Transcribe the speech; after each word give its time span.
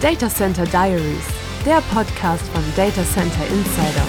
Data 0.00 0.28
Center 0.28 0.64
Diaries, 0.64 1.26
der 1.66 1.80
Podcast 1.92 2.46
von 2.50 2.62
Data 2.76 3.02
Center 3.02 3.44
Insider. 3.48 4.06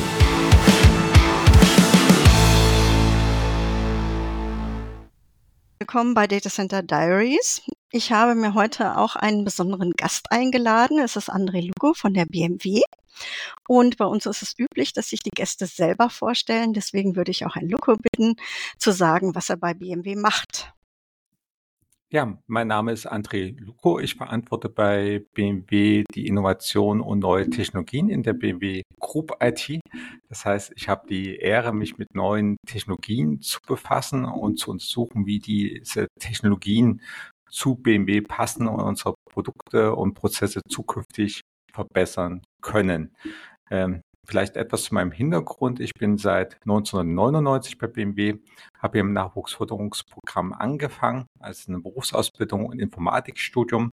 Willkommen 5.80 6.14
bei 6.14 6.28
Data 6.28 6.52
Center 6.52 6.84
Diaries. 6.84 7.64
Ich 7.92 8.12
habe 8.12 8.36
mir 8.36 8.54
heute 8.54 8.98
auch 8.98 9.16
einen 9.16 9.44
besonderen 9.44 9.94
Gast 9.94 10.32
eingeladen. 10.32 11.00
Es 11.00 11.16
ist 11.16 11.32
André 11.32 11.66
Lugo 11.66 11.96
von 11.96 12.14
der 12.14 12.28
BMW. 12.28 12.84
Und 13.68 13.98
bei 13.98 14.06
uns 14.06 14.28
ist 14.28 14.44
es 14.44 14.54
üblich, 14.60 14.94
dass 14.94 15.10
sich 15.10 15.22
die 15.22 15.32
Gäste 15.32 15.66
selber 15.66 16.12
vorstellen. 16.12 16.74
Deswegen 16.74 17.16
würde 17.16 17.32
ich 17.32 17.48
auch 17.48 17.56
Herrn 17.56 17.68
Lugo 17.68 17.96
bitten, 17.96 18.36
zu 18.78 18.92
sagen, 18.92 19.34
was 19.34 19.50
er 19.50 19.58
bei 19.58 19.74
BMW 19.74 20.16
macht. 20.16 20.72
Ja, 22.12 22.40
mein 22.48 22.68
Name 22.68 22.92
ist 22.92 23.06
André 23.06 23.56
Luko. 23.60 24.00
Ich 24.00 24.16
verantworte 24.16 24.68
bei 24.68 25.24
BMW 25.36 26.04
die 26.16 26.26
Innovation 26.26 27.02
und 27.02 27.20
neue 27.20 27.52
Technologien 27.52 28.10
in 28.10 28.24
der 28.24 28.34
BMW 28.34 28.82
Group 29.00 29.38
IT. 29.40 29.80
Das 30.28 30.44
heißt, 30.44 30.74
ich 30.76 30.90
habe 30.90 31.06
die 31.08 31.36
Ehre, 31.36 31.72
mich 31.72 32.00
mit 32.00 32.16
neuen 32.16 32.58
Technologien 32.66 33.42
zu 33.42 33.60
befassen 33.62 34.26
und 34.26 34.58
zu 34.58 34.72
untersuchen, 34.72 35.28
wie 35.28 35.38
diese 35.38 36.08
Technologien 36.20 37.02
zu 37.48 37.76
BMW 37.76 38.22
passen 38.22 38.68
und 38.68 38.82
unsere 38.82 39.14
Produkte 39.30 39.94
und 39.94 40.16
Prozesse 40.16 40.62
zukünftig 40.68 41.42
verbessern 41.72 42.42
können. 42.64 43.16
Ähm, 43.70 44.02
Vielleicht 44.30 44.58
etwas 44.58 44.84
zu 44.84 44.94
meinem 44.94 45.12
Hintergrund. 45.12 45.80
Ich 45.80 45.96
bin 45.96 46.20
seit 46.20 46.62
1999 46.62 47.80
bei 47.80 47.88
BMW, 47.88 48.36
habe 48.78 49.00
im 49.00 49.12
Nachwuchsförderungsprogramm 49.12 50.54
angefangen, 50.54 51.26
als 51.40 51.68
eine 51.68 51.80
Berufsausbildung 51.80 52.68
und 52.68 52.78
Informatikstudium 52.78 53.90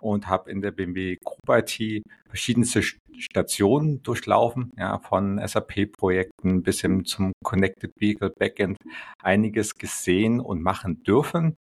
und 0.00 0.26
habe 0.26 0.50
in 0.50 0.62
der 0.62 0.72
BMW 0.72 1.16
Group 1.22 1.48
IT 1.48 2.02
verschiedenste 2.26 2.82
Stationen 2.82 4.02
durchlaufen, 4.02 4.72
ja, 4.76 4.98
von 4.98 5.40
SAP-Projekten 5.46 6.64
bis 6.64 6.80
hin 6.80 7.04
zum 7.04 7.30
Connected 7.44 7.92
Vehicle 8.00 8.32
Backend 8.36 8.78
einiges 9.22 9.76
gesehen 9.76 10.40
und 10.40 10.60
machen 10.60 11.04
dürfen. 11.04 11.56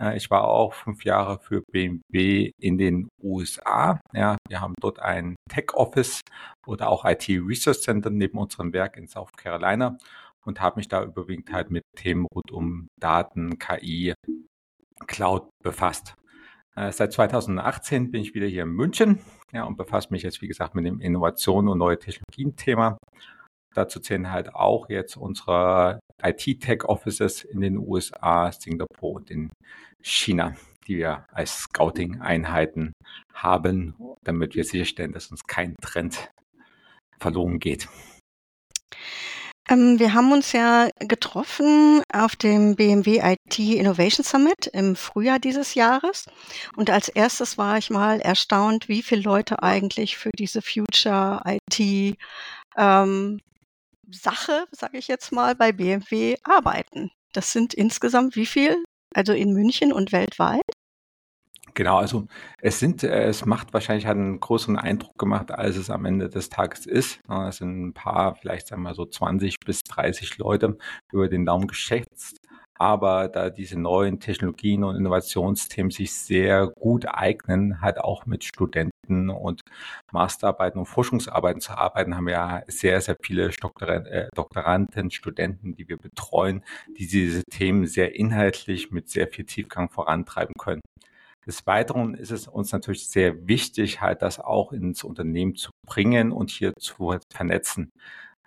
Äh, 0.00 0.16
ich 0.16 0.30
war 0.30 0.44
auch 0.44 0.74
fünf 0.74 1.04
Jahre 1.04 1.38
für 1.38 1.62
BMW 1.72 2.52
in 2.60 2.78
den 2.78 3.08
USA. 3.22 4.00
Ja, 4.12 4.36
wir 4.48 4.60
haben 4.60 4.74
dort 4.80 5.00
ein 5.00 5.36
Tech 5.50 5.74
Office 5.74 6.20
oder 6.66 6.88
auch 6.88 7.04
IT 7.04 7.28
Research 7.28 7.80
Center 7.80 8.10
neben 8.10 8.38
unserem 8.38 8.72
Werk 8.72 8.96
in 8.96 9.08
South 9.08 9.32
Carolina 9.36 9.96
und 10.44 10.60
habe 10.60 10.78
mich 10.78 10.88
da 10.88 11.02
überwiegend 11.02 11.52
halt 11.52 11.70
mit 11.70 11.82
Themen 11.96 12.26
rund 12.34 12.50
um 12.52 12.88
Daten, 13.00 13.58
KI, 13.58 14.14
Cloud 15.06 15.48
befasst. 15.62 16.14
Äh, 16.76 16.92
seit 16.92 17.12
2018 17.12 18.10
bin 18.10 18.22
ich 18.22 18.34
wieder 18.34 18.46
hier 18.46 18.62
in 18.64 18.70
München 18.70 19.20
ja, 19.52 19.64
und 19.64 19.76
befasse 19.76 20.08
mich 20.10 20.22
jetzt, 20.22 20.42
wie 20.42 20.48
gesagt, 20.48 20.74
mit 20.74 20.84
dem 20.84 21.00
Innovation 21.00 21.68
und 21.68 21.78
neue 21.78 21.98
Technologien-Thema. 21.98 22.98
Dazu 23.76 24.00
zählen 24.00 24.32
halt 24.32 24.54
auch 24.54 24.88
jetzt 24.88 25.18
unsere 25.18 26.00
IT-Tech-Offices 26.22 27.44
in 27.44 27.60
den 27.60 27.76
USA, 27.76 28.50
Singapur 28.50 29.12
und 29.12 29.30
in 29.30 29.50
China, 30.02 30.54
die 30.86 30.96
wir 30.96 31.26
als 31.30 31.64
Scouting-Einheiten 31.64 32.92
haben, 33.34 33.94
damit 34.24 34.54
wir 34.54 34.64
sicherstellen, 34.64 35.12
dass 35.12 35.30
uns 35.30 35.44
kein 35.46 35.74
Trend 35.82 36.30
verloren 37.20 37.58
geht. 37.58 37.86
Ähm, 39.68 39.98
wir 39.98 40.14
haben 40.14 40.32
uns 40.32 40.52
ja 40.52 40.88
getroffen 41.00 42.02
auf 42.14 42.34
dem 42.34 42.76
BMW 42.76 43.20
IT 43.20 43.58
Innovation 43.58 44.24
Summit 44.24 44.68
im 44.72 44.96
Frühjahr 44.96 45.38
dieses 45.38 45.74
Jahres. 45.74 46.26
Und 46.76 46.88
als 46.88 47.08
erstes 47.08 47.58
war 47.58 47.76
ich 47.76 47.90
mal 47.90 48.20
erstaunt, 48.20 48.88
wie 48.88 49.02
viele 49.02 49.22
Leute 49.22 49.62
eigentlich 49.62 50.16
für 50.16 50.30
diese 50.30 50.62
Future 50.62 51.42
IT 51.44 52.16
ähm, 52.78 53.40
Sache, 54.10 54.66
sage 54.70 54.98
ich 54.98 55.08
jetzt 55.08 55.32
mal, 55.32 55.54
bei 55.54 55.72
BMW 55.72 56.36
arbeiten. 56.44 57.10
Das 57.32 57.52
sind 57.52 57.74
insgesamt 57.74 58.36
wie 58.36 58.46
viel? 58.46 58.82
Also 59.14 59.32
in 59.32 59.52
München 59.52 59.92
und 59.92 60.12
weltweit? 60.12 60.62
Genau, 61.74 61.98
also 61.98 62.26
es 62.62 62.78
sind, 62.78 63.02
äh, 63.02 63.24
es 63.24 63.44
macht 63.44 63.74
wahrscheinlich 63.74 64.06
einen 64.06 64.40
größeren 64.40 64.78
Eindruck 64.78 65.18
gemacht, 65.18 65.50
als 65.50 65.76
es 65.76 65.90
am 65.90 66.06
Ende 66.06 66.30
des 66.30 66.48
Tages 66.48 66.86
ist. 66.86 67.20
Es 67.28 67.58
sind 67.58 67.88
ein 67.88 67.92
paar, 67.92 68.34
vielleicht 68.34 68.68
sagen 68.68 68.82
wir 68.82 68.94
so 68.94 69.04
20 69.04 69.60
bis 69.60 69.82
30 69.82 70.38
Leute 70.38 70.78
über 71.12 71.28
den 71.28 71.44
Daumen 71.44 71.66
geschätzt. 71.68 72.40
Aber 72.78 73.28
da 73.28 73.50
diese 73.50 73.78
neuen 73.78 74.20
Technologien 74.20 74.84
und 74.84 74.96
Innovationsthemen 74.96 75.90
sich 75.90 76.12
sehr 76.14 76.68
gut 76.68 77.06
eignen, 77.08 77.80
halt 77.80 77.98
auch 77.98 78.26
mit 78.26 78.44
Studenten 78.44 79.30
und 79.30 79.62
Masterarbeiten 80.12 80.78
und 80.78 80.86
Forschungsarbeiten 80.86 81.60
zu 81.60 81.72
arbeiten, 81.76 82.16
haben 82.16 82.26
wir 82.26 82.32
ja 82.34 82.62
sehr, 82.66 83.00
sehr 83.00 83.16
viele 83.22 83.50
äh, 83.50 84.28
Doktoranden, 84.34 85.10
Studenten, 85.10 85.74
die 85.74 85.88
wir 85.88 85.96
betreuen, 85.96 86.64
die 86.98 87.06
diese 87.06 87.42
Themen 87.44 87.86
sehr 87.86 88.14
inhaltlich 88.16 88.90
mit 88.90 89.08
sehr 89.08 89.28
viel 89.28 89.44
Tiefgang 89.44 89.90
vorantreiben 89.90 90.54
können. 90.58 90.82
Des 91.46 91.64
Weiteren 91.64 92.14
ist 92.14 92.32
es 92.32 92.48
uns 92.48 92.72
natürlich 92.72 93.08
sehr 93.08 93.46
wichtig, 93.46 94.00
halt 94.00 94.20
das 94.20 94.40
auch 94.40 94.72
ins 94.72 95.04
Unternehmen 95.04 95.54
zu 95.54 95.70
bringen 95.86 96.32
und 96.32 96.50
hier 96.50 96.72
zu 96.76 97.16
vernetzen. 97.32 97.92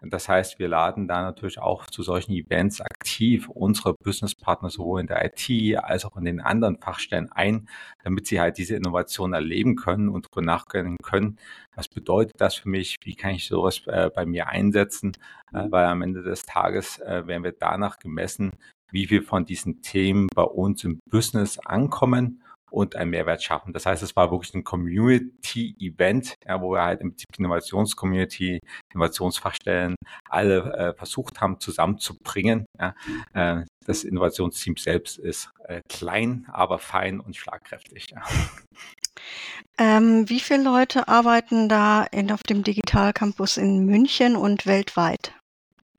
Das 0.02 0.30
heißt, 0.30 0.60
wir 0.60 0.70
laden 0.70 1.08
da 1.08 1.22
natürlich 1.22 1.60
auch 1.60 1.86
zu 1.88 2.04
solchen 2.04 2.32
Events 2.32 2.80
aktiv 2.80 3.50
unsere 3.50 3.96
Businesspartner 4.02 4.70
sowohl 4.70 5.02
in 5.02 5.08
der 5.08 5.26
IT 5.26 5.78
als 5.78 6.06
auch 6.06 6.16
in 6.16 6.26
den 6.26 6.40
anderen 6.40 6.78
Fachstellen 6.78 7.30
ein, 7.32 7.68
damit 8.04 8.28
sie 8.28 8.40
halt 8.40 8.58
diese 8.58 8.76
Innovation 8.76 9.34
erleben 9.34 9.76
können 9.76 10.10
und 10.10 10.26
darüber 10.26 10.42
nachdenken 10.42 10.98
können, 11.04 11.38
was 11.76 11.88
bedeutet 11.88 12.40
das 12.40 12.56
für 12.56 12.70
mich, 12.70 12.98
wie 13.04 13.16
kann 13.16 13.32
ich 13.32 13.48
sowas 13.48 13.82
äh, 13.88 14.10
bei 14.14 14.26
mir 14.26 14.48
einsetzen, 14.48 15.12
äh, 15.54 15.66
weil 15.70 15.86
am 15.86 16.02
Ende 16.02 16.24
des 16.24 16.44
Tages 16.44 17.00
äh, 17.00 17.28
werden 17.28 17.44
wir 17.44 17.54
danach 17.54 18.00
gemessen, 18.00 18.52
wie 18.92 19.10
wir 19.10 19.22
von 19.24 19.46
diesen 19.46 19.81
Themen 19.81 20.28
bei 20.34 20.44
uns 20.44 20.84
im 20.84 21.00
Business 21.10 21.60
ankommen 21.60 22.42
und 22.72 22.96
einen 22.96 23.12
Mehrwert 23.12 23.44
schaffen. 23.44 23.74
Das 23.74 23.85
heißt, 23.85 24.03
es 24.03 24.16
war 24.16 24.31
wirklich 24.31 24.53
ein 24.53 24.63
Community-Event, 24.63 26.35
ja, 26.46 26.62
wo 26.62 26.74
wir 26.74 26.84
halt 26.84 27.02
im 27.02 27.09
Prinzip 27.12 27.28
Innovationscommunity, 27.38 28.59
Innovationsfachstellen 28.94 29.96
alle 30.30 30.74
äh, 30.74 30.94
versucht 30.94 31.41
haben 31.41 31.59
zusammenzubringen. 31.59 32.66
Ja. 32.80 32.96
Äh, 33.34 33.66
das 33.85 34.03
Innovationsteam 34.03 34.78
selbst 34.78 35.18
ist 35.18 35.50
äh, 35.66 35.81
klein, 35.90 36.46
aber 36.52 36.80
fein 36.80 37.19
und 37.19 37.35
schlagkräftig. 37.35 38.07
Ja. 38.12 38.22
Ähm, 39.78 40.30
wie 40.30 40.40
viele 40.40 40.63
Leute 40.63 41.07
arbeiten 41.07 41.69
da 41.69 42.03
in, 42.03 42.31
auf 42.31 42.44
dem 42.44 42.63
Digital 42.63 43.13
Campus 43.13 43.57
in 43.57 43.86
München 43.86 44.36
und 44.36 44.66
weltweit? 44.66 45.34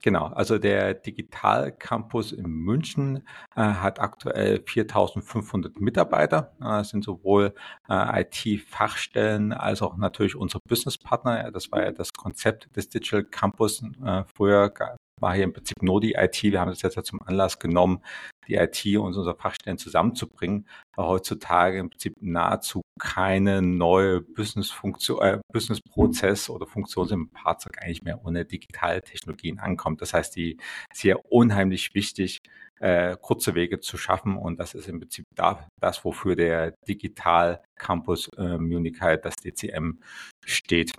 Genau, 0.03 0.25
also 0.27 0.57
der 0.57 0.95
Digital 0.95 1.71
Campus 1.71 2.31
in 2.31 2.47
München 2.49 3.17
äh, 3.55 3.61
hat 3.61 3.99
aktuell 3.99 4.63
4500 4.65 5.79
Mitarbeiter. 5.79 6.53
Das 6.59 6.89
sind 6.89 7.03
sowohl 7.03 7.53
äh, 7.87 8.21
IT-Fachstellen 8.21 9.53
als 9.53 9.83
auch 9.83 9.97
natürlich 9.97 10.35
unsere 10.35 10.59
Businesspartner. 10.67 11.51
Das 11.51 11.71
war 11.71 11.83
ja 11.83 11.91
das 11.91 12.13
Konzept 12.13 12.75
des 12.75 12.89
Digital 12.89 13.23
Campus. 13.23 13.83
Äh, 14.03 14.23
früher 14.35 14.73
war 15.17 15.35
hier 15.35 15.43
im 15.43 15.53
Prinzip 15.53 15.81
nur 15.83 16.01
die 16.01 16.13
IT. 16.13 16.41
Wir 16.41 16.59
haben 16.59 16.71
das 16.71 16.81
jetzt 16.81 17.05
zum 17.05 17.21
Anlass 17.21 17.59
genommen, 17.59 18.01
die 18.47 18.55
IT 18.55 18.85
und 18.97 19.15
unsere 19.15 19.35
Fachstellen 19.35 19.77
zusammenzubringen, 19.77 20.67
weil 20.95 21.05
heutzutage 21.07 21.79
im 21.79 21.89
Prinzip 21.89 22.15
nahezu 22.21 22.81
keine 22.99 23.61
neue 23.61 24.21
Business-Funktion, 24.21 25.21
äh, 25.21 25.39
Business-Prozess 25.53 26.49
oder 26.49 26.67
Funktion 26.67 27.09
im 27.09 27.29
Fahrzeug 27.29 27.77
eigentlich 27.81 28.03
mehr 28.03 28.23
ohne 28.25 28.45
digitale 28.45 29.01
Technologien 29.01 29.59
ankommt. 29.59 30.01
Das 30.01 30.13
heißt, 30.13 30.35
die 30.35 30.57
ist 30.91 31.01
hier 31.01 31.19
unheimlich 31.31 31.93
wichtig, 31.93 32.39
äh, 32.79 33.15
kurze 33.21 33.53
Wege 33.53 33.79
zu 33.79 33.97
schaffen 33.97 34.37
und 34.37 34.59
das 34.59 34.73
ist 34.73 34.87
im 34.87 34.99
Prinzip 34.99 35.25
da, 35.35 35.67
das, 35.79 36.03
wofür 36.03 36.35
der 36.35 36.73
Digital 36.87 37.61
Campus 37.75 38.27
äh, 38.37 38.57
Munich 38.57 38.99
halt, 39.01 39.23
das 39.23 39.35
DCM 39.35 39.99
steht. 40.45 40.91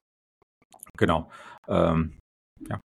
Genau. 0.96 1.30
Ähm, 1.68 2.18
ja. 2.68 2.80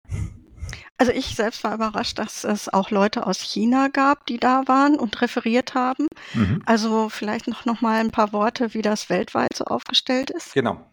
Also 0.96 1.12
ich 1.12 1.34
selbst 1.34 1.64
war 1.64 1.74
überrascht, 1.74 2.18
dass 2.18 2.44
es 2.44 2.72
auch 2.72 2.90
Leute 2.90 3.26
aus 3.26 3.40
China 3.40 3.88
gab, 3.88 4.26
die 4.26 4.38
da 4.38 4.62
waren 4.66 4.96
und 4.96 5.20
referiert 5.20 5.74
haben. 5.74 6.06
Mhm. 6.34 6.62
Also 6.66 7.08
vielleicht 7.08 7.48
noch, 7.48 7.64
noch 7.64 7.80
mal 7.80 8.00
ein 8.00 8.12
paar 8.12 8.32
Worte, 8.32 8.74
wie 8.74 8.82
das 8.82 9.10
weltweit 9.10 9.54
so 9.54 9.64
aufgestellt 9.64 10.30
ist. 10.30 10.54
Genau. 10.54 10.84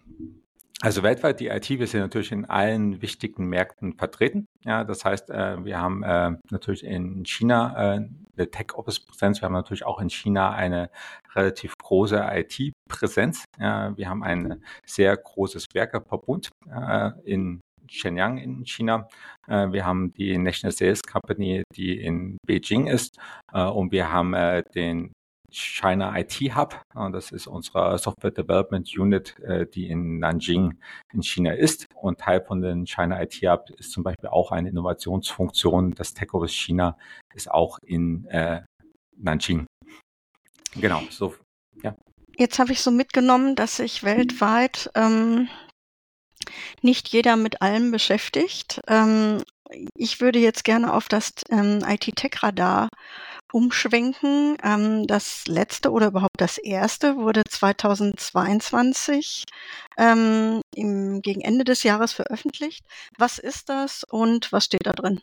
Also 0.82 1.04
weltweit 1.04 1.40
die 1.40 1.48
IT, 1.48 1.70
wir 1.70 1.86
sind 1.86 2.02
natürlich 2.02 2.32
in 2.32 2.46
allen 2.46 3.04
wichtigen 3.04 3.46
Märkten 3.46 3.94
vertreten. 3.94 4.48
Ja, 4.64 4.84
das 4.84 5.06
heißt, 5.06 5.30
äh, 5.30 5.64
wir 5.64 5.80
haben 5.80 6.02
äh, 6.02 6.32
natürlich 6.50 6.84
in 6.84 7.24
China 7.24 7.76
äh, 7.76 8.08
eine 8.36 8.50
Tech 8.50 8.74
Office 8.74 9.00
Präsenz. 9.00 9.42
Wir 9.42 9.46
haben 9.46 9.54
natürlich 9.54 9.86
auch 9.86 10.02
in 10.02 10.10
China 10.10 10.52
eine 10.52 10.90
relativ 11.36 11.78
große 11.78 12.28
IT 12.32 12.74
Präsenz. 12.90 13.46
Ja, 13.60 13.96
wir 13.96 14.10
haben 14.10 14.24
ein 14.24 14.64
sehr 14.84 15.16
großes 15.16 15.68
Werkerverbund 15.74 16.50
äh, 16.68 17.12
in 17.26 17.62
Shenyang 17.88 18.38
in 18.38 18.66
China. 18.66 19.08
Äh, 19.48 19.72
wir 19.72 19.86
haben 19.86 20.14
die 20.14 20.38
National 20.38 20.72
Sales 20.72 21.02
Company, 21.02 21.64
die 21.76 22.00
in 22.00 22.38
Beijing 22.46 22.88
ist. 22.88 23.18
Äh, 23.54 23.64
und 23.64 23.92
wir 23.92 24.12
haben 24.12 24.34
äh, 24.34 24.64
den 24.76 25.14
China 25.52 26.18
IT 26.18 26.40
Hub. 26.56 26.82
Das 27.12 27.32
ist 27.32 27.46
unsere 27.46 27.98
Software 27.98 28.32
Development 28.32 28.90
Unit, 28.98 29.36
die 29.76 29.90
in 29.90 30.18
Nanjing 30.18 30.80
in 31.12 31.22
China 31.24 31.52
ist. 31.52 31.88
Und 31.94 32.22
Teil 32.22 32.42
von 32.42 32.62
den 32.62 32.88
China 32.88 33.22
IT 33.22 33.34
Hub 33.44 33.70
ist 33.78 33.92
zum 33.92 34.02
Beispiel 34.04 34.30
auch 34.30 34.54
eine 34.54 34.70
Innovationsfunktion. 34.70 35.92
Das 35.92 36.14
Tech 36.14 36.34
Office 36.34 36.54
China 36.54 36.98
ist 37.34 37.52
auch 37.52 37.80
in 37.86 38.26
Nanjing. 39.18 39.66
Genau, 40.76 41.02
so, 41.10 41.36
ja. 41.84 41.96
Jetzt 42.38 42.60
habe 42.60 42.72
ich 42.72 42.82
so 42.82 42.92
mitgenommen, 42.92 43.56
dass 43.56 43.78
sich 43.78 44.04
weltweit 44.04 44.90
ähm, 44.96 45.50
nicht 46.82 47.10
jeder 47.10 47.36
mit 47.36 47.62
allem 47.62 47.92
beschäftigt. 47.92 48.82
Ähm, 48.88 49.44
ich 49.96 50.20
würde 50.22 50.40
jetzt 50.40 50.64
gerne 50.64 50.94
auf 50.94 51.08
das 51.08 51.34
ähm, 51.50 51.80
IT-Tech-Radar 51.88 52.90
umschwenken. 53.52 54.58
Ähm, 54.64 55.08
das 55.08 55.48
letzte 55.48 55.92
oder 55.92 56.08
überhaupt 56.08 56.40
das 56.40 56.58
erste 56.58 57.16
wurde 57.18 57.44
2022 57.48 59.46
ähm, 59.98 60.62
im, 60.76 61.22
gegen 61.22 61.42
Ende 61.42 61.64
des 61.64 61.84
Jahres 61.84 62.14
veröffentlicht. 62.14 62.86
Was 63.18 63.40
ist 63.40 63.70
das 63.70 64.04
und 64.04 64.52
was 64.52 64.66
steht 64.66 64.86
da 64.86 64.94
drin? 64.94 65.22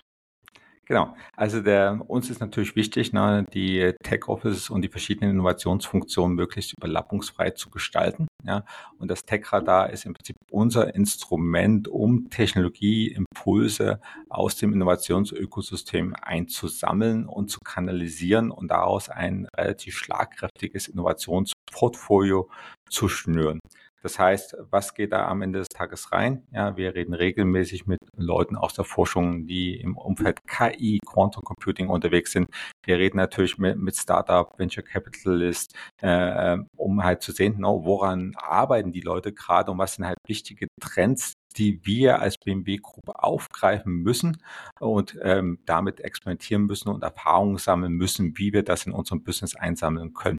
Genau. 0.89 1.15
Also 1.37 1.61
der, 1.61 2.01
uns 2.07 2.31
ist 2.31 2.41
natürlich 2.41 2.75
wichtig, 2.75 3.13
ne, 3.13 3.45
die 3.53 3.93
Tech 4.03 4.27
Offices 4.27 4.71
und 4.71 4.81
die 4.81 4.89
verschiedenen 4.89 5.33
Innovationsfunktionen 5.33 6.35
möglichst 6.35 6.73
überlappungsfrei 6.79 7.51
zu 7.51 7.69
gestalten. 7.69 8.27
Ja. 8.43 8.65
Und 8.99 9.11
das 9.11 9.27
Tech 9.27 9.53
Radar 9.53 9.91
ist 9.91 10.07
im 10.07 10.15
Prinzip 10.15 10.37
unser 10.51 10.95
Instrument, 10.95 11.89
um 11.89 12.31
Technologieimpulse 12.31 14.01
aus 14.31 14.57
dem 14.57 14.73
Innovationsökosystem 14.73 16.15
einzusammeln 16.23 17.27
und 17.27 17.51
zu 17.51 17.61
kanalisieren 17.63 18.51
und 18.51 18.69
daraus 18.71 19.11
ein 19.11 19.47
relativ 19.55 19.99
schlagkräftiges 19.99 20.89
Innovationsportfolio 20.89 22.49
zu 22.89 23.11
schnüren. 23.11 23.61
Das 24.03 24.19
heißt, 24.19 24.57
was 24.71 24.95
geht 24.95 25.13
da 25.13 25.29
am 25.29 25.43
Ende 25.43 25.59
des 25.59 25.69
Tages 25.69 26.13
rein? 26.13 26.47
Ja, 26.53 26.77
wir 26.77 26.95
reden 26.95 27.15
regelmäßig 27.15 27.87
mit 27.87 27.98
Leuten 28.23 28.57
aus 28.57 28.75
der 28.75 28.85
Forschung, 28.85 29.47
die 29.47 29.81
im 29.81 29.97
Umfeld 29.97 30.47
KI, 30.47 30.99
Quantum 31.07 31.43
Computing 31.43 31.89
unterwegs 31.89 32.33
sind. 32.33 32.49
Wir 32.85 32.99
reden 32.99 33.17
natürlich 33.17 33.59
mit, 33.59 33.79
mit 33.79 33.97
Startup, 33.97 34.59
Venture 34.59 34.83
Capitalist, 34.85 35.75
äh, 36.01 36.59
um 36.77 37.05
halt 37.05 37.23
zu 37.23 37.33
sehen, 37.33 37.57
no, 37.59 37.85
woran 37.85 38.35
arbeiten 38.37 38.93
die 38.93 39.01
Leute 39.01 39.33
gerade 39.33 39.71
und 39.71 39.79
was 39.79 39.95
sind 39.95 40.07
halt 40.07 40.19
wichtige 40.27 40.69
Trends, 40.81 41.35
die 41.57 41.85
wir 41.85 42.21
als 42.21 42.37
BMW-Gruppe 42.39 43.23
aufgreifen 43.23 43.93
müssen 44.03 44.39
und 44.81 45.19
ähm, 45.23 45.59
damit 45.67 46.01
experimentieren 46.01 46.67
müssen 46.67 46.89
und 46.89 47.03
Erfahrungen 47.03 47.59
sammeln 47.59 47.93
müssen, 47.93 48.39
wie 48.39 48.53
wir 48.53 48.63
das 48.63 48.87
in 48.87 48.93
unserem 48.93 49.23
Business 49.23 49.57
einsammeln 49.57 50.15
können. 50.15 50.39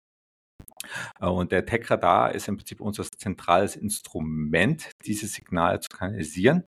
Äh, 1.19 1.27
und 1.27 1.51
der 1.51 1.65
Tech-Radar 1.65 2.33
ist 2.33 2.47
im 2.47 2.57
Prinzip 2.57 2.81
unser 2.81 3.03
zentrales 3.03 3.75
Instrument, 3.75 4.91
diese 5.05 5.27
Signale 5.27 5.79
zu 5.79 5.89
kanalisieren. 5.89 6.63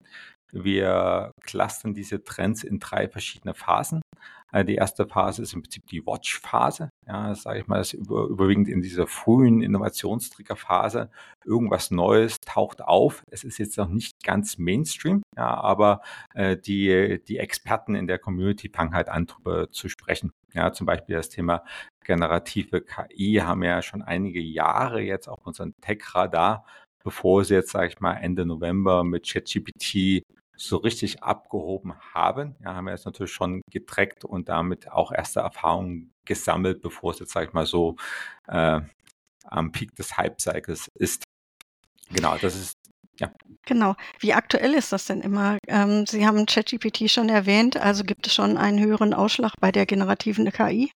Wir 0.52 1.32
clustern 1.42 1.94
diese 1.94 2.24
Trends 2.24 2.64
in 2.64 2.80
drei 2.80 3.08
verschiedene 3.08 3.54
Phasen. 3.54 4.02
Äh, 4.52 4.66
die 4.66 4.76
erste 4.76 5.08
Phase 5.08 5.42
ist 5.42 5.54
im 5.54 5.62
Prinzip 5.62 5.88
die 5.88 6.06
Watch-Phase. 6.06 6.90
Ja, 7.08 7.34
sage 7.36 7.60
ich 7.60 7.68
mal, 7.68 7.78
das 7.78 7.94
über, 7.94 8.26
überwiegend 8.26 8.68
in 8.68 8.82
dieser 8.82 9.08
frühen 9.08 9.62
Innovationstrigger-Phase. 9.62 11.10
Irgendwas 11.46 11.92
Neues 11.92 12.40
taucht 12.42 12.82
auf. 12.82 13.24
Es 13.32 13.44
ist 13.44 13.58
jetzt 13.58 13.78
noch 13.78 13.88
nicht 13.88 14.24
ganz 14.24 14.58
Mainstream, 14.58 15.24
ja, 15.36 15.54
aber 15.56 16.02
äh, 16.34 16.58
die, 16.58 17.22
die 17.28 17.38
Experten 17.38 17.96
in 17.96 18.08
der 18.08 18.20
Community 18.20 18.70
fangen 18.70 18.94
halt 18.94 19.10
an, 19.10 19.26
darüber 19.26 19.72
zu 19.72 19.90
sprechen. 19.90 20.32
Ja, 20.54 20.74
zum 20.74 20.86
Beispiel 20.86 21.16
das 21.16 21.30
Thema 21.30 21.64
generative 22.04 22.82
KI 22.82 23.36
haben 23.36 23.62
wir 23.62 23.70
ja 23.70 23.82
schon 23.82 24.02
einige 24.02 24.42
Jahre 24.42 25.02
jetzt 25.02 25.30
auf 25.30 25.46
unserem 25.46 25.74
Tech-Radar, 25.80 26.66
bevor 27.04 27.46
sie 27.46 27.54
jetzt, 27.56 27.72
sage 27.72 27.88
ich 27.88 28.00
mal, 28.00 28.16
Ende 28.16 28.46
November 28.46 29.04
mit 29.04 29.28
ChatGPT 29.28 30.24
so 30.62 30.78
richtig 30.78 31.24
abgehoben 31.24 31.94
haben. 32.14 32.56
Ja, 32.64 32.76
haben 32.76 32.86
wir 32.86 32.92
jetzt 32.92 33.06
natürlich 33.06 33.32
schon 33.32 33.62
getrackt 33.70 34.26
und 34.26 34.50
damit 34.50 34.92
auch 34.92 35.12
erste 35.12 35.42
Erfahrungen 35.42 36.14
gesammelt, 36.26 36.82
bevor 36.82 37.12
es 37.12 37.20
jetzt, 37.20 37.32
sage 37.32 37.48
ich 37.48 37.54
mal, 37.54 37.66
so 37.66 37.96
äh, 38.48 38.82
am 39.46 39.72
Peak 39.72 39.96
des 39.96 40.18
Hype-Cycles 40.18 40.90
ist. 40.96 41.24
Genau, 42.10 42.38
das 42.38 42.56
ist 42.56 42.78
ja. 43.20 43.32
Genau. 43.66 43.96
Wie 44.20 44.34
aktuell 44.34 44.74
ist 44.74 44.92
das 44.92 45.06
denn 45.06 45.22
immer? 45.22 45.58
Ähm, 45.68 46.06
Sie 46.08 46.26
haben 46.26 46.46
ChatGPT 46.46 47.10
schon 47.10 47.30
erwähnt, 47.30 47.78
also 47.78 48.04
gibt 48.04 48.26
es 48.28 48.34
schon 48.34 48.58
einen 48.58 48.80
höheren 48.80 49.14
Ausschlag 49.14 49.54
bei 49.60 49.72
der 49.72 49.86
generativen 49.86 50.52
KI? 50.52 50.92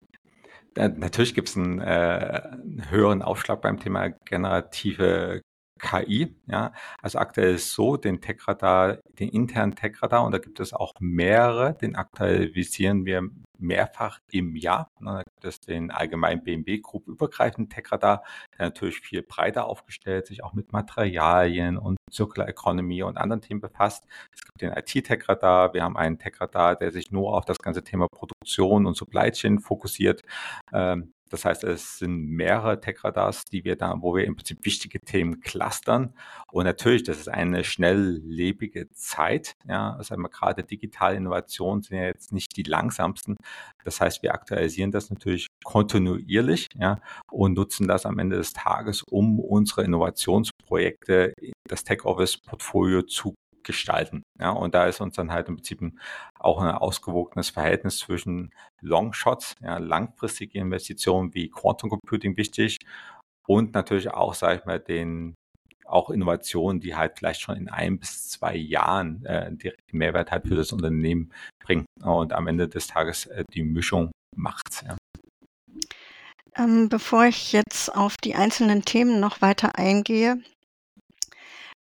Äh, 0.77 0.89
natürlich 0.89 1.35
gibt 1.35 1.49
es 1.49 1.57
einen, 1.57 1.81
äh, 1.81 2.43
höheren 2.89 3.23
Aufschlag 3.23 3.61
beim 3.61 3.79
Thema 3.79 4.09
generative 4.25 5.43
KI. 5.85 6.35
Ja, 6.47 6.73
also 7.03 7.19
aktuell 7.19 7.55
ist 7.55 7.73
so, 7.73 7.97
den 7.97 8.21
Tech-Radar, 8.21 8.99
den 9.19 9.29
internen 9.29 9.75
Tech-Radar, 9.75 10.25
und 10.25 10.33
da 10.33 10.39
gibt 10.39 10.61
es 10.61 10.73
auch 10.73 10.95
mehrere, 10.99 11.75
den 11.75 11.95
aktualisieren 11.95 13.05
wir 13.05 13.29
mehrfach 13.59 14.21
im 14.31 14.57
Jahr. 14.57 14.91
Da 15.01 15.23
gibt 15.23 15.45
es 15.45 15.61
den 15.61 15.91
allgemeinen 15.91 16.43
BMW 16.43 16.79
Group 16.79 17.07
übergreifenden 17.07 17.71
Tech-Radar, 17.71 18.25
der 18.59 18.67
natürlich 18.67 19.01
viel 19.01 19.23
breiter 19.23 19.67
aufgestellt, 19.67 20.27
sich 20.27 20.43
auch 20.43 20.55
mit 20.55 20.73
Materialien 20.73 21.79
und 21.79 21.97
Circular 22.13 22.49
Economy 22.49 23.03
und 23.03 23.17
anderen 23.17 23.43
Themen 23.43 23.61
befasst. 23.61 24.07
Es 24.33 24.45
gibt 24.45 24.61
den 24.61 24.73
IT-Tech-Radar, 24.73 25.75
wir 25.75 25.83
haben 25.83 25.97
einen 25.97 26.19
Tech-Radar, 26.19 26.77
der 26.77 26.93
sich 26.93 27.11
nur 27.11 27.35
auf 27.37 27.45
das 27.45 27.59
ganze 27.59 27.83
Thema 27.85 28.07
Produktion 28.09 28.87
und 28.87 28.97
Supply 28.97 29.31
Chain 29.31 29.61
fokussiert. 29.61 30.23
Ähm, 30.73 31.14
das 31.31 31.45
heißt, 31.45 31.65
es 31.65 31.99
sind 31.99 32.29
mehrere 32.29 32.81
Tech-Radars, 32.81 33.45
die 33.47 33.65
wir 33.65 33.77
da, 33.77 33.95
wo 34.01 34.15
wir 34.15 34.25
im 34.25 34.37
Prinzip 34.37 34.65
wichtige 34.65 35.01
Themen 35.01 35.41
clustern. 35.41 36.15
Und 36.53 36.65
natürlich, 36.65 37.03
das 37.03 37.19
ist 37.19 37.29
eine 37.29 37.65
schnelllebige 37.65 38.91
Zeit. 38.93 39.55
Ja, 39.67 39.95
also 39.97 40.15
gerade 40.15 40.65
digitale 40.65 41.17
Innovationen 41.17 41.83
sind 41.83 41.97
ja 41.97 42.05
jetzt 42.05 42.33
nicht 42.33 42.57
die 42.57 42.63
langsamsten. 42.63 43.37
Das 43.85 44.01
heißt, 44.01 44.23
wir 44.23 44.35
aktualisieren 44.35 44.91
das 44.91 45.11
natürlich 45.11 45.49
kontinuierlich, 45.65 46.69
ja, 46.75 47.01
und 47.31 47.55
nutzen 47.55 47.89
das 47.89 48.07
am 48.07 48.19
Ende 48.19 48.37
des 48.37 48.53
Tages, 48.53 49.03
um 49.03 49.41
unsere 49.41 49.85
Innovationsprojekte, 49.85 51.33
das 51.69 51.85
Tech 51.85 52.05
Office 52.05 52.37
Portfolio 52.37 53.03
zu 53.03 53.35
gestalten. 53.65 54.23
Ja, 54.39 54.51
und 54.51 54.75
da 54.75 54.87
ist 54.87 55.01
uns 55.01 55.17
dann 55.17 55.33
halt 55.33 55.49
im 55.49 55.57
Prinzip 55.57 55.81
auch 56.39 56.61
ein 56.61 56.71
ausgewogenes 56.75 57.51
Verhältnis 57.51 57.99
zwischen 57.99 58.55
Longshots, 58.81 59.55
ja, 59.61 59.79
langfristige 59.79 60.59
Investitionen 60.59 61.35
wie 61.35 61.49
Quantum 61.49 61.91
Computing 61.91 62.37
wichtig 62.37 62.79
und 63.47 63.75
natürlich 63.75 64.11
auch, 64.11 64.35
sage 64.35 64.61
ich 64.61 64.65
mal, 64.65 64.81
den 64.81 65.35
auch 65.85 66.11
Innovationen, 66.11 66.81
die 66.81 66.95
halt 66.95 67.19
vielleicht 67.19 67.41
schon 67.41 67.57
in 67.57 67.69
ein 67.69 67.99
bis 67.99 68.31
zwei 68.31 68.57
Jahren 68.57 69.25
äh, 69.27 69.55
direkten 69.55 69.99
Mehrwert 69.99 70.31
halt 70.31 70.47
für 70.47 70.55
das 70.55 70.73
Unternehmen 70.73 71.33
bringen 71.63 71.85
und 72.03 72.33
am 72.33 72.47
Ende 72.47 72.69
des 72.69 72.87
Tages 72.87 73.27
äh, 73.27 73.45
die 73.53 73.63
Mischung 73.63 74.11
macht. 74.35 74.85
Ja. 74.87 74.97
Ähm, 76.57 76.89
bevor 76.89 77.27
ich 77.27 77.53
jetzt 77.53 77.95
auf 77.95 78.17
die 78.17 78.35
einzelnen 78.35 78.85
Themen 78.85 79.21
noch 79.21 79.43
weiter 79.43 79.77
eingehe, 79.77 80.39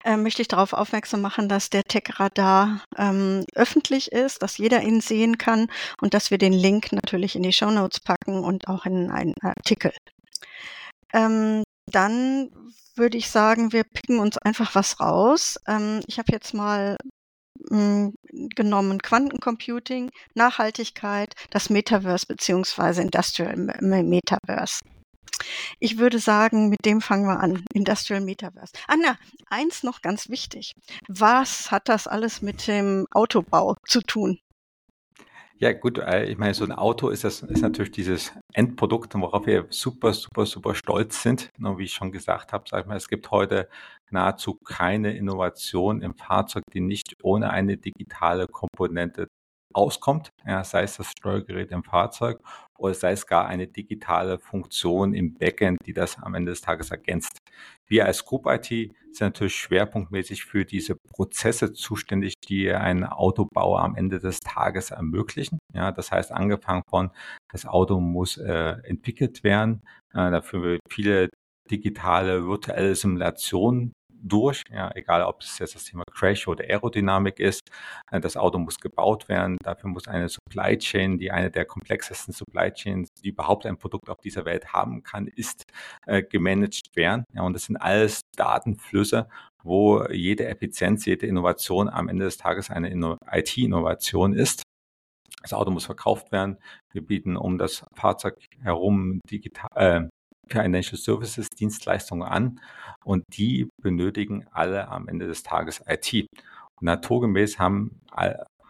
äh, 0.05 0.17
möchte 0.17 0.43
ich 0.43 0.49
darauf 0.49 0.73
aufmerksam 0.73 1.21
machen, 1.21 1.49
dass 1.49 1.71
der 1.71 1.83
Tech-Radar 1.83 2.85
ähm, 2.97 3.45
öffentlich 3.55 4.13
ist, 4.13 4.43
dass 4.43 4.59
jeder 4.59 4.83
ihn 4.83 5.01
sehen 5.01 5.39
kann 5.39 5.69
und 6.01 6.15
dass 6.15 6.31
wir 6.31 6.39
den 6.39 6.53
Link 6.53 6.93
natürlich 6.93 7.37
in 7.37 7.43
die 7.43 7.53
Show 7.53 7.71
Notes 7.71 8.01
packen 8.01 8.45
und 8.45 8.69
auch 8.69 8.85
in 8.87 9.11
einen 9.11 9.35
Artikel. 9.41 9.93
Ähm, 11.13 11.63
dann 11.91 12.51
würde 12.97 13.17
ich 13.17 13.31
sagen, 13.31 13.73
wir 13.73 13.85
picken 13.85 14.19
uns 14.19 14.39
einfach 14.39 14.75
was 14.75 15.01
raus. 15.01 15.59
Ähm, 15.67 16.01
ich 16.07 16.19
habe 16.19 16.33
jetzt 16.33 16.55
mal 16.55 16.97
hm, 17.71 18.15
genommen 18.31 19.01
Quantencomputing, 19.01 20.11
Nachhaltigkeit, 20.35 21.35
das 21.51 21.71
Metaverse 21.71 22.27
beziehungsweise 22.27 23.03
Industrial 23.03 23.57
Metaverse. 23.57 24.81
Ich 25.79 25.99
würde 25.99 26.19
sagen, 26.19 26.69
mit 26.69 26.85
dem 26.85 27.01
fangen 27.01 27.27
wir 27.27 27.41
an. 27.41 27.65
Industrial 27.75 28.21
Metaverse. 28.21 28.73
Ah, 28.89 28.97
na, 29.01 29.17
eins 29.49 29.83
noch 29.83 30.03
ganz 30.03 30.29
wichtig. 30.29 30.73
Was 31.09 31.71
hat 31.71 31.89
das 31.89 32.07
alles 32.07 32.43
mit 32.43 32.67
dem 32.67 33.07
Autobau 33.13 33.77
zu 33.87 34.01
tun? 34.01 34.39
Ja, 35.57 35.73
gut, 35.73 35.99
äh, 35.99 36.25
ich 36.25 36.37
meine, 36.37 36.53
so 36.53 36.65
ein 36.65 36.73
Auto 36.73 37.09
ist 37.11 37.23
das 37.23 37.43
ist 37.43 37.63
natürlich 37.63 37.93
dieses 37.93 38.33
Endprodukt, 38.53 39.15
worauf 39.15 39.47
wir 39.47 39.67
super, 39.71 40.13
super, 40.13 40.47
super 40.47 40.75
stolz 40.75 41.23
sind. 41.23 41.49
Nur 41.59 41.79
wie 41.79 41.85
ich 41.85 41.95
schon 41.95 42.11
gesagt 42.11 42.53
habe, 42.53 42.65
sag 42.69 42.83
ich 42.83 42.87
mal, 42.87 42.97
es 42.97 43.09
gibt 43.09 43.31
heute 43.31 43.69
nahezu 44.11 44.55
keine 44.65 45.17
Innovation 45.17 46.03
im 46.03 46.15
Fahrzeug, 46.15 46.65
die 46.73 46.81
nicht 46.81 47.17
ohne 47.23 47.51
eine 47.51 47.77
digitale 47.77 48.49
Komponente 48.49 49.29
auskommt, 49.75 50.31
ja, 50.47 50.65
sei 50.65 50.83
es 50.83 50.97
das 50.97 51.11
Steuergerät 51.11 51.71
im 51.71 51.85
Fahrzeug 51.85 52.41
oder 52.79 52.95
sei 52.95 53.13
es 53.13 53.27
gar 53.27 53.47
eine 53.47 53.67
digitale 53.67 54.39
Funktion 54.39 55.15
im 55.15 55.35
Backend, 55.35 55.79
die 55.87 55.93
das 55.93 56.19
am 56.19 56.35
Ende 56.35 56.53
des 56.53 56.61
Tages 56.61 56.91
ergänzt. 56.91 57.39
Wir 57.87 58.07
als 58.07 58.25
Group 58.25 58.47
IT 58.47 58.67
sind 58.67 59.21
natürlich 59.21 59.57
schwerpunktmäßig 59.57 60.45
für 60.45 60.65
diese 60.65 60.97
Prozesse 60.97 61.73
zuständig, 61.73 62.35
die 62.49 62.73
ein 62.73 63.05
Autobauer 63.05 63.83
am 63.83 63.95
Ende 63.95 64.19
des 64.19 64.41
Tages 64.41 64.91
ermöglichen. 64.91 65.59
Ja, 65.73 65.93
das 65.93 66.11
heißt, 66.11 66.33
angefangen 66.33 66.83
von, 66.89 67.11
das 67.53 67.67
Auto 67.67 68.01
muss 68.01 68.37
äh, 68.39 68.77
entwickelt 68.85 69.45
werden, 69.45 69.83
äh, 70.13 70.31
dafür 70.31 70.79
viele 70.89 71.31
digitale 71.71 72.47
virtuelle 72.47 72.95
Simulationen 72.95 73.93
durch, 74.25 74.63
ja, 74.71 74.91
egal 74.95 75.23
ob 75.23 75.43
es 75.43 75.59
jetzt 75.59 75.75
das 75.75 75.85
Thema 75.85 76.03
Crash 76.13 76.49
oder 76.49 76.65
Aerodynamik 76.65 77.39
ist. 77.39 77.63
Äh, 78.11 78.21
das 78.21 78.37
Auto 78.37 78.59
muss 78.59 78.79
gebaut 78.79 79.29
werden, 79.29 79.59
dafür 79.63 79.91
muss 79.91 80.09
eine 80.09 80.29
Supply 80.29 80.79
Chain, 80.79 81.19
die 81.19 81.31
eine 81.31 81.51
der 81.51 81.65
komplexesten 81.67 82.33
Supply 82.33 82.73
Chains, 82.73 83.13
die 83.23 83.29
überhaupt 83.29 83.67
ein 83.67 83.77
Produkt 83.77 84.09
auf 84.09 84.21
dieser 84.21 84.45
Welt 84.45 84.73
haben 84.73 85.03
kann, 85.03 85.27
ist, 85.27 85.65
äh, 86.07 86.23
gemanagt 86.23 86.97
werden. 86.97 87.25
Ja, 87.33 87.43
und 87.43 87.53
das 87.53 87.65
sind 87.65 87.77
alles 87.77 88.23
Datenflüsse, 88.37 89.29
wo 89.63 90.05
jede 90.07 90.47
Effizienz, 90.47 91.05
jede 91.05 91.27
Innovation 91.27 91.89
am 91.89 92.09
Ende 92.09 92.25
des 92.25 92.39
Tages 92.39 92.71
eine 92.71 93.19
IT-Innovation 93.31 94.33
ist. 94.35 94.63
Das 95.43 95.53
Auto 95.53 95.71
muss 95.71 95.85
verkauft 95.85 96.33
werden. 96.33 96.57
Wir 96.93 97.03
bieten 97.03 97.37
um 97.37 97.59
das 97.59 97.85
Fahrzeug 97.95 98.39
herum 98.63 99.21
digital, 99.31 99.69
äh, 99.75 100.09
Financial 100.49 100.97
Services 100.97 101.49
Dienstleistungen 101.51 102.23
an 102.23 102.61
und 103.05 103.25
die 103.37 103.69
benötigen 103.83 104.47
alle 104.51 104.89
am 104.89 105.09
Ende 105.09 105.27
des 105.27 105.43
Tages 105.43 105.83
IT. 105.87 106.27
Und 106.77 106.83
naturgemäß 106.87 107.59
haben, 107.59 108.01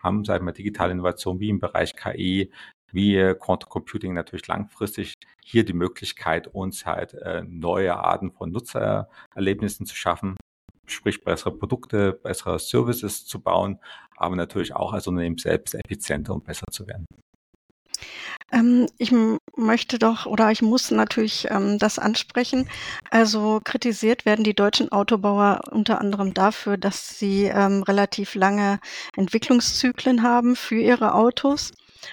haben 0.03 0.25
seit 0.25 0.43
mal 0.43 0.53
digitale 0.53 0.93
Innovation 0.93 1.41
wie 1.41 1.49
im 1.49 1.61
Bereich 1.61 1.95
KI, 1.97 2.51
wie 2.93 3.35
Quantum 3.41 3.69
Computing 3.69 4.13
natürlich 4.15 4.47
langfristig 4.47 5.15
hier 5.43 5.65
die 5.65 5.73
Möglichkeit, 5.73 6.47
uns 6.47 6.87
halt 6.87 7.15
äh, 7.15 7.43
neue 7.43 7.97
Arten 7.97 8.31
von 8.31 8.51
Nutzererlebnissen 8.53 9.85
zu 9.85 9.97
schaffen, 9.97 10.37
sprich 10.87 11.25
bessere 11.25 11.57
Produkte, 11.57 12.13
bessere 12.13 12.59
Services 12.59 13.27
zu 13.27 13.41
bauen, 13.41 13.81
aber 14.17 14.37
natürlich 14.37 14.75
auch 14.75 14.93
als 14.93 15.07
Unternehmen 15.07 15.39
selbst 15.39 15.75
effizienter 15.75 16.35
und 16.35 16.45
besser 16.45 16.67
zu 16.71 16.87
werden. 16.87 17.07
Ähm, 18.55 18.87
ich 18.99 19.13
möchte 19.57 19.99
doch 19.99 20.27
oder 20.27 20.51
ich 20.53 20.63
muss 20.63 20.91
natürlich 20.91 21.49
ähm, 21.51 21.79
das 21.79 21.99
ansprechen. 21.99 22.69
Also 23.11 23.61
kritisiert 23.65 24.25
werden 24.25 24.45
die 24.45 24.55
deutschen 24.55 24.93
Autobauer 24.93 25.61
unter 25.73 26.01
anderem 26.01 26.35
dafür, 26.35 26.77
dass 26.77 27.19
sie 27.19 27.45
ähm, 27.47 27.83
relativ 27.83 28.35
lange 28.37 28.79
Entwicklungszyklen 29.17 30.23
haben 30.23 30.55
für 30.55 30.77
ihre 30.81 31.15
Autos. 31.15 31.73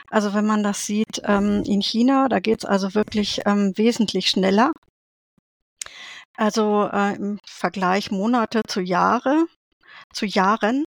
Also 0.10 0.34
wenn 0.34 0.46
man 0.46 0.64
das 0.64 0.86
sieht 0.86 1.22
ähm, 1.26 1.64
in 1.66 1.82
China, 1.82 2.28
da 2.28 2.40
geht 2.40 2.60
es 2.60 2.66
also 2.66 2.96
wirklich 2.96 3.42
ähm, 3.46 3.74
wesentlich 3.76 4.30
schneller. 4.30 4.72
Also 6.38 6.90
äh, 6.92 7.16
im 7.18 7.40
Vergleich 7.46 8.10
Monate 8.10 8.62
zu 8.68 8.82
Jahre, 8.82 9.46
zu 10.14 10.26
Jahren. 10.26 10.86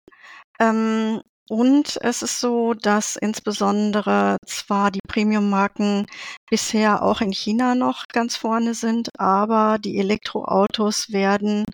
Ähm, 0.58 1.20
und 1.48 1.98
es 2.00 2.22
ist 2.22 2.40
so, 2.40 2.72
dass 2.74 3.16
insbesondere 3.16 4.38
zwar 4.46 4.90
die 4.90 5.00
Premium-Marken 5.06 6.06
bisher 6.48 7.02
auch 7.02 7.20
in 7.20 7.32
China 7.32 7.74
noch 7.74 8.04
ganz 8.12 8.36
vorne 8.36 8.74
sind, 8.74 9.10
aber 9.18 9.78
die 9.78 9.98
Elektroautos 9.98 11.12
werden, 11.12 11.64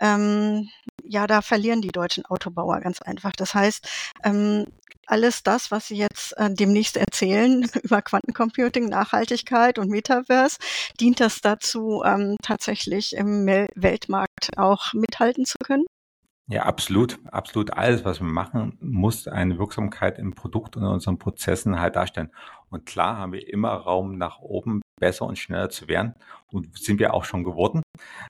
ähm, 0.00 0.68
ja, 1.04 1.26
da 1.26 1.42
verlieren 1.42 1.82
die 1.82 1.88
deutschen 1.88 2.24
Autobauer 2.26 2.80
ganz 2.80 3.02
einfach. 3.02 3.32
Das 3.32 3.54
heißt, 3.54 3.86
ähm, 4.24 4.66
alles 5.06 5.42
das, 5.42 5.70
was 5.70 5.88
Sie 5.88 5.96
jetzt 5.96 6.36
äh, 6.38 6.48
demnächst 6.52 6.96
erzählen 6.96 7.68
über 7.82 8.02
Quantencomputing, 8.02 8.86
Nachhaltigkeit 8.88 9.78
und 9.78 9.90
Metaverse, 9.90 10.58
dient 11.00 11.20
das 11.20 11.40
dazu, 11.42 12.02
ähm, 12.04 12.36
tatsächlich 12.42 13.14
im 13.14 13.46
Weltmarkt 13.46 14.56
auch 14.56 14.92
mithalten 14.94 15.44
zu 15.44 15.58
können? 15.62 15.84
Ja, 16.48 16.64
absolut, 16.64 17.18
absolut. 17.30 17.72
Alles, 17.72 18.04
was 18.04 18.20
wir 18.20 18.26
machen, 18.26 18.76
muss 18.80 19.28
eine 19.28 19.58
Wirksamkeit 19.58 20.18
im 20.18 20.34
Produkt 20.34 20.76
und 20.76 20.82
in 20.82 20.88
unseren 20.88 21.18
Prozessen 21.18 21.80
halt 21.80 21.96
darstellen. 21.96 22.30
Und 22.72 22.86
klar 22.86 23.18
haben 23.18 23.32
wir 23.32 23.46
immer 23.48 23.72
Raum 23.72 24.16
nach 24.16 24.40
oben, 24.40 24.80
besser 24.98 25.26
und 25.26 25.38
schneller 25.38 25.68
zu 25.68 25.88
werden. 25.88 26.14
Und 26.50 26.76
sind 26.78 26.98
wir 26.98 27.12
auch 27.12 27.24
schon 27.24 27.44
geworden. 27.44 27.82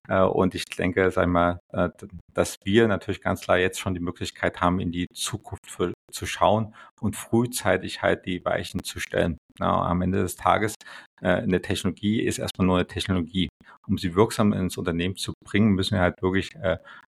Äh, 0.09 0.23
und 0.23 0.55
ich 0.55 0.65
denke, 0.65 1.11
sag 1.11 1.29
mal, 1.29 1.59
äh, 1.73 1.91
dass 2.35 2.57
wir 2.65 2.89
natürlich 2.89 3.21
ganz 3.21 3.43
klar 3.43 3.59
jetzt 3.59 3.79
schon 3.79 3.95
die 3.95 4.01
Möglichkeit 4.01 4.61
haben, 4.61 4.81
in 4.81 4.91
die 4.91 5.07
Zukunft 5.15 5.65
zu 6.11 6.27
schauen 6.27 6.75
und 7.01 7.17
frühzeitig 7.17 8.03
halt 8.03 8.27
die 8.27 8.45
Weichen 8.45 8.83
zu 8.85 9.01
stellen. 9.01 9.39
am 9.59 10.03
Ende 10.03 10.23
des 10.23 10.37
Tages, 10.37 10.75
äh, 11.21 11.29
eine 11.29 11.61
Technologie 11.61 12.21
ist 12.23 12.39
erstmal 12.39 12.67
nur 12.67 12.77
eine 12.77 12.87
Technologie 12.87 13.49
um 13.89 13.99
sie 13.99 14.15
wirksam 14.15 14.53
ins 14.53 14.77
Unternehmen 14.77 15.17
zu 15.17 15.33
bringen, 15.45 15.73
müssen 15.73 15.95
wir 15.95 16.01
halt 16.01 16.23
wirklich 16.23 16.51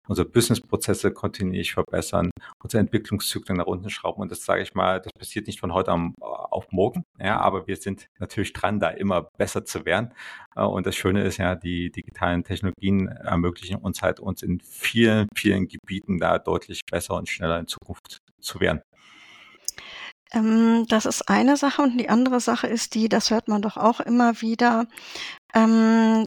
unsere 0.08 0.28
Businessprozesse 0.28 1.12
kontinuierlich 1.12 1.74
verbessern, 1.74 2.30
unsere 2.62 2.80
Entwicklungszyklen 2.80 3.58
nach 3.58 3.66
unten 3.66 3.90
schrauben. 3.90 4.22
Und 4.22 4.30
das 4.30 4.44
sage 4.44 4.62
ich 4.62 4.74
mal, 4.74 5.00
das 5.00 5.12
passiert 5.18 5.46
nicht 5.46 5.60
von 5.60 5.72
heute 5.74 5.92
auf 6.20 6.70
morgen, 6.72 7.04
ja, 7.22 7.38
aber 7.40 7.68
wir 7.68 7.76
sind 7.76 8.08
natürlich 8.18 8.52
dran, 8.52 8.80
da 8.80 8.88
immer 8.88 9.28
besser 9.38 9.64
zu 9.64 9.84
werden. 9.84 10.12
Äh, 10.56 10.62
und 10.62 10.86
das 10.86 10.96
Schöne 10.96 11.22
ist 11.22 11.36
ja, 11.36 11.54
die 11.54 11.90
digitalen 11.92 12.42
Technologien 12.42 13.06
ermöglichen 13.06 13.76
uns 13.76 14.02
halt, 14.02 14.18
uns 14.18 14.42
in 14.42 14.60
vielen, 14.60 15.28
vielen 15.36 15.68
Gebieten 15.68 16.18
da 16.18 16.38
deutlich 16.38 16.80
besser 16.90 17.14
und 17.14 17.28
schneller 17.28 17.60
in 17.60 17.68
Zukunft 17.68 18.18
zu 18.40 18.60
werden. 18.60 18.82
Ähm, 20.32 20.86
das 20.88 21.06
ist 21.06 21.28
eine 21.28 21.56
Sache 21.56 21.82
und 21.82 21.98
die 21.98 22.08
andere 22.08 22.40
Sache 22.40 22.66
ist 22.66 22.94
die, 22.94 23.08
das 23.08 23.30
hört 23.30 23.48
man 23.48 23.62
doch 23.62 23.76
auch 23.76 24.00
immer 24.00 24.40
wieder, 24.40 24.86
ähm, 25.54 26.24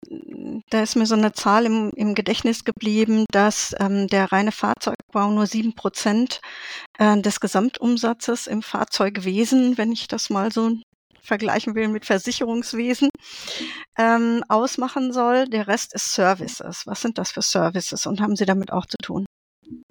da 0.69 0.83
ist 0.83 0.95
mir 0.95 1.05
so 1.05 1.15
eine 1.15 1.33
Zahl 1.33 1.65
im, 1.65 1.91
im 1.95 2.15
Gedächtnis 2.15 2.63
geblieben, 2.63 3.25
dass 3.31 3.75
ähm, 3.79 4.07
der 4.07 4.31
reine 4.31 4.51
Fahrzeugbau 4.51 5.31
nur 5.31 5.47
sieben 5.47 5.75
Prozent 5.75 6.41
äh, 6.97 7.19
des 7.21 7.39
Gesamtumsatzes 7.39 8.47
im 8.47 8.61
Fahrzeugwesen, 8.61 9.77
wenn 9.77 9.91
ich 9.91 10.07
das 10.07 10.29
mal 10.29 10.51
so 10.51 10.71
vergleichen 11.21 11.75
will 11.75 11.87
mit 11.87 12.05
Versicherungswesen, 12.05 13.09
ähm, 13.97 14.43
ausmachen 14.47 15.11
soll. 15.11 15.45
Der 15.45 15.67
Rest 15.67 15.93
ist 15.93 16.13
Services. 16.13 16.85
Was 16.85 17.01
sind 17.01 17.17
das 17.17 17.31
für 17.31 17.41
Services 17.41 18.05
und 18.05 18.21
haben 18.21 18.35
Sie 18.35 18.45
damit 18.45 18.71
auch 18.71 18.85
zu 18.85 18.97
tun? 19.01 19.25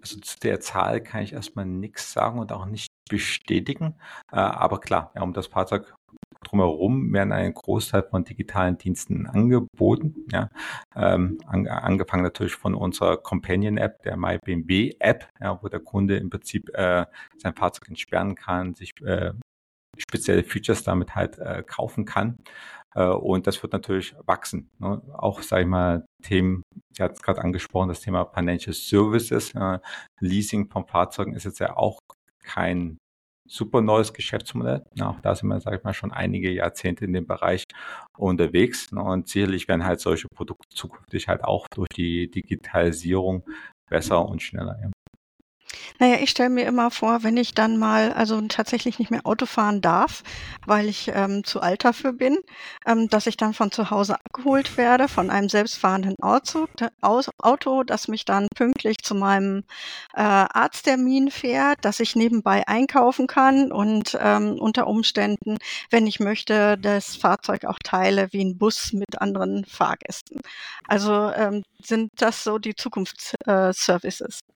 Also 0.00 0.20
zu 0.20 0.38
der 0.38 0.60
Zahl 0.60 1.00
kann 1.02 1.22
ich 1.22 1.32
erstmal 1.32 1.66
nichts 1.66 2.12
sagen 2.12 2.38
und 2.38 2.52
auch 2.52 2.66
nicht 2.66 2.88
bestätigen. 3.10 3.96
Äh, 4.30 4.36
aber 4.36 4.80
klar, 4.80 5.10
ja, 5.16 5.22
um 5.22 5.32
das 5.32 5.48
Fahrzeug 5.48 5.94
drumherum 6.44 7.12
werden 7.12 7.32
ein 7.32 7.54
Großteil 7.54 8.04
von 8.04 8.24
digitalen 8.24 8.78
Diensten 8.78 9.26
angeboten. 9.26 10.26
Ja, 10.30 10.50
ähm, 10.94 11.38
an, 11.46 11.66
angefangen 11.66 12.22
natürlich 12.22 12.54
von 12.54 12.74
unserer 12.74 13.16
Companion-App, 13.16 14.02
der 14.02 14.16
MyBMW-App, 14.16 15.28
ja, 15.40 15.58
wo 15.62 15.68
der 15.68 15.80
Kunde 15.80 16.16
im 16.16 16.30
Prinzip 16.30 16.70
äh, 16.74 17.06
sein 17.38 17.54
Fahrzeug 17.54 17.88
entsperren 17.88 18.34
kann, 18.34 18.74
sich 18.74 18.92
äh, 19.02 19.32
spezielle 19.98 20.44
Features 20.44 20.84
damit 20.84 21.14
halt 21.14 21.38
äh, 21.38 21.62
kaufen 21.66 22.04
kann. 22.04 22.38
Äh, 22.94 23.06
und 23.08 23.46
das 23.46 23.62
wird 23.62 23.72
natürlich 23.72 24.14
wachsen. 24.26 24.70
Ne? 24.78 25.02
Auch, 25.12 25.42
sage 25.42 25.62
ich 25.62 25.68
mal, 25.68 26.06
Themen, 26.22 26.62
Sie 26.92 27.02
hat 27.02 27.12
es 27.12 27.22
gerade 27.22 27.42
angesprochen, 27.42 27.88
das 27.88 28.00
Thema 28.00 28.24
Financial 28.24 28.72
Services. 28.74 29.54
Äh, 29.54 29.78
Leasing 30.20 30.70
von 30.70 30.86
Fahrzeugen 30.86 31.34
ist 31.34 31.44
jetzt 31.44 31.58
ja 31.60 31.76
auch 31.76 31.98
kein 32.44 32.98
super 33.46 33.80
neues 33.80 34.12
Geschäftsmodell. 34.12 34.84
Auch 35.00 35.20
da 35.20 35.34
sind 35.34 35.48
wir, 35.48 35.60
sage 35.60 35.76
ich 35.76 35.84
mal, 35.84 35.94
schon 35.94 36.12
einige 36.12 36.50
Jahrzehnte 36.50 37.04
in 37.04 37.12
dem 37.12 37.26
Bereich 37.26 37.64
unterwegs. 38.16 38.90
Ne? 38.92 39.02
Und 39.02 39.28
sicherlich 39.28 39.68
werden 39.68 39.84
halt 39.84 40.00
solche 40.00 40.28
Produkte 40.28 40.68
zukünftig 40.70 41.28
halt 41.28 41.44
auch 41.44 41.68
durch 41.68 41.88
die 41.90 42.30
Digitalisierung 42.30 43.44
besser 43.88 44.26
und 44.26 44.42
schneller. 44.42 44.78
Ja. 44.82 44.90
Naja, 46.00 46.16
ich 46.20 46.30
stelle 46.30 46.50
mir 46.50 46.66
immer 46.66 46.90
vor, 46.90 47.22
wenn 47.22 47.36
ich 47.36 47.54
dann 47.54 47.76
mal 47.76 48.12
also 48.12 48.40
tatsächlich 48.48 48.98
nicht 48.98 49.12
mehr 49.12 49.24
Auto 49.24 49.46
fahren 49.46 49.80
darf, 49.80 50.24
weil 50.66 50.88
ich 50.88 51.12
ähm, 51.14 51.44
zu 51.44 51.60
alt 51.60 51.84
dafür 51.84 52.12
bin, 52.12 52.36
ähm, 52.84 53.08
dass 53.08 53.28
ich 53.28 53.36
dann 53.36 53.54
von 53.54 53.70
zu 53.70 53.90
Hause 53.90 54.16
abgeholt 54.16 54.76
werde 54.76 55.06
von 55.06 55.30
einem 55.30 55.48
selbstfahrenden 55.48 56.16
Auto, 56.20 57.84
das 57.84 58.08
mich 58.08 58.24
dann 58.24 58.48
pünktlich 58.56 58.98
zu 59.04 59.14
meinem 59.14 59.62
äh, 60.14 60.20
Arzttermin 60.22 61.30
fährt, 61.30 61.84
dass 61.84 62.00
ich 62.00 62.16
nebenbei 62.16 62.66
einkaufen 62.66 63.28
kann 63.28 63.70
und 63.70 64.18
ähm, 64.20 64.56
unter 64.58 64.88
Umständen, 64.88 65.58
wenn 65.90 66.08
ich 66.08 66.18
möchte, 66.18 66.76
das 66.76 67.14
Fahrzeug 67.14 67.66
auch 67.66 67.78
teile 67.82 68.32
wie 68.32 68.44
ein 68.44 68.58
Bus 68.58 68.92
mit 68.92 69.20
anderen 69.20 69.64
Fahrgästen. 69.64 70.40
Also 70.88 71.30
ähm, 71.30 71.62
sind 71.80 72.10
das 72.16 72.42
so 72.42 72.58
die 72.58 72.74
Zukunftsservices. 72.74 74.40
Äh, 74.40 74.53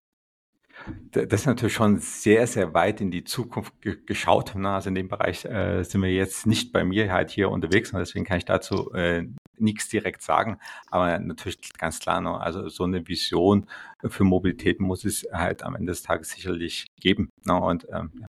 das 1.11 1.41
ist 1.41 1.47
natürlich 1.47 1.75
schon 1.75 1.99
sehr, 1.99 2.47
sehr 2.47 2.75
weit 2.75 3.01
in 3.01 3.11
die 3.11 3.25
Zukunft 3.25 3.75
geschaut. 4.07 4.55
Ne? 4.55 4.71
Also 4.71 4.89
in 4.89 4.95
dem 4.95 5.09
Bereich 5.09 5.45
äh, 5.45 5.83
sind 5.83 6.03
wir 6.03 6.13
jetzt 6.13 6.47
nicht 6.47 6.73
bei 6.73 6.85
mir 6.85 7.13
halt 7.13 7.31
hier 7.31 7.51
unterwegs 7.51 7.93
und 7.93 7.99
deswegen 7.99 8.25
kann 8.25 8.39
ich 8.39 8.45
dazu 8.45 8.93
äh, 8.93 9.25
nichts 9.57 9.89
direkt 9.89 10.23
sagen. 10.23 10.59
Aber 10.91 11.19
natürlich 11.19 11.59
ganz 11.79 12.01
klar, 12.01 12.21
ne? 12.21 12.41
also 12.41 12.69
so 12.69 12.85
eine 12.85 13.07
Vision 13.09 13.69
für 14.05 14.25
Mobilität 14.25 14.81
muss 14.81 15.05
es 15.05 15.27
halt 15.33 15.63
am 15.63 15.75
Ende 15.75 15.93
des 15.93 16.03
Tages 16.03 16.31
sicherlich 16.31 16.87
geben. 17.01 17.31
Ne? 17.45 17.55
Und 17.55 17.87
ähm, 17.93 18.13
ja. 18.21 18.27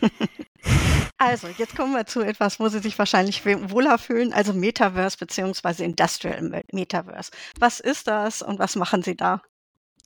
Also, 1.20 1.48
jetzt 1.48 1.76
kommen 1.76 1.94
wir 1.94 2.06
zu 2.06 2.20
etwas, 2.20 2.60
wo 2.60 2.68
Sie 2.68 2.78
sich 2.78 2.96
wahrscheinlich 2.96 3.44
wohler 3.44 3.98
fühlen, 3.98 4.32
also 4.32 4.52
Metaverse 4.52 5.18
beziehungsweise 5.18 5.84
Industrial 5.84 6.62
Metaverse. 6.70 7.32
Was 7.58 7.80
ist 7.80 8.06
das 8.06 8.40
und 8.40 8.60
was 8.60 8.76
machen 8.76 9.02
Sie 9.02 9.16
da? 9.16 9.42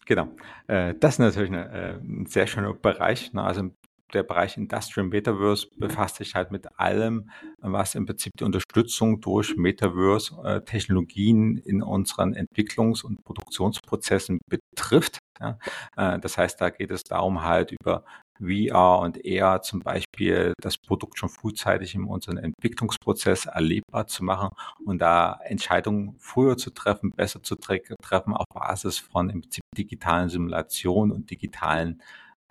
Genau. 0.07 0.29
Äh, 0.67 0.95
das 0.99 1.15
ist 1.15 1.19
natürlich 1.21 1.53
äh, 1.53 1.99
ein 2.01 2.27
sehr 2.27 2.47
schöner 2.47 2.75
Bereich. 2.75 3.33
Ne? 3.33 3.43
Also 3.43 3.71
der 4.13 4.23
Bereich 4.23 4.57
Industrial 4.57 5.09
Metaverse 5.09 5.69
befasst 5.79 6.17
sich 6.17 6.35
halt 6.35 6.51
mit 6.51 6.79
allem, 6.79 7.31
was 7.59 7.95
im 7.95 8.07
Prinzip 8.07 8.33
die 8.39 8.45
Unterstützung 8.45 9.21
durch 9.21 9.57
Metaverse-Technologien 9.57 11.57
in 11.57 11.83
unseren 11.83 12.35
Entwicklungs- 12.35 13.05
und 13.05 13.25
Produktionsprozessen 13.25 14.41
betrifft. 14.49 15.19
Äh, 15.41 16.19
das 16.19 16.39
heißt, 16.39 16.61
da 16.61 16.71
geht 16.71 16.91
es 16.91 17.05
darum, 17.05 17.43
halt 17.43 17.73
über 17.73 18.05
VR 18.43 18.99
und 19.01 19.19
AR 19.25 19.63
zum 19.63 19.81
Beispiel 19.81 20.53
das 20.61 20.79
Produkt 20.79 21.19
schon 21.19 21.29
frühzeitig 21.29 21.95
in 21.95 22.05
unserem 22.05 22.39
Entwicklungsprozess 22.39 23.47
erlebbar 23.47 24.07
zu 24.07 24.25
machen 24.25 24.51
und 24.85 24.99
da 25.01 25.39
Entscheidungen 25.45 26.17
früher 26.19 26.57
zu 26.57 26.71
treffen, 26.71 27.13
besser 27.13 27.43
zu 27.43 27.57
treffen 27.57 28.35
auf 28.35 28.47
Basis 28.53 28.99
von 28.99 29.31
im 29.31 29.43
Prinzip 29.43 29.63
digitalen 29.77 30.29
Simulationen 30.29 31.13
und 31.13 31.31
digitalen 31.31 32.03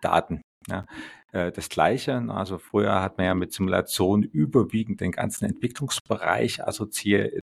Daten. 0.02 0.42
Ja. 0.68 0.86
Äh, 1.32 1.52
das 1.52 1.70
Gleiche, 1.70 2.22
ne, 2.22 2.34
also 2.34 2.58
früher 2.58 3.02
hat 3.02 3.18
man 3.18 3.26
ja 3.26 3.36
mit 3.36 3.54
Simulation 3.54 4.24
überwiegend 4.24 5.02
den 5.02 5.12
ganzen 5.12 5.46
Entwicklungsbereich 5.46 6.64
assoziiert, 6.64 7.40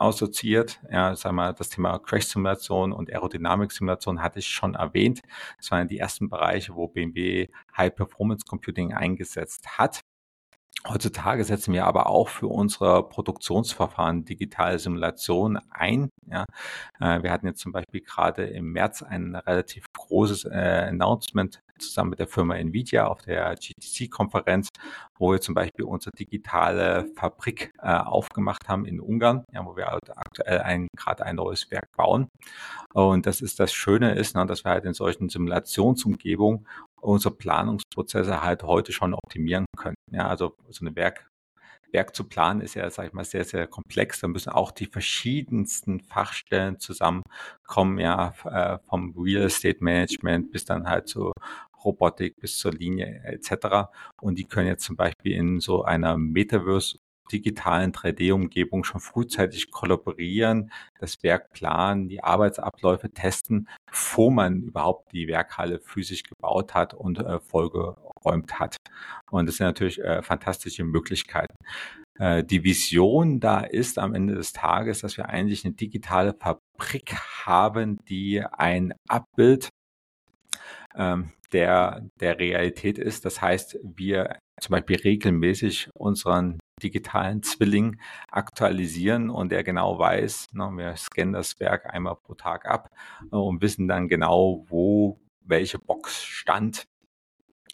assoziiert. 0.00 0.80
Ja, 0.90 1.14
sagen 1.16 1.36
wir, 1.36 1.52
das 1.52 1.68
Thema 1.68 1.98
Crash-Simulation 1.98 2.92
und 2.92 3.10
Aerodynamik-Simulation 3.10 4.22
hatte 4.22 4.38
ich 4.38 4.48
schon 4.48 4.74
erwähnt. 4.74 5.20
Das 5.58 5.70
waren 5.70 5.88
die 5.88 5.98
ersten 5.98 6.28
Bereiche, 6.28 6.74
wo 6.74 6.88
BMW 6.88 7.48
High-Performance-Computing 7.76 8.94
eingesetzt 8.94 9.78
hat. 9.78 10.00
Heutzutage 10.86 11.42
setzen 11.44 11.74
wir 11.74 11.86
aber 11.86 12.06
auch 12.06 12.28
für 12.28 12.46
unsere 12.46 13.08
Produktionsverfahren 13.08 14.24
digitale 14.24 14.78
Simulation 14.78 15.58
ein. 15.70 16.08
Ja. 16.26 16.44
Äh, 17.00 17.22
wir 17.22 17.32
hatten 17.32 17.46
jetzt 17.46 17.60
zum 17.60 17.72
Beispiel 17.72 18.00
gerade 18.00 18.44
im 18.44 18.72
März 18.72 19.02
ein 19.02 19.34
relativ 19.34 19.86
großes 19.92 20.44
äh, 20.44 20.86
Announcement 20.88 21.60
zusammen 21.78 22.10
mit 22.10 22.18
der 22.18 22.28
Firma 22.28 22.56
Nvidia 22.56 23.06
auf 23.06 23.22
der 23.22 23.54
GTC-Konferenz, 23.54 24.68
wo 25.18 25.32
wir 25.32 25.40
zum 25.40 25.54
Beispiel 25.54 25.84
unsere 25.84 26.12
digitale 26.16 27.08
Fabrik 27.16 27.72
äh, 27.82 27.94
aufgemacht 27.94 28.68
haben 28.68 28.84
in 28.84 29.00
Ungarn, 29.00 29.44
ja, 29.52 29.64
wo 29.64 29.76
wir 29.76 29.86
halt 29.86 30.16
aktuell 30.16 30.60
ein, 30.60 30.88
gerade 30.96 31.24
ein 31.24 31.36
neues 31.36 31.70
Werk 31.70 31.88
bauen. 31.96 32.28
Und 32.94 33.26
das 33.26 33.40
ist 33.40 33.60
das 33.60 33.72
Schöne 33.72 34.14
ist, 34.14 34.34
ne, 34.34 34.46
dass 34.46 34.64
wir 34.64 34.70
halt 34.70 34.84
in 34.84 34.94
solchen 34.94 35.28
Simulationsumgebungen 35.28 36.66
unsere 37.00 37.34
Planungsprozesse 37.34 38.42
halt 38.42 38.62
heute 38.62 38.92
schon 38.92 39.14
optimieren 39.14 39.66
können. 39.76 39.96
Ja, 40.10 40.28
also 40.28 40.56
so 40.68 40.84
eine 40.84 40.94
Werk, 40.96 41.30
Werk 41.92 42.14
zu 42.14 42.24
planen 42.24 42.60
ist 42.60 42.74
ja, 42.74 42.88
sag 42.90 43.08
ich 43.08 43.12
mal, 43.12 43.24
sehr, 43.24 43.44
sehr 43.44 43.66
komplex. 43.66 44.20
Da 44.20 44.28
müssen 44.28 44.50
auch 44.50 44.72
die 44.72 44.86
verschiedensten 44.86 46.00
Fachstellen 46.00 46.78
zusammenkommen, 46.78 47.98
ja, 47.98 48.34
äh, 48.44 48.78
vom 48.88 49.14
Real 49.16 49.44
Estate 49.44 49.78
Management 49.80 50.50
bis 50.50 50.64
dann 50.64 50.88
halt 50.88 51.08
zu 51.08 51.32
Robotik 51.84 52.36
bis 52.40 52.58
zur 52.58 52.72
Linie 52.72 53.22
etc. 53.24 53.88
Und 54.20 54.38
die 54.38 54.44
können 54.44 54.68
jetzt 54.68 54.84
zum 54.84 54.96
Beispiel 54.96 55.32
in 55.32 55.60
so 55.60 55.84
einer 55.84 56.16
Metaverse 56.16 56.98
digitalen 57.30 57.92
3D-Umgebung 57.92 58.84
schon 58.84 59.00
frühzeitig 59.00 59.70
kollaborieren, 59.70 60.70
das 60.98 61.22
Werk 61.22 61.52
planen, 61.52 62.08
die 62.08 62.22
Arbeitsabläufe 62.22 63.10
testen, 63.10 63.68
bevor 63.86 64.30
man 64.30 64.62
überhaupt 64.62 65.12
die 65.12 65.28
Werkhalle 65.28 65.78
physisch 65.80 66.22
gebaut 66.22 66.74
hat 66.74 66.94
und 66.94 67.18
äh, 67.18 67.40
vollgeräumt 67.40 68.58
hat. 68.58 68.76
Und 69.30 69.46
das 69.46 69.56
sind 69.56 69.66
natürlich 69.66 70.00
äh, 70.00 70.22
fantastische 70.22 70.84
Möglichkeiten. 70.84 71.54
Äh, 72.18 72.44
die 72.44 72.64
Vision 72.64 73.40
da 73.40 73.60
ist 73.60 73.98
am 73.98 74.14
Ende 74.14 74.34
des 74.34 74.52
Tages, 74.52 75.00
dass 75.00 75.16
wir 75.16 75.28
eigentlich 75.28 75.64
eine 75.64 75.74
digitale 75.74 76.34
Fabrik 76.34 77.14
haben, 77.44 77.98
die 78.08 78.42
ein 78.42 78.94
Abbild 79.08 79.68
ähm, 80.98 81.30
der, 81.52 82.02
der 82.20 82.38
Realität 82.38 82.98
ist. 82.98 83.24
Das 83.24 83.40
heißt, 83.40 83.78
wir 83.82 84.38
zum 84.60 84.72
Beispiel 84.72 84.96
regelmäßig 84.96 85.88
unseren 85.94 86.58
digitalen 86.82 87.42
Zwilling 87.42 87.98
aktualisieren 88.30 89.30
und 89.30 89.50
der 89.50 89.64
genau 89.64 89.98
weiß, 89.98 90.48
ne, 90.52 90.70
wir 90.74 90.96
scannen 90.96 91.32
das 91.32 91.58
Werk 91.60 91.92
einmal 91.92 92.16
pro 92.16 92.34
Tag 92.34 92.66
ab 92.66 92.90
äh, 93.32 93.36
und 93.36 93.62
wissen 93.62 93.88
dann 93.88 94.08
genau, 94.08 94.64
wo 94.68 95.18
welche 95.40 95.78
Box 95.78 96.22
stand 96.24 96.84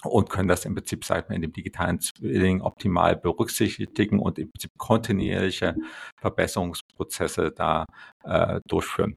und 0.05 0.31
können 0.31 0.49
das 0.49 0.65
im 0.65 0.75
Prinzip 0.75 1.05
seit 1.05 1.31
in 1.31 1.43
dem 1.43 1.53
digitalen 1.53 2.01
Zwilling 2.01 2.61
optimal 2.61 3.17
berücksichtigen 3.17 4.19
und 4.19 4.39
im 4.39 4.51
Prinzip 4.51 4.71
kontinuierliche 4.77 5.75
Verbesserungsprozesse 6.21 7.53
da 7.53 7.87
äh, 8.23 8.61
durchführen. 8.69 9.17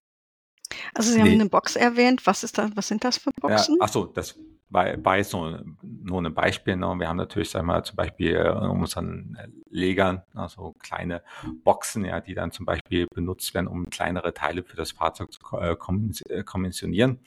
Also 0.93 1.11
Sie 1.11 1.19
haben 1.19 1.29
eine 1.29 1.49
Box 1.49 1.75
erwähnt. 1.75 2.25
Was 2.25 2.43
ist 2.43 2.57
da, 2.57 2.69
was 2.75 2.87
sind 2.87 3.03
das 3.03 3.17
für 3.17 3.31
Boxen? 3.39 3.77
Ja, 3.79 3.85
achso, 3.85 4.05
das 4.05 4.35
war, 4.69 5.03
war 5.03 5.17
jetzt 5.17 5.33
nur, 5.33 5.63
nur 5.81 6.21
ein 6.21 6.33
Beispiel. 6.33 6.75
Ne? 6.75 6.93
Wir 6.97 7.07
haben 7.07 7.17
natürlich, 7.17 7.49
sagen 7.49 7.67
wir, 7.67 7.83
zum 7.83 7.95
Beispiel 7.95 8.35
äh, 8.35 8.49
unseren 8.51 9.37
Legern, 9.69 10.23
also 10.33 10.75
kleine 10.79 11.23
Boxen, 11.63 12.05
ja, 12.05 12.19
die 12.19 12.33
dann 12.33 12.51
zum 12.51 12.65
Beispiel 12.65 13.07
benutzt 13.13 13.53
werden, 13.53 13.67
um 13.67 13.89
kleinere 13.89 14.33
Teile 14.33 14.63
für 14.63 14.75
das 14.75 14.91
Fahrzeug 14.91 15.31
zu 15.31 15.39
äh, 15.57 15.71
äh, 15.71 16.43
konventionieren. 16.43 17.19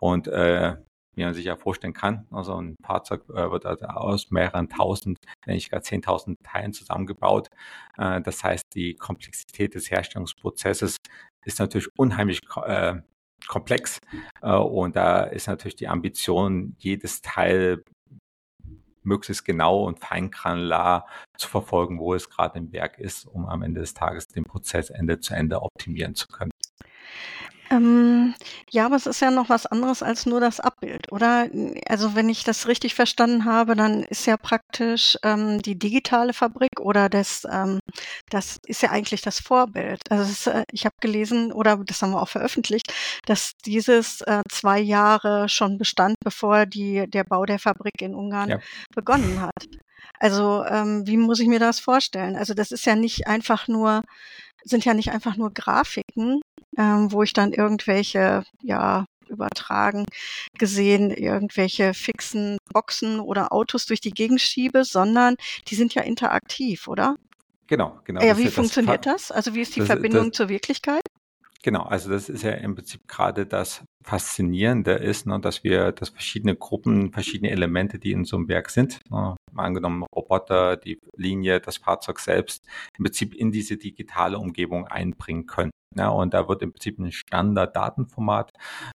Und 0.00 0.28
äh, 0.28 0.76
wie 1.14 1.24
man 1.24 1.34
sich 1.34 1.44
ja 1.44 1.56
vorstellen 1.56 1.92
kann. 1.92 2.26
Also 2.30 2.60
ein 2.60 2.76
Fahrzeug 2.82 3.22
äh, 3.30 3.50
wird 3.50 3.66
also 3.66 3.86
aus 3.86 4.30
mehreren 4.30 4.68
tausend, 4.68 5.18
wenn 5.44 5.54
nicht 5.54 5.70
gar 5.70 5.82
zehntausend 5.82 6.42
Teilen 6.42 6.72
zusammengebaut. 6.72 7.50
Äh, 7.96 8.20
das 8.20 8.42
heißt, 8.42 8.74
die 8.74 8.94
Komplexität 8.94 9.74
des 9.74 9.90
Herstellungsprozesses 9.90 10.96
ist 11.44 11.58
natürlich 11.58 11.88
unheimlich 11.96 12.40
äh, 12.64 12.96
komplex. 13.46 14.00
Äh, 14.42 14.54
und 14.56 14.96
da 14.96 15.24
ist 15.24 15.46
natürlich 15.46 15.76
die 15.76 15.88
Ambition, 15.88 16.74
jedes 16.78 17.22
Teil 17.22 17.82
möglichst 19.02 19.44
genau 19.44 19.84
und 19.84 20.00
feingranular 20.00 21.06
zu 21.36 21.48
verfolgen, 21.48 21.98
wo 21.98 22.14
es 22.14 22.30
gerade 22.30 22.58
im 22.58 22.72
Werk 22.72 22.98
ist, 22.98 23.26
um 23.26 23.46
am 23.46 23.62
Ende 23.62 23.80
des 23.80 23.94
Tages 23.94 24.26
den 24.28 24.44
Prozess 24.44 24.90
Ende 24.90 25.20
zu 25.20 25.34
Ende 25.34 25.60
optimieren 25.60 26.14
zu 26.14 26.26
können. 26.26 26.50
Ähm, 27.70 28.34
ja, 28.70 28.86
aber 28.86 28.96
es 28.96 29.06
ist 29.06 29.20
ja 29.20 29.30
noch 29.30 29.48
was 29.48 29.66
anderes 29.66 30.02
als 30.02 30.26
nur 30.26 30.40
das 30.40 30.60
Abbild, 30.60 31.10
oder? 31.10 31.48
Also 31.88 32.14
wenn 32.14 32.28
ich 32.28 32.44
das 32.44 32.68
richtig 32.68 32.94
verstanden 32.94 33.44
habe, 33.44 33.74
dann 33.74 34.02
ist 34.04 34.26
ja 34.26 34.36
praktisch 34.36 35.16
ähm, 35.22 35.62
die 35.62 35.78
digitale 35.78 36.32
Fabrik 36.32 36.80
oder 36.80 37.08
das, 37.08 37.46
ähm, 37.50 37.80
das 38.30 38.58
ist 38.66 38.82
ja 38.82 38.90
eigentlich 38.90 39.22
das 39.22 39.40
Vorbild. 39.40 40.00
Also 40.10 40.30
ist, 40.30 40.46
äh, 40.46 40.64
ich 40.72 40.84
habe 40.84 40.96
gelesen 41.00 41.52
oder 41.52 41.76
das 41.76 42.02
haben 42.02 42.12
wir 42.12 42.22
auch 42.22 42.28
veröffentlicht, 42.28 42.92
dass 43.26 43.52
dieses 43.64 44.20
äh, 44.22 44.42
zwei 44.50 44.80
Jahre 44.80 45.48
schon 45.48 45.78
bestand, 45.78 46.16
bevor 46.22 46.66
die, 46.66 47.06
der 47.08 47.24
Bau 47.24 47.44
der 47.46 47.58
Fabrik 47.58 48.02
in 48.02 48.14
Ungarn 48.14 48.50
ja. 48.50 48.58
begonnen 48.94 49.40
hat. 49.40 49.68
Also 50.18 50.64
ähm, 50.64 51.06
wie 51.06 51.16
muss 51.16 51.40
ich 51.40 51.48
mir 51.48 51.58
das 51.58 51.80
vorstellen? 51.80 52.36
Also 52.36 52.54
das 52.54 52.70
ist 52.70 52.86
ja 52.86 52.94
nicht 52.94 53.26
einfach 53.26 53.68
nur 53.68 54.02
sind 54.64 54.84
ja 54.84 54.94
nicht 54.94 55.10
einfach 55.10 55.36
nur 55.36 55.52
Grafiken, 55.52 56.40
ähm, 56.76 57.12
wo 57.12 57.22
ich 57.22 57.32
dann 57.32 57.52
irgendwelche, 57.52 58.44
ja, 58.62 59.06
übertragen 59.28 60.04
gesehen, 60.58 61.10
irgendwelche 61.10 61.94
fixen 61.94 62.58
Boxen 62.72 63.20
oder 63.20 63.52
Autos 63.52 63.86
durch 63.86 64.00
die 64.00 64.10
Gegend 64.10 64.40
schiebe, 64.40 64.84
sondern 64.84 65.36
die 65.68 65.74
sind 65.74 65.94
ja 65.94 66.02
interaktiv, 66.02 66.88
oder? 66.88 67.16
Genau, 67.66 67.98
genau. 68.04 68.22
Ja, 68.22 68.36
wie 68.36 68.48
funktioniert 68.48 69.06
das? 69.06 69.30
Also 69.30 69.54
wie 69.54 69.62
ist 69.62 69.74
die 69.74 69.80
das, 69.80 69.86
Verbindung 69.86 70.28
das, 70.28 70.36
zur 70.36 70.48
Wirklichkeit? 70.48 71.02
Genau, 71.64 71.84
also 71.84 72.10
das 72.10 72.28
ist 72.28 72.42
ja 72.42 72.50
im 72.50 72.74
Prinzip 72.74 73.08
gerade 73.08 73.46
das 73.46 73.82
Faszinierende 74.02 74.92
ist, 74.92 75.26
ne, 75.26 75.40
dass 75.40 75.64
wir, 75.64 75.92
dass 75.92 76.10
verschiedene 76.10 76.54
Gruppen, 76.56 77.10
verschiedene 77.10 77.50
Elemente, 77.50 77.98
die 77.98 78.12
in 78.12 78.26
so 78.26 78.36
einem 78.36 78.48
Werk 78.48 78.68
sind, 78.68 79.00
ne, 79.10 79.34
angenommen 79.56 80.04
Roboter, 80.14 80.76
die 80.76 81.00
Linie, 81.16 81.60
das 81.60 81.78
Fahrzeug 81.78 82.20
selbst, 82.20 82.66
im 82.98 83.04
Prinzip 83.04 83.34
in 83.34 83.50
diese 83.50 83.78
digitale 83.78 84.38
Umgebung 84.38 84.88
einbringen 84.88 85.46
können. 85.46 85.70
Ja, 85.96 86.10
und 86.10 86.34
da 86.34 86.48
wird 86.48 86.60
im 86.60 86.72
Prinzip 86.72 86.98
ein 86.98 87.12
Standard-Datenformat, 87.12 88.52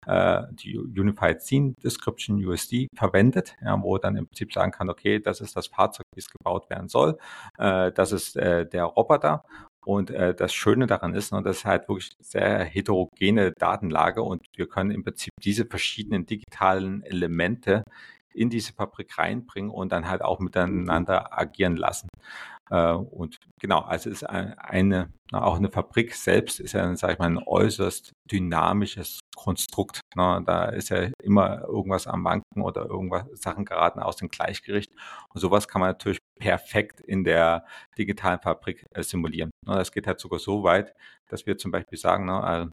äh, 0.06 0.42
die 0.52 0.76
Unified 0.76 1.40
Scene 1.40 1.72
Description 1.82 2.44
USD, 2.44 2.88
verwendet, 2.94 3.56
ja, 3.62 3.80
wo 3.82 3.96
dann 3.96 4.16
im 4.16 4.26
Prinzip 4.26 4.52
sagen 4.52 4.72
kann, 4.72 4.90
okay, 4.90 5.20
das 5.20 5.40
ist 5.40 5.56
das 5.56 5.68
Fahrzeug, 5.68 6.04
wie 6.14 6.20
es 6.20 6.28
gebaut 6.28 6.68
werden 6.68 6.88
soll, 6.88 7.16
äh, 7.56 7.92
das 7.92 8.12
ist 8.12 8.36
äh, 8.36 8.66
der 8.68 8.84
Roboter 8.84 9.44
und 9.88 10.10
äh, 10.10 10.34
das 10.34 10.52
Schöne 10.52 10.86
daran 10.86 11.14
ist, 11.14 11.32
ne, 11.32 11.42
das 11.42 11.58
ist 11.58 11.64
halt 11.64 11.88
wirklich 11.88 12.10
sehr 12.20 12.62
heterogene 12.62 13.52
Datenlage 13.52 14.22
und 14.22 14.42
wir 14.54 14.68
können 14.68 14.90
im 14.90 15.02
Prinzip 15.02 15.32
diese 15.42 15.64
verschiedenen 15.64 16.26
digitalen 16.26 17.02
Elemente 17.04 17.84
in 18.34 18.50
diese 18.50 18.74
Fabrik 18.74 19.16
reinbringen 19.16 19.70
und 19.70 19.90
dann 19.90 20.06
halt 20.06 20.20
auch 20.20 20.40
miteinander 20.40 21.38
agieren 21.38 21.76
lassen. 21.76 22.08
Äh, 22.70 22.92
und 22.92 23.38
genau, 23.60 23.80
also 23.80 24.10
ist 24.10 24.24
eine, 24.24 25.12
auch 25.32 25.56
eine 25.56 25.70
Fabrik 25.70 26.14
selbst 26.14 26.60
ist 26.60 26.72
ja, 26.72 26.94
sage 26.96 27.14
ich 27.14 27.18
mal, 27.18 27.26
ein 27.26 27.38
äußerst 27.38 28.12
dynamisches 28.30 29.20
Konstrukt. 29.36 30.00
Ne? 30.14 30.42
Da 30.46 30.66
ist 30.66 30.90
ja 30.90 31.10
immer 31.22 31.62
irgendwas 31.62 32.06
am 32.06 32.24
Wanken 32.24 32.62
oder 32.62 32.86
irgendwas 32.86 33.26
Sachen 33.34 33.64
geraten 33.64 34.00
aus 34.00 34.16
dem 34.16 34.28
Gleichgericht. 34.28 34.92
Und 35.32 35.40
sowas 35.40 35.68
kann 35.68 35.80
man 35.80 35.90
natürlich 35.90 36.18
perfekt 36.38 37.00
in 37.00 37.24
der 37.24 37.64
digitalen 37.96 38.40
Fabrik 38.40 38.84
äh, 38.94 39.02
simulieren. 39.02 39.50
Ne? 39.66 39.74
Das 39.76 39.92
geht 39.92 40.06
halt 40.06 40.20
sogar 40.20 40.38
so 40.38 40.62
weit, 40.62 40.94
dass 41.28 41.46
wir 41.46 41.58
zum 41.58 41.70
Beispiel 41.70 41.98
sagen, 41.98 42.26
ne, 42.26 42.70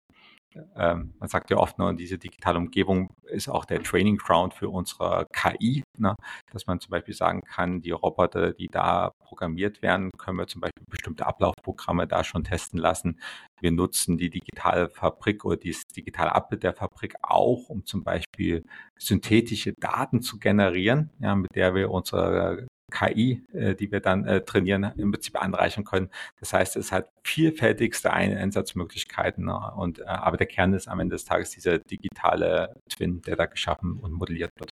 ähm, 0.76 1.14
man 1.20 1.30
sagt 1.30 1.50
ja 1.50 1.58
oft, 1.58 1.78
ne, 1.78 1.96
diese 1.96 2.18
digitale 2.18 2.58
Umgebung 2.58 3.10
ist 3.24 3.50
auch 3.50 3.66
der 3.66 3.84
Training 3.84 4.18
Ground 4.18 4.54
für 4.54 4.70
unsere 4.70 5.28
KI, 5.34 5.84
ne, 5.98 6.16
dass 6.52 6.68
man 6.68 6.80
zum 6.80 6.92
Beispiel 6.92 7.14
sagen 7.14 7.42
kann, 7.42 7.82
die 7.82 7.92
Roboter, 7.92 8.54
die 8.54 8.68
da 8.68 9.12
programmiert 9.20 9.82
werden, 9.82 10.12
können 10.18 10.38
wir 10.38 10.48
zum 10.48 10.62
Beispiel 10.62 10.86
bestimmte 10.88 11.26
Ablaufprogramme 11.26 12.08
da 12.08 12.24
schon 12.24 12.44
testen 12.44 12.80
lassen. 12.80 13.20
Wir 13.60 13.72
nutzen 13.72 14.18
die 14.18 14.30
digitale 14.30 14.90
Fabrik 14.90 15.46
oder 15.46 15.58
das 15.58 15.84
digitale 15.88 16.34
Abbild 16.34 16.64
der 16.64 16.74
Fabrik 16.74 17.16
auch, 17.22 17.70
um 17.70 17.86
zum 17.86 18.04
Beispiel 18.04 18.64
synthetische 18.98 19.74
Daten 19.74 20.22
zu 20.22 20.40
generieren, 20.40 21.12
ja, 21.20 21.36
mit 21.36 21.54
der 21.56 21.76
wir 21.76 21.92
unsere 21.92 22.68
KI, 22.92 23.44
äh, 23.54 23.76
die 23.76 23.92
wir 23.92 24.00
dann 24.00 24.26
äh, 24.26 24.42
trainieren, 24.42 24.92
im 24.98 25.12
Prinzip 25.12 25.42
anreichern 25.42 25.84
können. 25.84 26.10
Das 26.40 26.54
heißt, 26.54 26.76
es 26.76 26.92
hat 26.92 27.10
vielfältigste 27.24 28.14
Einsatzmöglichkeiten. 28.14 29.46
Ne? 29.46 29.74
Und, 29.76 30.00
äh, 30.00 30.06
aber 30.06 30.38
der 30.38 30.48
Kern 30.48 30.74
ist 30.74 30.88
am 30.88 31.00
Ende 31.00 31.16
des 31.16 31.26
Tages 31.26 31.52
dieser 31.52 31.80
digitale 31.80 32.76
Twin, 32.90 33.22
der 33.22 33.36
da 33.36 33.46
geschaffen 33.46 34.00
und 34.00 34.12
modelliert 34.12 34.52
wird. 34.58 34.72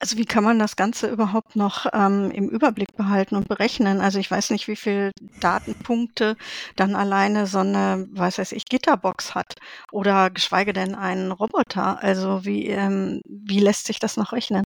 Also 0.00 0.16
wie 0.16 0.24
kann 0.24 0.44
man 0.44 0.58
das 0.60 0.76
Ganze 0.76 1.08
überhaupt 1.08 1.56
noch 1.56 1.86
ähm, 1.92 2.30
im 2.30 2.48
Überblick 2.48 2.96
behalten 2.96 3.34
und 3.34 3.48
berechnen? 3.48 4.00
Also 4.00 4.18
ich 4.20 4.30
weiß 4.30 4.50
nicht, 4.50 4.68
wie 4.68 4.76
viele 4.76 5.10
Datenpunkte 5.40 6.36
dann 6.76 6.94
alleine 6.94 7.46
so 7.46 7.58
eine, 7.58 8.06
weiß 8.12 8.38
weiß 8.38 8.52
ich, 8.52 8.64
Gitterbox 8.66 9.34
hat 9.34 9.54
oder 9.90 10.30
geschweige 10.30 10.72
denn 10.72 10.94
einen 10.94 11.32
Roboter. 11.32 12.02
Also 12.02 12.44
wie, 12.44 12.68
ähm, 12.68 13.20
wie 13.26 13.58
lässt 13.58 13.86
sich 13.86 13.98
das 13.98 14.16
noch 14.16 14.32
rechnen? 14.32 14.62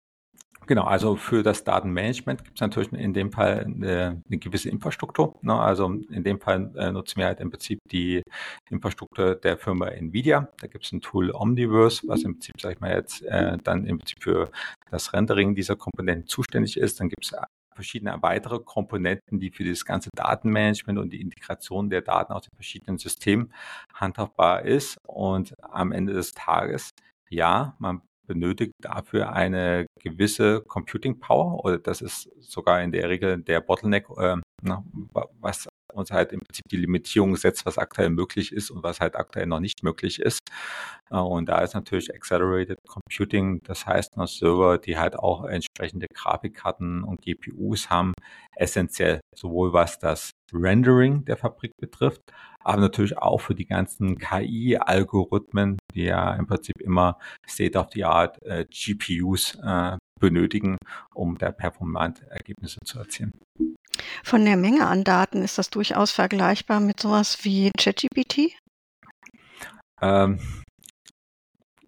Genau, 0.69 0.83
also 0.83 1.15
für 1.15 1.41
das 1.41 1.63
Datenmanagement 1.63 2.43
gibt 2.43 2.57
es 2.57 2.61
natürlich 2.61 2.93
in 2.93 3.11
dem 3.11 3.31
Fall 3.31 3.61
eine, 3.65 4.21
eine 4.29 4.37
gewisse 4.37 4.69
Infrastruktur. 4.69 5.35
Ne? 5.41 5.55
Also 5.55 5.91
in 6.11 6.23
dem 6.23 6.39
Fall 6.39 6.71
äh, 6.75 6.91
nutzen 6.91 7.17
wir 7.17 7.25
halt 7.25 7.39
im 7.39 7.49
Prinzip 7.49 7.79
die 7.91 8.21
Infrastruktur 8.69 9.33
der 9.33 9.57
Firma 9.57 9.87
Nvidia. 9.87 10.47
Da 10.61 10.67
gibt 10.67 10.85
es 10.85 10.91
ein 10.91 11.01
Tool 11.01 11.31
Omniverse, 11.31 12.03
was 12.07 12.21
im 12.21 12.33
Prinzip, 12.33 12.61
sag 12.61 12.73
ich 12.73 12.79
mal 12.81 12.93
jetzt, 12.93 13.23
äh, 13.23 13.57
dann 13.63 13.87
im 13.87 13.97
Prinzip 13.97 14.21
für 14.21 14.51
das 14.91 15.11
Rendering 15.11 15.55
dieser 15.55 15.75
Komponenten 15.75 16.27
zuständig 16.27 16.77
ist. 16.77 16.99
Dann 16.99 17.09
gibt 17.09 17.25
es 17.25 17.33
verschiedene 17.73 18.21
weitere 18.21 18.59
Komponenten, 18.59 19.39
die 19.39 19.49
für 19.49 19.63
das 19.63 19.83
ganze 19.85 20.11
Datenmanagement 20.15 20.99
und 20.99 21.11
die 21.11 21.21
Integration 21.21 21.89
der 21.89 22.01
Daten 22.01 22.31
aus 22.31 22.43
den 22.43 22.53
verschiedenen 22.53 22.99
Systemen 22.99 23.51
handhabbar 23.95 24.65
ist. 24.65 24.99
Und 25.07 25.55
am 25.63 25.91
Ende 25.91 26.13
des 26.13 26.33
Tages, 26.33 26.91
ja, 27.27 27.75
man 27.79 28.03
benötigt 28.29 28.73
dafür 28.81 29.33
eine 29.33 29.87
gewisse 30.01 30.61
Computing 30.61 31.19
Power 31.19 31.65
oder 31.65 31.79
das 31.79 32.01
ist 32.01 32.29
sogar 32.39 32.81
in 32.81 32.91
der 32.91 33.09
Regel 33.09 33.41
der 33.41 33.59
Bottleneck, 33.59 34.05
äh, 34.17 34.37
was 35.41 35.67
uns 35.93 36.11
halt 36.11 36.31
im 36.31 36.39
Prinzip 36.41 36.63
die 36.69 36.77
Limitierung 36.77 37.35
setzt, 37.35 37.65
was 37.65 37.79
aktuell 37.79 38.11
möglich 38.11 38.51
ist 38.51 38.69
und 38.69 38.83
was 38.83 38.99
halt 38.99 39.15
aktuell 39.15 39.47
noch 39.47 39.59
nicht 39.59 39.83
möglich 39.83 40.19
ist. 40.19 40.39
Äh, 41.09 41.17
und 41.17 41.49
da 41.49 41.59
ist 41.61 41.73
natürlich 41.73 42.13
Accelerated 42.13 42.77
Computing, 42.87 43.61
das 43.63 43.87
heißt 43.87 44.15
noch 44.15 44.27
Server, 44.27 44.77
die 44.77 44.99
halt 44.99 45.17
auch 45.17 45.45
entsprechende 45.45 46.05
Grafikkarten 46.13 47.03
und 47.03 47.21
GPUs 47.21 47.89
haben, 47.89 48.13
essentiell, 48.55 49.21
sowohl 49.35 49.73
was 49.73 49.97
das 49.97 50.29
Rendering 50.53 51.25
der 51.25 51.37
Fabrik 51.37 51.71
betrifft, 51.77 52.21
aber 52.63 52.81
natürlich 52.81 53.17
auch 53.17 53.41
für 53.41 53.55
die 53.55 53.65
ganzen 53.65 54.19
KI-Algorithmen, 54.19 55.78
die 55.93 56.03
ja 56.03 56.33
im 56.35 56.47
Prinzip 56.47 56.79
immer 56.81 57.17
State-of-the-Art 57.47 58.41
äh, 58.43 58.65
GPUs 58.65 59.55
äh, 59.63 59.97
benötigen, 60.19 60.77
um 61.13 61.37
da 61.37 61.51
performant 61.51 62.21
Ergebnisse 62.23 62.79
zu 62.85 62.99
erzielen. 62.99 63.31
Von 64.23 64.45
der 64.45 64.57
Menge 64.57 64.87
an 64.87 65.03
Daten 65.03 65.41
ist 65.41 65.57
das 65.57 65.69
durchaus 65.69 66.11
vergleichbar 66.11 66.79
mit 66.79 66.99
sowas 66.99 67.43
wie 67.43 67.71
ChatGPT? 67.77 68.53
Ähm, 70.01 70.39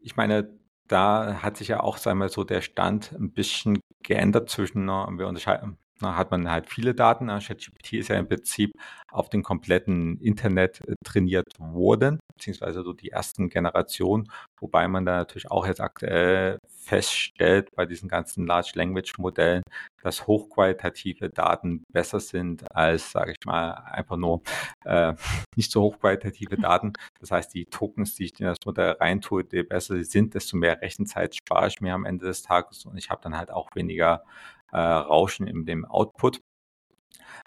ich 0.01 0.15
meine, 0.15 0.49
da 0.87 1.41
hat 1.41 1.57
sich 1.57 1.69
ja 1.69 1.79
auch, 1.79 1.97
sagen 1.97 2.19
wir 2.19 2.29
so, 2.29 2.43
der 2.43 2.61
Stand 2.61 3.13
ein 3.13 3.31
bisschen 3.31 3.79
geändert 4.03 4.49
zwischen, 4.49 4.85
ne, 4.85 5.07
wir 5.11 5.27
unterscheiden, 5.27 5.77
da 6.01 6.15
hat 6.15 6.31
man 6.31 6.49
halt 6.49 6.69
viele 6.69 6.93
Daten. 6.93 7.27
ChatGPT 7.27 7.93
ist 7.93 8.09
ja 8.09 8.17
im 8.17 8.27
Prinzip 8.27 8.71
auf 9.11 9.29
dem 9.29 9.43
kompletten 9.43 10.19
Internet 10.19 10.81
äh, 10.87 10.95
trainiert 11.03 11.47
worden, 11.59 12.19
beziehungsweise 12.33 12.83
so 12.83 12.93
die 12.93 13.09
ersten 13.09 13.49
Generationen, 13.49 14.31
wobei 14.59 14.87
man 14.87 15.05
da 15.05 15.17
natürlich 15.17 15.51
auch 15.51 15.67
jetzt 15.67 15.81
aktuell 15.81 16.59
feststellt 16.67 17.69
bei 17.75 17.85
diesen 17.85 18.09
ganzen 18.09 18.47
Large 18.47 18.71
Language 18.75 19.17
Modellen, 19.17 19.63
dass 20.01 20.27
hochqualitative 20.27 21.29
Daten 21.29 21.83
besser 21.91 22.19
sind 22.19 22.65
als, 22.75 23.11
sage 23.11 23.31
ich 23.31 23.45
mal, 23.45 23.71
einfach 23.71 24.17
nur 24.17 24.41
äh, 24.85 25.13
nicht 25.55 25.71
so 25.71 25.83
hochqualitative 25.83 26.57
Daten. 26.57 26.93
Das 27.19 27.31
heißt, 27.31 27.53
die 27.53 27.65
Tokens, 27.65 28.15
die 28.15 28.25
ich 28.25 28.39
in 28.39 28.47
das 28.47 28.57
Modell 28.65 28.91
reintue, 28.93 29.43
je 29.51 29.63
besser 29.63 29.95
sie 29.95 30.03
sind, 30.03 30.33
desto 30.33 30.57
mehr 30.57 30.81
Rechenzeit 30.81 31.35
spare 31.35 31.67
ich 31.67 31.81
mir 31.81 31.93
am 31.93 32.05
Ende 32.05 32.25
des 32.25 32.41
Tages 32.41 32.85
und 32.85 32.97
ich 32.97 33.09
habe 33.09 33.21
dann 33.21 33.37
halt 33.37 33.51
auch 33.51 33.69
weniger 33.75 34.23
äh, 34.71 34.79
Rauschen 34.79 35.47
in 35.47 35.65
dem 35.65 35.85
Output. 35.85 36.41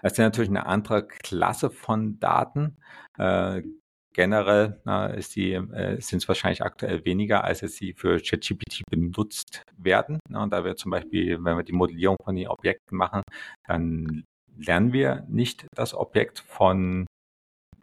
Das 0.01 0.13
ist 0.13 0.17
natürlich 0.19 0.49
eine 0.49 0.65
andere 0.65 1.07
Klasse 1.07 1.69
von 1.69 2.19
Daten. 2.19 2.77
Äh, 3.17 3.63
generell 4.15 4.81
äh, 4.87 5.19
äh, 5.19 6.01
sind 6.01 6.21
es 6.21 6.27
wahrscheinlich 6.27 6.63
aktuell 6.63 7.03
weniger, 7.05 7.43
als 7.43 7.63
es 7.63 7.75
sie 7.75 7.93
für 7.93 8.19
ChatGPT 8.19 8.83
benutzt 8.89 9.61
werden. 9.77 10.19
Ne? 10.29 10.39
Und 10.39 10.53
da 10.53 10.63
wir 10.63 10.75
zum 10.77 10.91
Beispiel, 10.91 11.43
wenn 11.43 11.57
wir 11.57 11.63
die 11.63 11.73
Modellierung 11.73 12.17
von 12.23 12.35
den 12.35 12.47
Objekten 12.47 12.97
machen, 12.97 13.21
dann 13.67 14.23
lernen 14.57 14.93
wir 14.93 15.25
nicht 15.27 15.67
das 15.75 15.93
Objekt 15.93 16.39
von 16.39 17.05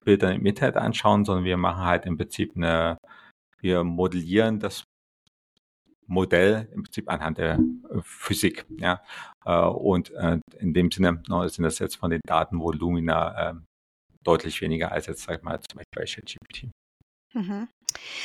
Bildern 0.05 0.37
im 0.37 0.47
Internet 0.47 0.77
anschauen, 0.77 1.25
sondern 1.25 1.45
wir 1.45 1.59
machen 1.59 1.85
halt 1.85 2.07
im 2.07 2.17
Prinzip 2.17 2.57
eine, 2.57 2.97
wir 3.61 3.85
modellieren 3.85 4.59
das 4.59 4.85
Modell 6.13 6.69
im 6.73 6.83
Prinzip 6.85 7.11
anhand 7.11 7.39
der 7.39 7.55
äh, 7.55 8.01
Physik. 8.03 8.67
Ja. 8.79 9.03
Äh, 9.45 9.59
und 9.59 10.11
äh, 10.13 10.39
in 10.59 10.75
dem 10.75 10.91
Sinne 10.91 11.23
no, 11.29 11.47
sind 11.49 11.65
das 11.65 11.79
jetzt 11.79 11.97
von 11.97 12.11
den 12.11 12.21
Datenvolumina 12.27 13.51
ähm, 13.51 13.65
deutlich 14.23 14.61
weniger 14.61 14.93
als 14.93 15.07
jetzt, 15.07 15.23
sag 15.23 15.39
ich 15.39 15.43
mal, 15.43 15.59
zum 15.61 15.79
Beispiel 15.79 15.97
bei 15.97 16.05
ChatGPT. 16.05 16.71
Mhm. 17.35 17.69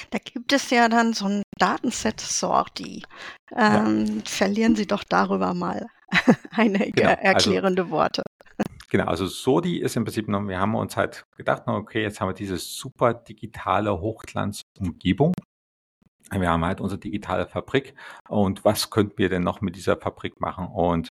Da 0.10 0.18
gibt 0.20 0.52
es 0.54 0.70
ja 0.70 0.90
dann 0.90 1.14
so 1.14 1.26
ein 1.26 1.44
Datenset 1.58 2.20
Sorti. 2.20 3.04
Ähm, 3.56 4.06
ja. 4.06 4.22
Verlieren 4.26 4.76
Sie 4.76 4.86
doch 4.86 5.04
darüber 5.04 5.54
mal 5.54 5.88
einige 6.52 6.92
genau, 6.92 7.10
also 7.10 7.24
erklärende 7.24 7.84
also, 7.84 7.92
Worte. 7.92 8.24
Genau, 8.90 9.06
also 9.06 9.28
Sodi 9.28 9.80
ist 9.80 9.98
im 9.98 10.06
Prinzip, 10.06 10.28
wir 10.28 10.60
haben 10.60 10.76
uns 10.76 10.96
halt 10.96 11.24
gedacht, 11.36 11.64
okay, 11.68 12.04
jetzt 12.04 12.22
haben 12.22 12.30
wir 12.30 12.34
diese 12.34 12.58
super 12.58 13.14
digitale 13.14 14.00
Hochglanzumgebung 14.00 15.34
wir 16.32 16.50
haben 16.50 16.66
halt 16.66 16.82
unsere 16.82 17.00
digitale 17.00 17.48
Fabrik 17.48 17.96
und 18.28 18.66
was 18.66 18.90
könnten 18.90 19.18
wir 19.18 19.30
denn 19.30 19.44
noch 19.44 19.62
mit 19.62 19.76
dieser 19.76 19.98
Fabrik 19.98 20.42
machen? 20.42 20.68
Und 20.68 21.10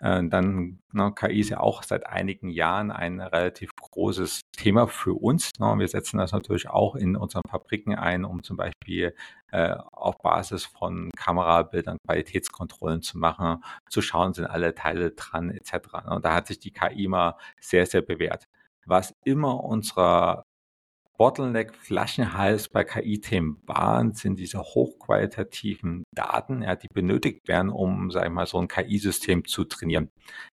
äh, 0.00 0.22
dann, 0.28 0.80
ne, 0.92 1.12
KI 1.14 1.40
ist 1.40 1.50
ja 1.50 1.60
auch 1.60 1.82
seit 1.82 2.06
einigen 2.06 2.50
Jahren 2.50 2.90
ein 2.90 3.20
relativ 3.20 3.70
großes 3.76 4.42
Thema 4.52 4.88
für 4.88 5.14
uns. 5.14 5.52
Ne? 5.58 5.74
Wir 5.78 5.88
setzen 5.88 6.18
das 6.18 6.32
natürlich 6.32 6.68
auch 6.68 6.96
in 6.96 7.16
unseren 7.16 7.42
Fabriken 7.48 7.94
ein, 7.94 8.24
um 8.24 8.42
zum 8.42 8.56
Beispiel 8.56 9.14
äh, 9.52 9.74
auf 9.92 10.18
Basis 10.18 10.64
von 10.66 11.10
Kamerabildern 11.16 11.98
Qualitätskontrollen 12.06 13.02
zu 13.02 13.18
machen, 13.18 13.62
zu 13.88 14.02
schauen, 14.02 14.34
sind 14.34 14.46
alle 14.46 14.74
Teile 14.74 15.12
dran, 15.12 15.50
etc. 15.50 15.72
Ne? 16.06 16.14
Und 16.16 16.24
da 16.24 16.34
hat 16.34 16.46
sich 16.48 16.58
die 16.58 16.72
KI 16.72 17.04
immer 17.04 17.38
sehr, 17.60 17.86
sehr 17.86 18.02
bewährt. 18.02 18.48
Was 18.84 19.14
immer 19.24 19.64
unserer 19.64 20.44
Bottleneck, 21.16 21.74
Flaschenhals 21.74 22.68
bei 22.68 22.84
KI-Themen 22.84 23.60
waren, 23.66 24.12
sind 24.12 24.38
diese 24.38 24.60
hochqualitativen 24.60 26.04
Daten, 26.14 26.62
ja, 26.62 26.76
die 26.76 26.88
benötigt 26.92 27.48
werden, 27.48 27.70
um, 27.70 28.10
sag 28.10 28.24
ich 28.24 28.30
mal, 28.30 28.46
so 28.46 28.58
ein 28.58 28.68
KI-System 28.68 29.44
zu 29.46 29.64
trainieren. 29.64 30.10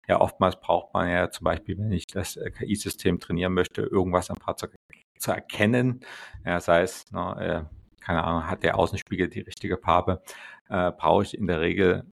Ja, 0.08 0.22
oftmals 0.22 0.60
braucht 0.60 0.94
man 0.94 1.10
ja 1.10 1.30
zum 1.30 1.46
Beispiel, 1.46 1.78
wenn 1.78 1.92
ich 1.92 2.08
das 2.08 2.38
äh, 2.38 2.52
KI-System 2.52 3.20
trainieren 3.20 3.54
möchte, 3.54 3.82
irgendwas 3.82 4.30
am 4.30 4.38
Fahrzeug 4.38 4.76
zu 5.20 5.32
erkennen, 5.32 6.02
ja, 6.46 6.60
sei 6.60 6.82
es, 6.82 7.04
ne, 7.12 7.68
äh, 7.70 8.04
keine 8.04 8.24
Ahnung, 8.24 8.50
hat 8.50 8.64
der 8.64 8.78
Außenspiegel 8.78 9.30
die 9.30 9.42
richtige 9.42 9.78
Farbe, 9.78 10.22
äh, 10.70 10.92
brauche 10.92 11.24
ich 11.24 11.38
in 11.38 11.48
der 11.48 11.62
Regel 11.62 12.06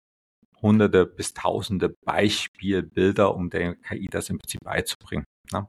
hunderte 0.63 1.07
bis 1.07 1.35
tausende 1.35 1.95
Beispielbilder, 2.05 3.35
um 3.35 3.51
der 3.51 3.77
KI 3.77 4.07
das 4.11 4.31
im 4.31 4.39
Prinzip 4.39 4.61
beizubringen. 4.65 5.25
Ne? 5.53 5.67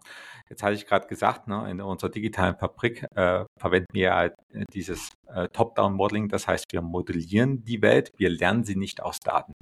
Jetzt 0.50 0.64
hatte 0.64 0.74
ich 0.74 0.86
gerade 0.86 1.08
gesagt, 1.08 1.48
ne, 1.48 1.70
in 1.70 1.80
unserer 1.82 2.10
digitalen 2.10 2.56
Fabrik 2.58 3.06
äh, 3.16 3.46
verwenden 3.58 3.94
wir 3.94 4.14
halt 4.14 4.34
äh, 4.54 4.66
dieses 4.74 5.10
äh, 5.28 5.48
Top-Down-Modeling. 5.50 6.28
Das 6.28 6.48
heißt, 6.48 6.66
wir 6.72 6.82
modellieren 6.82 7.64
die 7.64 7.82
Welt, 7.82 8.12
wir 8.18 8.30
lernen 8.30 8.64
sie 8.64 8.76
nicht 8.76 9.02
aus 9.02 9.20
Daten. 9.20 9.54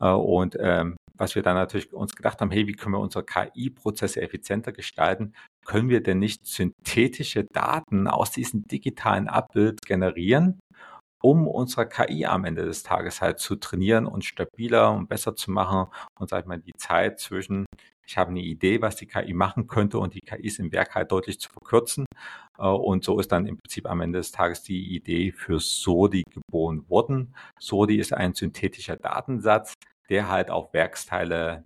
Äh, 0.00 0.10
und 0.10 0.56
ähm, 0.60 0.96
was 1.16 1.34
wir 1.34 1.42
dann 1.42 1.56
natürlich 1.56 1.92
uns 1.92 2.14
gedacht 2.14 2.40
haben, 2.40 2.50
hey, 2.50 2.66
wie 2.66 2.72
können 2.72 2.94
wir 2.94 3.00
unsere 3.00 3.24
KI-Prozesse 3.24 4.20
effizienter 4.20 4.72
gestalten? 4.72 5.34
Können 5.64 5.88
wir 5.88 6.02
denn 6.02 6.18
nicht 6.18 6.46
synthetische 6.46 7.44
Daten 7.52 8.08
aus 8.08 8.30
diesem 8.30 8.64
digitalen 8.64 9.28
Abbild 9.28 9.80
generieren, 9.86 10.58
um 11.22 11.46
unsere 11.46 11.88
KI 11.88 12.26
am 12.26 12.44
Ende 12.44 12.64
des 12.64 12.82
Tages 12.82 13.20
halt 13.20 13.38
zu 13.38 13.56
trainieren 13.56 14.06
und 14.06 14.24
stabiler 14.24 14.92
und 14.92 15.08
besser 15.08 15.36
zu 15.36 15.50
machen 15.50 15.86
und 16.18 16.30
sag 16.30 16.42
ich 16.42 16.46
mal 16.46 16.58
die 16.58 16.74
Zeit 16.76 17.20
zwischen 17.20 17.66
ich 18.12 18.18
habe 18.18 18.30
eine 18.30 18.40
Idee, 18.40 18.82
was 18.82 18.96
die 18.96 19.06
KI 19.06 19.32
machen 19.32 19.66
könnte 19.66 19.98
und 19.98 20.12
die 20.12 20.20
KIs 20.20 20.58
im 20.58 20.70
Werk 20.70 20.94
halt 20.94 21.10
deutlich 21.12 21.40
zu 21.40 21.48
verkürzen. 21.50 22.04
Äh, 22.58 22.66
und 22.66 23.04
so 23.04 23.18
ist 23.18 23.32
dann 23.32 23.46
im 23.46 23.56
Prinzip 23.56 23.88
am 23.88 24.02
Ende 24.02 24.18
des 24.18 24.32
Tages 24.32 24.62
die 24.62 24.94
Idee 24.94 25.32
für 25.32 25.60
SODI 25.60 26.24
geboren 26.30 26.88
worden. 26.90 27.34
SODI 27.58 27.96
ist 27.96 28.12
ein 28.12 28.34
synthetischer 28.34 28.96
Datensatz, 28.96 29.72
der 30.10 30.28
halt 30.28 30.50
auf 30.50 30.74
Werksteile 30.74 31.64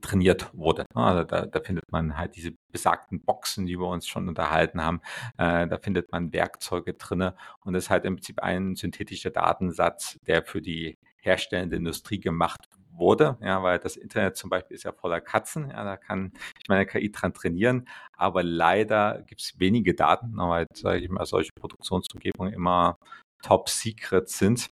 trainiert 0.00 0.50
wurde. 0.54 0.86
Also 0.94 1.24
da, 1.24 1.46
da, 1.46 1.60
findet 1.60 1.90
man 1.90 2.16
halt 2.16 2.36
diese 2.36 2.52
besagten 2.72 3.20
Boxen, 3.20 3.66
die 3.66 3.78
wir 3.78 3.88
uns 3.88 4.06
schon 4.06 4.28
unterhalten 4.28 4.80
haben. 4.82 5.00
Äh, 5.36 5.66
da 5.66 5.78
findet 5.78 6.12
man 6.12 6.32
Werkzeuge 6.32 6.94
drinne 6.94 7.34
und 7.64 7.74
das 7.74 7.84
ist 7.84 7.90
halt 7.90 8.04
im 8.04 8.16
Prinzip 8.16 8.40
ein 8.40 8.76
synthetischer 8.76 9.30
Datensatz, 9.30 10.18
der 10.26 10.44
für 10.44 10.62
die 10.62 10.96
herstellende 11.20 11.76
Industrie 11.76 12.20
gemacht 12.20 12.68
wurde, 12.92 13.38
ja, 13.40 13.62
weil 13.62 13.78
das 13.78 13.96
Internet 13.96 14.36
zum 14.36 14.50
Beispiel 14.50 14.74
ist 14.74 14.84
ja 14.84 14.92
voller 14.92 15.20
Katzen, 15.20 15.70
ja, 15.70 15.84
da 15.84 15.96
kann 15.96 16.32
ich 16.58 16.68
meine 16.68 16.86
KI 16.86 17.10
dran 17.10 17.32
trainieren, 17.32 17.88
aber 18.12 18.42
leider 18.42 19.22
gibt 19.22 19.40
es 19.40 19.58
wenige 19.58 19.94
Daten, 19.94 20.36
weil, 20.36 20.66
sage 20.74 21.00
ich 21.00 21.08
mal, 21.08 21.24
solche 21.26 21.52
Produktionsumgebungen 21.58 22.52
immer 22.52 22.98
top 23.42 23.68
secret 23.68 24.28
sind. 24.28 24.70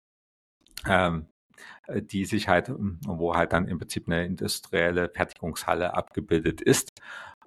Ähm, 0.86 1.26
äh, 1.86 2.02
die 2.02 2.24
sich 2.24 2.48
halt, 2.48 2.70
wo 2.70 3.34
halt 3.34 3.52
dann 3.52 3.66
im 3.66 3.78
Prinzip 3.78 4.06
eine 4.06 4.24
industrielle 4.26 5.08
Fertigungshalle 5.08 5.94
abgebildet 5.94 6.60
ist. 6.60 6.90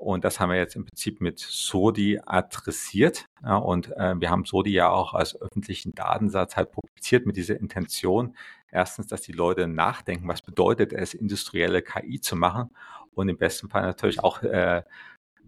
Und 0.02 0.26
das 0.26 0.40
haben 0.40 0.50
wir 0.50 0.58
jetzt 0.58 0.76
im 0.76 0.86
Prinzip 0.86 1.22
mit 1.22 1.40
SODI 1.40 2.22
adressiert. 2.26 3.26
Ja, 3.44 3.58
und 3.58 3.92
äh, 3.96 4.20
wir 4.20 4.32
haben 4.32 4.46
SODI 4.46 4.72
ja 4.72 4.90
auch 4.90 5.14
als 5.14 5.40
öffentlichen 5.40 5.94
Datensatz 5.94 6.56
halt 6.56 6.72
publiziert 6.72 7.28
mit 7.28 7.38
dieser 7.38 7.60
Intention. 7.60 8.36
Erstens, 8.72 9.08
dass 9.08 9.22
die 9.22 9.32
Leute 9.32 9.68
nachdenken, 9.68 10.28
was 10.28 10.42
bedeutet 10.42 10.92
es, 10.92 11.14
industrielle 11.14 11.84
KI 11.84 12.20
zu 12.20 12.36
machen. 12.36 12.72
Und 13.14 13.30
im 13.30 13.38
besten 13.38 13.70
Fall 13.70 13.84
natürlich 13.84 14.24
auch 14.24 14.42
äh, 14.42 14.82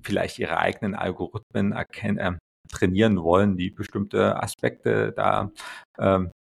vielleicht 0.04 0.38
ihre 0.38 0.58
eigenen 0.58 0.94
Algorithmen 0.94 1.72
erkennen, 1.72 2.18
äh, 2.20 2.38
trainieren 2.70 3.24
wollen, 3.24 3.58
die 3.58 3.72
bestimmte 3.72 4.42
Aspekte 4.42 5.14
da 5.14 5.52
ähm, 5.98 6.32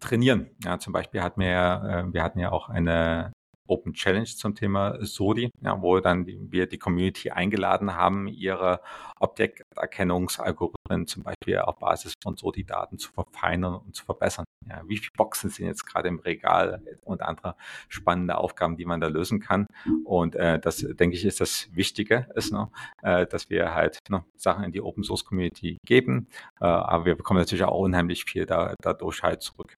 trainieren. 0.00 0.50
Ja, 0.64 0.78
zum 0.78 0.94
Beispiel 0.94 1.20
hatten 1.22 1.42
wir, 1.42 2.06
äh, 2.08 2.14
wir 2.14 2.22
hatten 2.22 2.38
ja 2.38 2.50
auch 2.50 2.70
eine 2.70 3.30
Open 3.70 3.94
Challenge 3.94 4.26
zum 4.26 4.54
Thema 4.54 4.98
SODI, 5.00 5.50
ja, 5.62 5.80
wo 5.80 6.00
dann 6.00 6.26
wir 6.26 6.66
die 6.66 6.78
Community 6.78 7.30
eingeladen 7.30 7.94
haben, 7.94 8.26
ihre 8.26 8.80
Objekterkennungsalgorithmen 9.20 11.06
zum 11.06 11.22
Beispiel 11.22 11.58
auf 11.58 11.78
Basis 11.78 12.14
von 12.22 12.36
SODI-Daten 12.36 12.98
zu 12.98 13.12
verfeinern 13.12 13.76
und 13.76 13.94
zu 13.94 14.04
verbessern. 14.04 14.44
Ja, 14.68 14.82
wie 14.86 14.98
viele 14.98 15.12
Boxen 15.16 15.50
sind 15.50 15.66
jetzt 15.66 15.86
gerade 15.86 16.08
im 16.08 16.18
Regal 16.18 16.82
und 17.04 17.22
andere 17.22 17.56
spannende 17.88 18.36
Aufgaben, 18.36 18.76
die 18.76 18.84
man 18.84 19.00
da 19.00 19.08
lösen 19.08 19.40
kann. 19.40 19.66
Und 20.04 20.34
äh, 20.34 20.58
das, 20.58 20.78
denke 20.78 21.16
ich, 21.16 21.24
ist 21.24 21.40
das 21.40 21.68
Wichtige, 21.72 22.28
ist, 22.34 22.52
ne, 22.52 22.70
äh, 23.02 23.26
dass 23.26 23.50
wir 23.50 23.74
halt 23.74 23.98
ne, 24.08 24.24
Sachen 24.36 24.64
in 24.64 24.72
die 24.72 24.82
Open 24.82 25.04
Source 25.04 25.24
Community 25.24 25.78
geben. 25.86 26.28
Äh, 26.60 26.66
aber 26.66 27.04
wir 27.06 27.14
bekommen 27.14 27.40
natürlich 27.40 27.64
auch 27.64 27.78
unheimlich 27.78 28.24
viel 28.24 28.46
da, 28.46 28.74
dadurch 28.82 29.22
halt 29.22 29.42
zurück. 29.42 29.76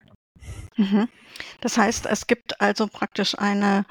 Mhm. 0.77 1.09
Das 1.61 1.77
heißt, 1.77 2.07
es 2.07 2.27
gibt 2.27 2.61
also 2.61 2.87
praktisch 2.87 3.39
eine, 3.39 3.85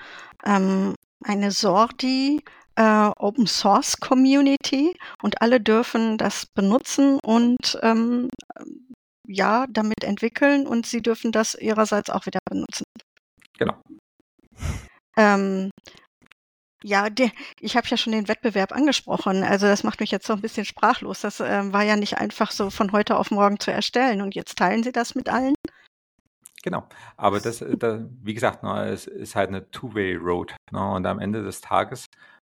ähm, 0.46 0.96
eine 1.24 1.52
Sordi 1.52 2.44
äh, 2.76 3.12
Open 3.18 3.48
Source 3.48 3.98
Community 4.00 4.96
und 5.22 5.42
alle 5.42 5.60
dürfen 5.60 6.18
das 6.18 6.46
benutzen 6.46 7.20
und 7.24 7.78
ähm, 7.82 8.30
ja, 9.28 9.66
damit 9.70 10.04
entwickeln 10.04 10.68
und 10.68 10.86
sie 10.86 11.02
dürfen 11.02 11.32
das 11.32 11.56
ihrerseits 11.56 12.10
auch 12.10 12.26
wieder 12.26 12.40
benutzen. 12.50 12.86
Genau. 13.58 13.82
Ähm, 15.18 15.70
ja, 16.84 17.10
de, 17.10 17.30
ich 17.60 17.78
habe 17.78 17.88
ja 17.88 17.98
schon 17.98 18.14
den 18.14 18.28
Wettbewerb 18.28 18.72
angesprochen. 18.72 19.44
Also 19.44 19.68
das 19.68 19.84
macht 19.84 20.00
mich 20.00 20.10
jetzt 20.12 20.26
so 20.26 20.34
ein 20.34 20.42
bisschen 20.42 20.66
sprachlos. 20.66 21.22
Das 21.22 21.40
äh, 21.40 21.72
war 21.72 21.84
ja 21.84 21.96
nicht 21.96 22.18
einfach 22.18 22.52
so 22.52 22.70
von 22.72 22.92
heute 22.92 23.18
auf 23.18 23.30
morgen 23.30 23.60
zu 23.60 23.72
erstellen. 23.72 24.22
Und 24.22 24.34
jetzt 24.34 24.58
teilen 24.58 24.82
Sie 24.84 24.92
das 24.92 25.14
mit 25.14 25.30
allen? 25.30 25.54
Genau. 26.64 26.88
Aber 27.18 27.40
das, 27.40 27.62
äh, 27.62 27.78
da, 27.78 28.06
wie 28.22 28.34
gesagt, 28.34 28.64
ne, 28.64 28.90
es 28.90 29.08
ist 29.08 29.36
halt 29.36 29.50
eine 29.50 29.70
Two-Way-Road. 29.72 30.56
Ne, 30.72 30.92
und 30.92 31.06
am 31.06 31.20
Ende 31.20 31.44
des 31.44 31.62
Tages 31.62 32.06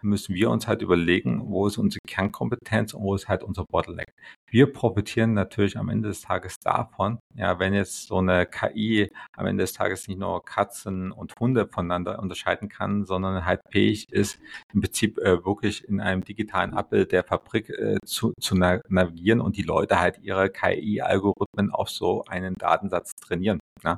müssen 0.01 0.35
wir 0.35 0.49
uns 0.49 0.67
halt 0.67 0.81
überlegen, 0.81 1.41
wo 1.49 1.67
ist 1.67 1.77
unsere 1.77 1.99
Kernkompetenz 2.07 2.93
und 2.93 3.03
wo 3.03 3.15
ist 3.15 3.27
halt 3.27 3.43
unser 3.43 3.65
Bottleneck. 3.65 4.13
Wir 4.49 4.71
profitieren 4.71 5.33
natürlich 5.33 5.77
am 5.77 5.89
Ende 5.89 6.09
des 6.09 6.21
Tages 6.21 6.59
davon, 6.59 7.19
ja, 7.35 7.59
wenn 7.59 7.73
jetzt 7.73 8.07
so 8.07 8.17
eine 8.17 8.45
KI 8.45 9.09
am 9.35 9.47
Ende 9.47 9.63
des 9.63 9.73
Tages 9.73 10.07
nicht 10.07 10.19
nur 10.19 10.43
Katzen 10.45 11.11
und 11.11 11.33
Hunde 11.39 11.67
voneinander 11.67 12.19
unterscheiden 12.19 12.69
kann, 12.69 13.05
sondern 13.05 13.45
halt 13.45 13.61
fähig 13.71 14.05
ist, 14.11 14.39
im 14.73 14.81
Prinzip 14.81 15.17
äh, 15.17 15.43
wirklich 15.45 15.87
in 15.87 15.99
einem 15.99 16.23
digitalen 16.23 16.73
Abbild 16.73 17.11
der 17.11 17.23
Fabrik 17.23 17.69
äh, 17.69 17.97
zu, 18.05 18.33
zu 18.39 18.55
navigieren 18.55 19.41
und 19.41 19.57
die 19.57 19.63
Leute 19.63 19.99
halt 19.99 20.19
ihre 20.21 20.49
KI-Algorithmen 20.49 21.71
auf 21.71 21.89
so 21.89 22.23
einen 22.25 22.53
Datensatz 22.55 23.11
trainieren. 23.15 23.59
Ne? 23.83 23.97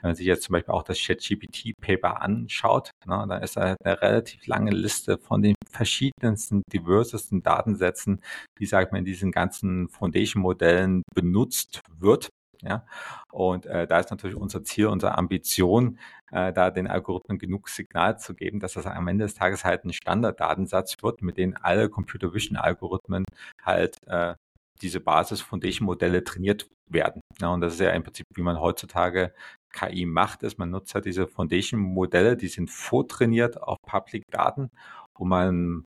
Wenn 0.00 0.10
man 0.10 0.14
sich 0.14 0.26
jetzt 0.26 0.44
zum 0.44 0.54
Beispiel 0.54 0.74
auch 0.74 0.82
das 0.82 0.98
ChatGPT-Paper 0.98 2.20
anschaut, 2.20 2.90
ne, 3.06 3.24
dann 3.28 3.42
ist 3.42 3.56
da 3.56 3.76
eine 3.82 4.02
relativ 4.02 4.46
lange 4.46 4.70
Liste 4.70 5.18
von 5.18 5.42
den 5.42 5.54
verschiedensten, 5.68 6.62
diversesten 6.72 7.42
Datensätzen, 7.42 8.22
die, 8.58 8.66
sag 8.66 8.92
mal, 8.92 8.98
in 8.98 9.04
diesen 9.04 9.32
ganzen 9.32 9.88
Foundation-Modellen 9.88 11.02
benutzt 11.14 11.80
wird. 11.98 12.28
Ja, 12.62 12.84
und 13.32 13.64
äh, 13.64 13.86
da 13.86 14.00
ist 14.00 14.10
natürlich 14.10 14.36
unser 14.36 14.62
Ziel, 14.62 14.88
unsere 14.88 15.16
Ambition, 15.16 15.98
äh, 16.30 16.52
da 16.52 16.70
den 16.70 16.88
Algorithmen 16.88 17.38
genug 17.38 17.70
Signal 17.70 18.18
zu 18.18 18.34
geben, 18.34 18.60
dass 18.60 18.74
das 18.74 18.84
am 18.84 19.08
Ende 19.08 19.24
des 19.24 19.34
Tages 19.34 19.64
halt 19.64 19.84
ein 19.84 19.94
Standarddatensatz 19.94 21.02
wird, 21.02 21.22
mit 21.22 21.38
dem 21.38 21.56
alle 21.62 21.88
Computer 21.88 22.34
Vision 22.34 22.58
Algorithmen 22.58 23.24
halt 23.62 23.96
äh, 24.08 24.34
diese 24.82 25.00
Basis 25.00 25.40
Foundation 25.40 25.86
Modelle 25.86 26.24
trainiert 26.24 26.68
werden. 26.90 27.20
Ja, 27.40 27.48
und 27.48 27.60
das 27.60 27.74
ist 27.74 27.80
ja 27.80 27.90
im 27.90 28.02
Prinzip, 28.02 28.26
wie 28.34 28.42
man 28.42 28.60
heutzutage 28.60 29.32
KI 29.72 30.06
macht, 30.06 30.42
ist, 30.42 30.58
man 30.58 30.70
nutzt 30.70 30.94
halt 30.94 31.04
diese 31.04 31.26
Foundation 31.26 31.80
Modelle, 31.80 32.36
die 32.36 32.48
sind 32.48 32.70
vortrainiert 32.70 33.62
auf 33.62 33.78
Public 33.86 34.24
Daten 34.30 34.70
und 35.18 35.28
man 35.28 35.84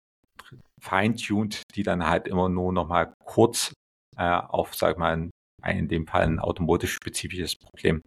feintuned 0.81 1.63
die 1.75 1.83
dann 1.83 2.05
halt 2.05 2.27
immer 2.27 2.49
nur 2.49 2.71
noch 2.71 2.87
mal 2.87 3.13
kurz 3.23 3.73
äh, 4.17 4.23
auf, 4.23 4.75
sag 4.75 4.93
ich 4.93 4.97
mal, 4.97 5.13
ein, 5.13 5.31
in 5.77 5.87
dem 5.87 6.07
Fall 6.07 6.23
ein 6.23 6.39
automotive-spezifisches 6.39 7.55
Problem. 7.55 8.01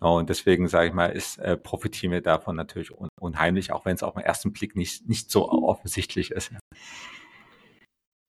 Und 0.00 0.28
deswegen, 0.30 0.68
sage 0.68 0.88
ich 0.88 0.94
mal, 0.94 1.06
ist, 1.06 1.38
äh, 1.38 1.56
profitieren 1.56 2.12
wir 2.12 2.20
davon 2.20 2.56
natürlich 2.56 2.92
un 2.92 3.08
unheimlich, 3.20 3.72
auch 3.72 3.84
wenn 3.84 3.94
es 3.94 4.02
auf 4.02 4.14
den 4.14 4.22
ersten 4.22 4.52
Blick 4.52 4.76
nicht, 4.76 5.08
nicht 5.08 5.30
so 5.30 5.50
offensichtlich 5.50 6.30
ist. 6.30 6.52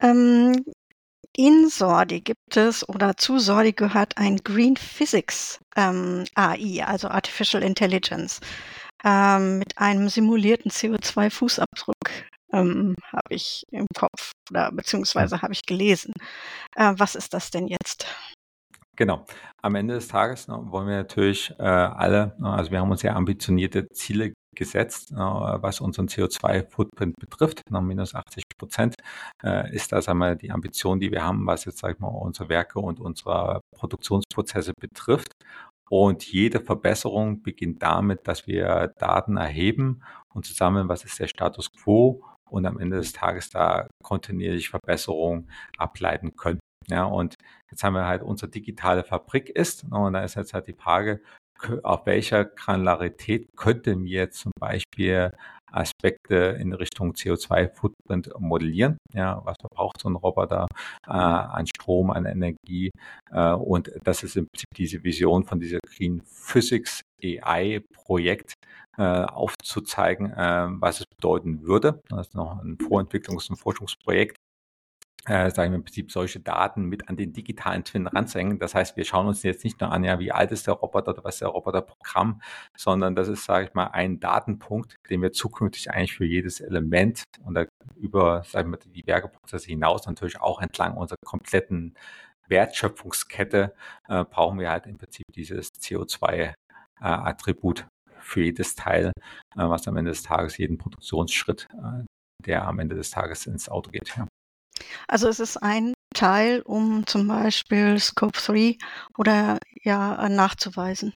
Ähm, 0.02 0.64
in 1.36 1.70
Sordi 1.70 2.22
gibt 2.22 2.58
es 2.58 2.88
oder 2.88 3.15
zu 3.17 3.39
Sordi 3.39 3.74
gehört 3.74 4.17
ein 4.17 4.38
Green 4.38 4.76
Physics 4.76 5.60
ähm, 5.76 6.26
AI, 6.36 6.84
also 6.86 7.08
Artificial 7.08 7.63
Intelligence, 7.63 8.39
ähm, 9.04 9.60
mit 9.60 9.78
einem 9.78 10.10
simulierten 10.10 10.72
CO2-Fußabdruck 10.72 11.96
ähm, 12.54 12.96
habe 13.06 13.34
ich 13.34 13.63
im 13.72 13.88
Kopf 13.96 14.32
oder 14.50 14.72
beziehungsweise 14.72 15.41
habe 15.41 15.54
ich 15.54 15.63
gelesen. 15.63 16.13
Äh, 16.76 16.94
was 16.98 17.15
ist 17.15 17.34
das 17.34 17.50
denn 17.50 17.67
jetzt? 17.67 18.06
Genau. 18.98 19.26
Am 19.62 19.76
Ende 19.76 19.96
des 19.96 20.08
Tages 20.10 20.48
ne, 20.48 20.60
wollen 20.65 20.88
wir 20.88 20.98
natürlich 20.98 21.52
äh, 21.58 21.63
alle, 21.63 22.36
ne, 22.39 22.50
also 22.50 22.72
wir 22.72 22.80
haben 22.80 22.91
uns 22.91 23.02
ja 23.02 23.15
ambitionierte 23.15 23.88
Ziele 23.89 24.34
gesetzt, 24.56 25.12
äh, 25.12 25.16
was 25.16 25.82
unseren 25.82 26.08
CO2-Footprint 26.08 27.16
betrifft, 27.20 27.62
noch 27.70 27.82
minus 27.82 28.16
80 28.16 28.44
Prozent, 28.58 28.96
äh, 29.44 29.74
ist 29.74 29.92
das 29.92 30.08
einmal 30.10 30.36
die 30.36 30.52
Ambition, 30.52 31.00
die 31.00 31.12
wir 31.12 31.24
haben, 31.24 31.46
was 31.46 31.66
jetzt, 31.66 31.80
sag 31.80 31.96
ich 31.96 32.00
mal, 32.00 32.08
unsere 32.08 32.50
Werke 32.50 32.80
und 32.80 33.00
unsere 33.00 33.62
Produktionsprozesse 33.76 34.74
betrifft. 34.80 35.34
Und 35.90 36.24
jede 36.24 36.62
Verbesserung 36.62 37.42
beginnt 37.44 37.84
damit, 37.84 38.28
dass 38.28 38.48
wir 38.48 38.94
Daten 38.98 39.36
erheben 39.36 40.04
und 40.34 40.46
zusammen, 40.46 40.88
was 40.88 41.04
ist 41.04 41.20
der 41.20 41.28
Status 41.28 41.72
quo 41.74 42.24
und 42.50 42.66
am 42.66 42.80
Ende 42.80 42.98
des 42.98 43.14
Tages 43.14 43.50
da 43.50 43.88
kontinuierlich 44.04 44.70
Verbesserungen 44.70 45.50
ableiten 45.78 46.36
können. 46.36 46.60
Ja, 46.88 47.04
und 47.06 47.36
jetzt 47.70 47.84
haben 47.84 47.94
wir 47.94 48.08
halt 48.08 48.24
unsere 48.24 48.50
digitale 48.50 49.04
Fabrik 49.04 49.50
ist, 49.50 49.86
und 49.90 50.14
da 50.14 50.24
ist 50.24 50.36
jetzt 50.36 50.54
halt 50.54 50.68
die 50.68 50.74
Frage, 50.74 51.22
auf 51.84 52.06
welcher 52.06 52.45
Granularität 52.45 53.47
könnten 53.56 54.06
wir 54.06 54.21
jetzt 54.21 54.39
zum 54.39 54.52
Beispiel 54.60 55.32
Aspekte 55.71 56.58
in 56.60 56.74
Richtung 56.74 57.13
CO2-Footprint 57.13 58.32
modellieren. 58.39 58.97
Ja, 59.13 59.41
was 59.45 59.56
verbraucht 59.60 60.02
so 60.02 60.10
ein 60.10 60.15
Roboter 60.15 60.67
äh, 61.08 61.12
an 61.12 61.65
Strom, 61.67 62.12
an 62.12 62.26
Energie? 62.26 62.91
Äh, 63.32 63.54
und 63.54 63.91
das 64.04 64.24
ist 64.24 64.36
im 64.36 64.47
Prinzip 64.47 64.69
diese 64.76 65.04
Vision 65.04 65.45
von 65.45 65.60
dieser 65.60 65.80
Green 65.88 66.21
Physics 66.26 67.02
AI-Projekt 67.24 68.54
äh, 68.97 69.04
aufzuzeigen, 69.04 70.32
äh, 70.32 70.67
was 70.69 71.00
es 71.00 71.06
bedeuten 71.06 71.62
würde. 71.62 72.02
Das 72.10 72.28
ist 72.28 72.36
noch 72.36 72.62
ein 72.62 72.78
Vorentwicklungs- 72.78 73.50
und 73.50 73.58
Forschungsprojekt 73.58 74.36
äh, 75.26 75.50
sagen 75.52 75.72
wir 75.72 75.78
im 75.78 75.84
Prinzip 75.84 76.12
solche 76.12 76.40
Daten 76.40 76.86
mit 76.86 77.10
an 77.10 77.16
den 77.16 77.34
digitalen 77.34 77.84
Twin 77.84 78.08
ranzuhängen. 78.08 78.60
Das 78.60 78.74
heißt, 78.74 78.98
wir 78.98 79.06
schauen 79.06 79.28
uns 79.28 79.44
jetzt 79.44 79.64
nicht 79.64 79.80
nur 79.80 79.92
an, 79.92 80.04
ja, 80.04 80.20
wie 80.20 80.32
alt 80.32 80.52
ist 80.52 80.68
der 80.68 80.76
Roboter 80.76 81.12
oder 81.12 81.24
was 81.24 81.36
ist 81.36 81.42
der 81.42 81.50
Roboterprogramm, 81.50 82.42
sondern 82.76 83.16
das 83.16 83.28
ist, 83.28 83.46
sage 83.46 83.68
ich 83.68 83.74
mal, 83.74 83.88
ein 83.88 84.20
Datenpunkt, 84.20 84.96
den 85.10 85.22
wir 85.22 85.32
zukünftig 85.32 85.92
eigentlich 85.92 86.16
für 86.16 86.26
jedes 86.26 86.60
Element 86.60 87.24
und 87.44 87.58
über, 87.96 88.44
sagen 88.44 88.72
wir, 88.72 88.78
die 88.78 89.06
Werkeprozesse 89.06 89.68
hinaus 89.68 90.08
natürlich 90.08 90.42
auch 90.42 90.60
entlang 90.60 90.98
unserer 90.98 91.18
kompletten 91.24 91.96
Wertschöpfungskette 92.48 93.74
äh, 94.10 94.26
brauchen 94.26 94.60
wir 94.60 94.70
halt 94.70 94.86
im 94.86 94.98
Prinzip 94.98 95.26
dieses 95.36 95.74
CO2-Attribut 95.74 97.80
äh, 97.80 97.84
für 98.20 98.44
jedes 98.44 98.76
Teil, 98.76 99.12
äh, 99.56 99.56
was 99.56 99.88
am 99.88 99.98
Ende 99.98 100.12
des 100.12 100.24
Tages 100.24 100.58
jeden 100.58 100.78
Produktionsschritt, 100.78 101.68
äh, 101.74 102.04
der 102.46 102.68
am 102.68 102.80
Ende 102.80 102.96
des 102.96 103.12
Tages 103.12 103.48
ins 103.48 103.70
Auto 103.70 103.92
geht. 103.92 104.16
Ja. 104.16 104.28
Also 105.08 105.28
es 105.28 105.39
ist 105.39 105.58
ein 105.58 105.94
Teil, 106.13 106.62
um 106.62 107.06
zum 107.08 107.28
Beispiel 107.28 108.00
Scope 108.00 108.38
3 108.38 108.78
oder 109.17 109.58
ja 109.84 110.28
nachzuweisen. 110.30 111.13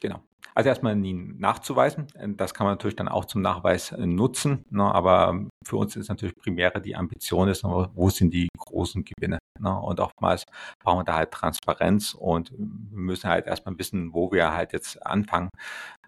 Genau. 0.00 0.22
Also 0.58 0.70
erstmal 0.70 0.96
nachzuweisen. 0.96 2.08
Das 2.36 2.52
kann 2.52 2.66
man 2.66 2.72
natürlich 2.72 2.96
dann 2.96 3.06
auch 3.06 3.26
zum 3.26 3.42
Nachweis 3.42 3.92
äh, 3.92 4.04
nutzen. 4.04 4.64
Ne? 4.70 4.82
Aber 4.82 5.46
für 5.64 5.76
uns 5.76 5.94
ist 5.94 6.08
natürlich 6.08 6.34
primäre 6.34 6.80
die 6.80 6.96
Ambition 6.96 7.48
ist, 7.48 7.62
wo 7.62 8.10
sind 8.10 8.34
die 8.34 8.48
großen 8.58 9.04
Gewinne? 9.04 9.38
Ne? 9.60 9.80
Und 9.80 10.00
oftmals 10.00 10.42
brauchen 10.82 10.98
wir 10.98 11.04
da 11.04 11.14
halt 11.14 11.30
Transparenz 11.30 12.12
und 12.12 12.52
müssen 12.58 13.30
halt 13.30 13.46
erstmal 13.46 13.78
wissen, 13.78 14.12
wo 14.12 14.32
wir 14.32 14.52
halt 14.52 14.72
jetzt 14.72 15.00
anfangen, 15.06 15.48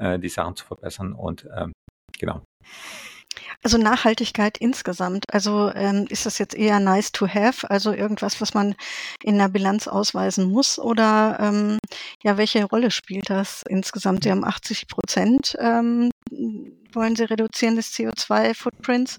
äh, 0.01 0.19
die 0.19 0.29
Sachen 0.29 0.57
zu 0.57 0.65
verbessern. 0.65 1.13
Und 1.13 1.47
ähm, 1.57 1.71
genau. 2.19 2.43
Also 3.63 3.79
Nachhaltigkeit 3.79 4.59
insgesamt. 4.59 5.33
Also 5.33 5.71
ähm, 5.75 6.07
ist 6.09 6.27
das 6.27 6.39
jetzt 6.39 6.55
eher 6.55 6.81
nice 6.81 7.13
to 7.13 7.29
have, 7.29 7.69
also 7.71 7.93
irgendwas, 7.93 8.41
was 8.41 8.55
man 8.55 8.75
in 9.23 9.39
der 9.39 9.49
Bilanz 9.49 9.87
ausweisen 9.87 10.51
muss? 10.51 10.79
Oder 10.79 11.39
ähm, 11.41 11.79
ja, 12.23 12.37
welche 12.37 12.65
Rolle 12.65 12.91
spielt 12.91 13.31
das 13.31 13.63
insgesamt? 13.69 14.25
Sie 14.25 14.31
haben 14.31 14.45
80 14.45 14.89
Prozent, 14.89 15.57
ähm, 15.61 16.11
wollen 16.93 17.17
Sie 17.17 17.25
reduzieren 17.25 17.77
des 17.77 17.93
CO2-Footprints. 17.93 19.19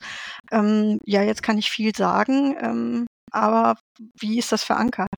Ähm, 0.52 1.00
ja, 1.06 1.21
jetzt 1.24 1.43
kann 1.43 1.58
ich 1.58 1.69
viel 1.69 1.95
sagen, 1.95 2.56
ähm, 2.60 3.08
aber 3.32 3.76
wie 4.19 4.39
ist 4.39 4.52
das 4.52 4.63
verankert? 4.63 5.10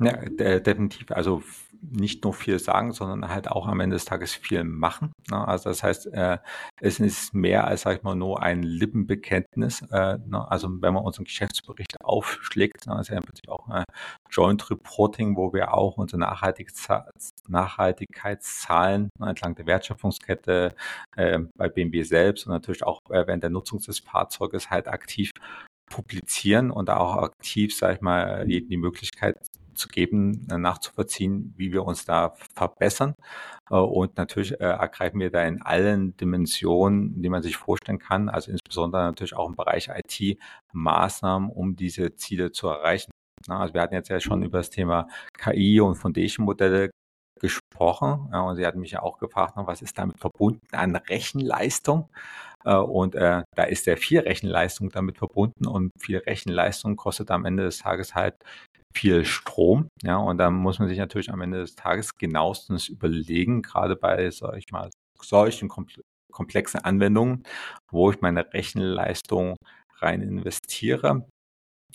Ja, 0.00 0.12
definitiv. 0.60 1.10
Also 1.10 1.42
nicht 1.82 2.24
nur 2.24 2.34
viel 2.34 2.58
sagen, 2.58 2.92
sondern 2.92 3.30
halt 3.30 3.50
auch 3.50 3.66
am 3.66 3.80
Ende 3.80 3.96
des 3.96 4.04
Tages 4.04 4.34
viel 4.34 4.64
machen. 4.64 5.12
Ne? 5.30 5.48
Also 5.48 5.70
das 5.70 5.82
heißt, 5.82 6.08
äh, 6.12 6.36
es 6.80 7.00
ist 7.00 7.34
mehr 7.34 7.66
als, 7.66 7.82
sag 7.82 7.98
ich 7.98 8.02
mal, 8.02 8.14
nur 8.14 8.42
ein 8.42 8.62
Lippenbekenntnis. 8.62 9.82
Äh, 9.90 10.18
ne? 10.26 10.50
Also 10.50 10.68
wenn 10.82 10.94
man 10.94 11.04
unseren 11.04 11.24
Geschäftsbericht 11.24 11.96
aufschlägt, 12.02 12.86
ne? 12.86 13.00
ist 13.00 13.08
ja 13.08 13.16
im 13.16 13.24
Prinzip 13.24 13.48
auch 13.48 13.68
ein 13.68 13.84
Joint 14.30 14.70
Reporting, 14.70 15.36
wo 15.36 15.52
wir 15.52 15.74
auch 15.74 15.96
unsere 15.96 16.20
Nachhaltigkeitszahlen 16.20 19.10
ne, 19.18 19.28
entlang 19.28 19.54
der 19.54 19.66
Wertschöpfungskette 19.66 20.74
äh, 21.16 21.38
bei 21.56 21.68
BMW 21.68 22.02
selbst 22.02 22.46
und 22.46 22.52
natürlich 22.52 22.84
auch 22.84 23.00
äh, 23.10 23.26
während 23.26 23.42
der 23.42 23.50
Nutzung 23.50 23.80
des 23.80 23.98
Fahrzeuges 24.00 24.70
halt 24.70 24.88
aktiv 24.88 25.30
publizieren 25.90 26.70
und 26.70 26.88
auch 26.88 27.16
aktiv, 27.16 27.76
sag 27.76 27.96
ich 27.96 28.00
mal, 28.00 28.48
jedem 28.48 28.68
die 28.68 28.76
Möglichkeit 28.76 29.36
zu 29.80 29.88
geben, 29.88 30.46
äh, 30.50 30.58
nachzuvollziehen, 30.58 31.54
wie 31.56 31.72
wir 31.72 31.84
uns 31.84 32.04
da 32.04 32.34
verbessern. 32.54 33.14
Äh, 33.70 33.74
und 33.76 34.16
natürlich 34.16 34.52
äh, 34.60 34.64
ergreifen 34.64 35.18
wir 35.20 35.30
da 35.30 35.42
in 35.44 35.62
allen 35.62 36.16
Dimensionen, 36.16 37.20
die 37.22 37.28
man 37.28 37.42
sich 37.42 37.56
vorstellen 37.56 37.98
kann, 37.98 38.28
also 38.28 38.52
insbesondere 38.52 39.02
natürlich 39.02 39.34
auch 39.34 39.48
im 39.48 39.56
Bereich 39.56 39.88
IT, 39.88 40.38
Maßnahmen, 40.72 41.50
um 41.50 41.74
diese 41.74 42.14
Ziele 42.14 42.52
zu 42.52 42.68
erreichen. 42.68 43.10
Also 43.48 43.74
wir 43.74 43.80
hatten 43.80 43.94
jetzt 43.94 44.10
ja 44.10 44.20
schon 44.20 44.42
über 44.42 44.58
das 44.58 44.70
Thema 44.70 45.08
KI 45.38 45.80
und 45.80 45.96
Foundation-Modelle 45.96 46.90
gesprochen. 47.40 48.28
Und 48.34 48.56
Sie 48.56 48.66
hatten 48.66 48.80
mich 48.80 48.90
ja 48.90 49.02
auch 49.02 49.18
gefragt, 49.18 49.54
was 49.56 49.80
ist 49.80 49.96
damit 49.96 50.18
verbunden 50.18 50.66
an 50.72 50.94
Rechenleistung? 50.94 52.10
und 52.62 53.14
äh, 53.14 53.42
da 53.56 53.62
ist 53.62 53.84
sehr 53.84 53.96
viel 53.96 54.20
Rechenleistung 54.20 54.90
damit 54.90 55.16
verbunden 55.16 55.66
und 55.66 55.92
viel 55.98 56.18
Rechenleistung 56.18 56.94
kostet 56.94 57.30
am 57.30 57.46
Ende 57.46 57.62
des 57.62 57.78
Tages 57.78 58.14
halt 58.14 58.34
viel 58.94 59.24
Strom. 59.24 59.88
Ja, 60.02 60.16
und 60.16 60.38
da 60.38 60.50
muss 60.50 60.78
man 60.78 60.88
sich 60.88 60.98
natürlich 60.98 61.30
am 61.30 61.40
Ende 61.40 61.58
des 61.58 61.74
Tages 61.74 62.16
genauestens 62.16 62.88
überlegen, 62.88 63.62
gerade 63.62 63.96
bei, 63.96 64.30
sag 64.30 64.56
ich 64.56 64.70
mal, 64.70 64.90
solchen 65.20 65.68
komplexen 66.32 66.80
Anwendungen, 66.80 67.44
wo 67.90 68.10
ich 68.10 68.20
meine 68.20 68.52
Rechenleistung 68.52 69.56
rein 69.98 70.22
investiere 70.22 71.26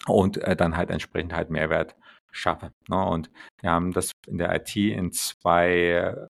und 0.08 0.38
äh, 0.38 0.56
dann 0.56 0.78
halt 0.78 0.90
entsprechend 0.90 1.34
halt 1.34 1.50
Mehrwert 1.50 1.96
schaffe. 2.32 2.72
Ne? 2.88 3.04
Und 3.04 3.32
wir 3.62 3.72
haben 3.72 3.92
das 3.94 4.12
in 4.28 4.38
der 4.38 4.54
IT 4.56 4.76
in 4.76 5.12
zwei, 5.12 6.28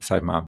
sag 0.00 0.18
ich 0.18 0.24
mal, 0.24 0.46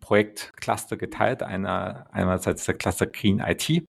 Projektcluster 0.00 0.96
geteilt. 0.96 1.42
Einer, 1.42 2.06
einerseits 2.12 2.64
der 2.64 2.76
Cluster 2.76 3.06
Green 3.06 3.40
IT. 3.40 3.84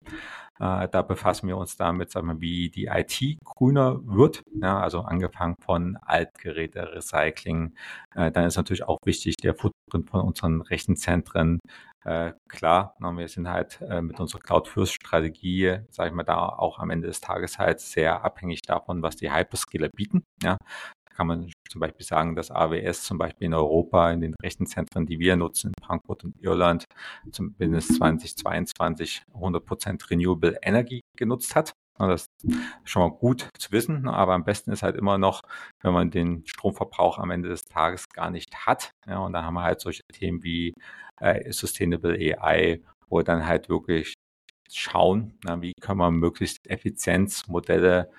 Äh, 0.59 0.87
da 0.89 1.01
befassen 1.01 1.47
wir 1.47 1.57
uns 1.57 1.75
damit, 1.77 2.11
sagen 2.11 2.27
wir, 2.27 2.41
wie 2.41 2.69
die 2.69 2.85
IT 2.85 3.39
grüner 3.43 3.99
wird. 4.05 4.43
Ja, 4.61 4.79
also 4.79 5.01
angefangen 5.01 5.55
von 5.61 5.97
Altgeräte, 5.97 6.93
Recycling. 6.93 7.75
Äh, 8.15 8.31
dann 8.31 8.45
ist 8.45 8.55
natürlich 8.57 8.83
auch 8.83 8.99
wichtig 9.05 9.35
der 9.37 9.55
Footprint 9.55 10.09
von 10.09 10.21
unseren 10.21 10.61
Rechenzentren. 10.61 11.59
Äh, 12.05 12.33
klar, 12.47 12.95
na, 12.99 13.11
wir 13.17 13.27
sind 13.27 13.49
halt 13.49 13.81
mit 14.01 14.19
unserer 14.19 14.39
Cloud-First-Strategie, 14.39 15.79
sage 15.89 16.09
ich 16.09 16.15
mal, 16.15 16.23
da 16.23 16.49
auch 16.49 16.77
am 16.79 16.91
Ende 16.91 17.07
des 17.07 17.19
Tages 17.19 17.57
halt 17.57 17.79
sehr 17.79 18.23
abhängig 18.23 18.61
davon, 18.61 19.01
was 19.01 19.15
die 19.15 19.31
Hyperscaler 19.33 19.89
bieten. 19.89 20.23
Ja, 20.43 20.57
kann 21.15 21.27
man 21.27 21.51
zum 21.69 21.79
Beispiel 21.81 22.05
sagen, 22.05 22.35
dass 22.35 22.51
AWS 22.51 23.03
zum 23.03 23.17
Beispiel 23.17 23.47
in 23.47 23.53
Europa 23.53 24.11
in 24.11 24.21
den 24.21 24.35
Rechenzentren, 24.41 25.05
die 25.05 25.19
wir 25.19 25.35
nutzen, 25.35 25.71
in 25.75 25.83
Frankfurt 25.83 26.23
und 26.23 26.41
Irland, 26.41 26.85
zumindest 27.31 27.95
2022 27.95 29.23
100% 29.33 30.09
Renewable 30.09 30.57
Energy 30.61 31.01
genutzt 31.17 31.55
hat. 31.55 31.73
Das 31.97 32.25
ist 32.43 32.59
schon 32.83 33.01
mal 33.03 33.15
gut 33.15 33.47
zu 33.57 33.71
wissen, 33.71 34.09
aber 34.09 34.33
am 34.33 34.43
besten 34.43 34.71
ist 34.71 34.83
halt 34.83 34.97
immer 34.97 35.17
noch, 35.17 35.41
wenn 35.81 35.93
man 35.93 36.11
den 36.11 36.45
Stromverbrauch 36.45 37.17
am 37.19 37.31
Ende 37.31 37.47
des 37.47 37.63
Tages 37.63 38.09
gar 38.09 38.31
nicht 38.31 38.53
hat. 38.65 38.91
Ja, 39.07 39.19
und 39.19 39.31
dann 39.31 39.45
haben 39.45 39.53
wir 39.53 39.63
halt 39.63 39.79
solche 39.79 40.03
Themen 40.11 40.43
wie 40.43 40.73
äh, 41.21 41.51
Sustainable 41.53 42.13
AI, 42.13 42.81
wo 43.07 43.19
wir 43.19 43.23
dann 43.23 43.45
halt 43.47 43.69
wirklich 43.69 44.13
schauen, 44.69 45.37
na, 45.43 45.61
wie 45.61 45.71
können 45.79 45.99
wir 45.99 46.11
möglichst 46.11 46.67
Effizienzmodelle 46.67 48.11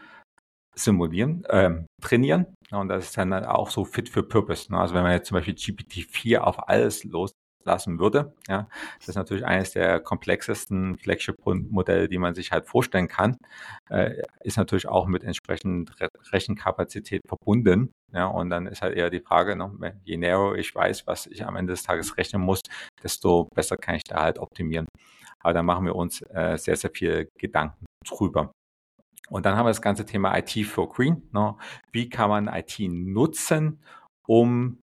simulieren, 0.79 1.45
ähm, 1.51 1.87
trainieren. 2.03 2.47
Und 2.71 2.89
das 2.89 3.07
ist 3.07 3.19
dann 3.19 3.33
halt 3.33 3.47
auch 3.47 3.71
so 3.71 3.85
fit 3.85 4.09
für 4.09 4.23
Purpose. 4.23 4.71
Ne? 4.73 4.79
Also 4.79 4.95
wenn 4.95 5.03
man 5.03 5.13
jetzt 5.13 5.29
zum 5.29 5.37
Beispiel 5.37 5.55
GPT-4 5.55 6.39
auf 6.39 6.69
alles 6.69 7.05
loslassen 7.05 7.99
würde, 7.99 8.35
ja, 8.49 8.69
das 8.99 9.09
ist 9.09 9.15
natürlich 9.15 9.45
eines 9.45 9.73
der 9.73 10.01
komplexesten 10.01 10.99
Flagship-Modelle, 10.99 12.09
die 12.09 12.19
man 12.19 12.35
sich 12.35 12.53
halt 12.53 12.67
vorstellen 12.67 13.09
kann, 13.09 13.37
äh, 13.89 14.23
ist 14.43 14.57
natürlich 14.57 14.89
auch 14.89 15.07
mit 15.07 15.25
entsprechend 15.25 15.99
Re 16.01 16.09
Rechenkapazität 16.33 17.23
verbunden. 17.27 17.93
Ja, 18.13 18.27
und 18.27 18.51
dann 18.51 18.67
ist 18.67 18.83
halt 18.83 18.97
eher 18.97 19.11
die 19.11 19.21
Frage, 19.21 19.57
ne, 19.57 20.01
je 20.05 20.17
näher 20.17 20.55
ich 20.57 20.75
weiß, 20.75 21.07
was 21.07 21.27
ich 21.27 21.45
am 21.45 21.57
Ende 21.57 21.73
des 21.73 21.83
Tages 21.83 22.17
rechnen 22.17 22.43
muss, 22.43 22.63
desto 23.03 23.49
besser 23.55 23.77
kann 23.77 23.95
ich 23.97 24.05
da 24.05 24.23
halt 24.23 24.39
optimieren. 24.39 24.87
Aber 25.41 25.53
da 25.53 25.63
machen 25.63 25.87
wir 25.87 25.95
uns 25.95 26.23
äh, 26.23 26.57
sehr, 26.59 26.77
sehr 26.77 26.91
viel 26.91 27.29
Gedanken 27.39 27.87
drüber. 28.05 28.53
Und 29.29 29.47
dann 29.47 29.57
haben 29.57 29.67
wir 29.67 29.71
das 29.71 29.83
ganze 29.83 30.05
Thema 30.05 30.37
IT 30.37 30.53
for 30.67 30.93
Green. 30.93 31.23
Ne? 31.33 31.57
Wie 31.93 32.09
kann 32.09 32.31
man 32.31 32.49
IT 32.49 32.79
nutzen, 32.79 33.81
um 34.27 34.79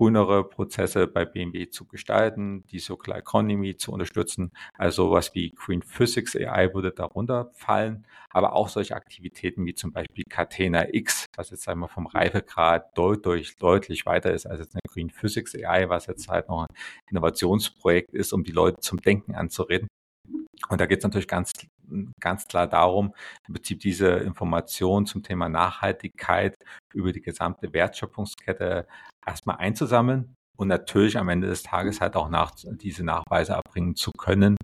grünere 0.00 0.48
Prozesse 0.48 1.06
bei 1.06 1.26
BMW 1.26 1.68
zu 1.68 1.84
gestalten, 1.84 2.64
die 2.70 2.78
Circular 2.78 3.18
Economy 3.18 3.76
zu 3.76 3.92
unterstützen. 3.92 4.50
Also 4.78 5.08
sowas 5.08 5.34
wie 5.34 5.50
Green 5.50 5.82
Physics 5.82 6.34
AI 6.34 6.72
würde 6.72 6.90
darunter 6.90 7.50
fallen, 7.52 8.06
aber 8.30 8.54
auch 8.54 8.70
solche 8.70 8.94
Aktivitäten 8.96 9.66
wie 9.66 9.74
zum 9.74 9.92
Beispiel 9.92 10.24
Catena 10.26 10.86
X, 10.94 11.26
was 11.36 11.50
jetzt 11.50 11.68
einmal 11.68 11.90
vom 11.90 12.06
Reifegrad 12.06 12.96
deutlich, 12.96 13.58
deutlich 13.58 14.06
weiter 14.06 14.32
ist 14.32 14.46
als 14.46 14.60
jetzt 14.60 14.74
eine 14.74 14.80
Green 14.90 15.10
Physics 15.10 15.54
AI, 15.54 15.90
was 15.90 16.06
jetzt 16.06 16.28
halt 16.28 16.48
noch 16.48 16.62
ein 16.62 16.74
Innovationsprojekt 17.10 18.14
ist, 18.14 18.32
um 18.32 18.42
die 18.42 18.52
Leute 18.52 18.80
zum 18.80 19.02
Denken 19.02 19.34
anzureden. 19.34 19.86
Und 20.70 20.80
da 20.80 20.86
geht 20.86 21.00
es 21.00 21.04
natürlich 21.04 21.28
ganz, 21.28 21.52
ganz 22.20 22.46
klar 22.46 22.66
darum, 22.66 23.14
im 23.48 23.54
Prinzip 23.54 23.80
diese 23.80 24.08
Informationen 24.08 25.06
zum 25.06 25.22
Thema 25.22 25.48
Nachhaltigkeit 25.48 26.54
über 26.94 27.12
die 27.12 27.20
gesamte 27.20 27.72
Wertschöpfungskette 27.72 28.86
erstmal 29.26 29.56
einzusammeln 29.56 30.34
und 30.56 30.68
natürlich 30.68 31.16
am 31.16 31.28
Ende 31.28 31.48
des 31.48 31.62
Tages 31.62 32.00
halt 32.00 32.16
auch 32.16 32.28
nach, 32.28 32.52
diese 32.64 33.04
Nachweise 33.04 33.52
erbringen 33.52 33.96
zu 33.96 34.12
können, 34.12 34.56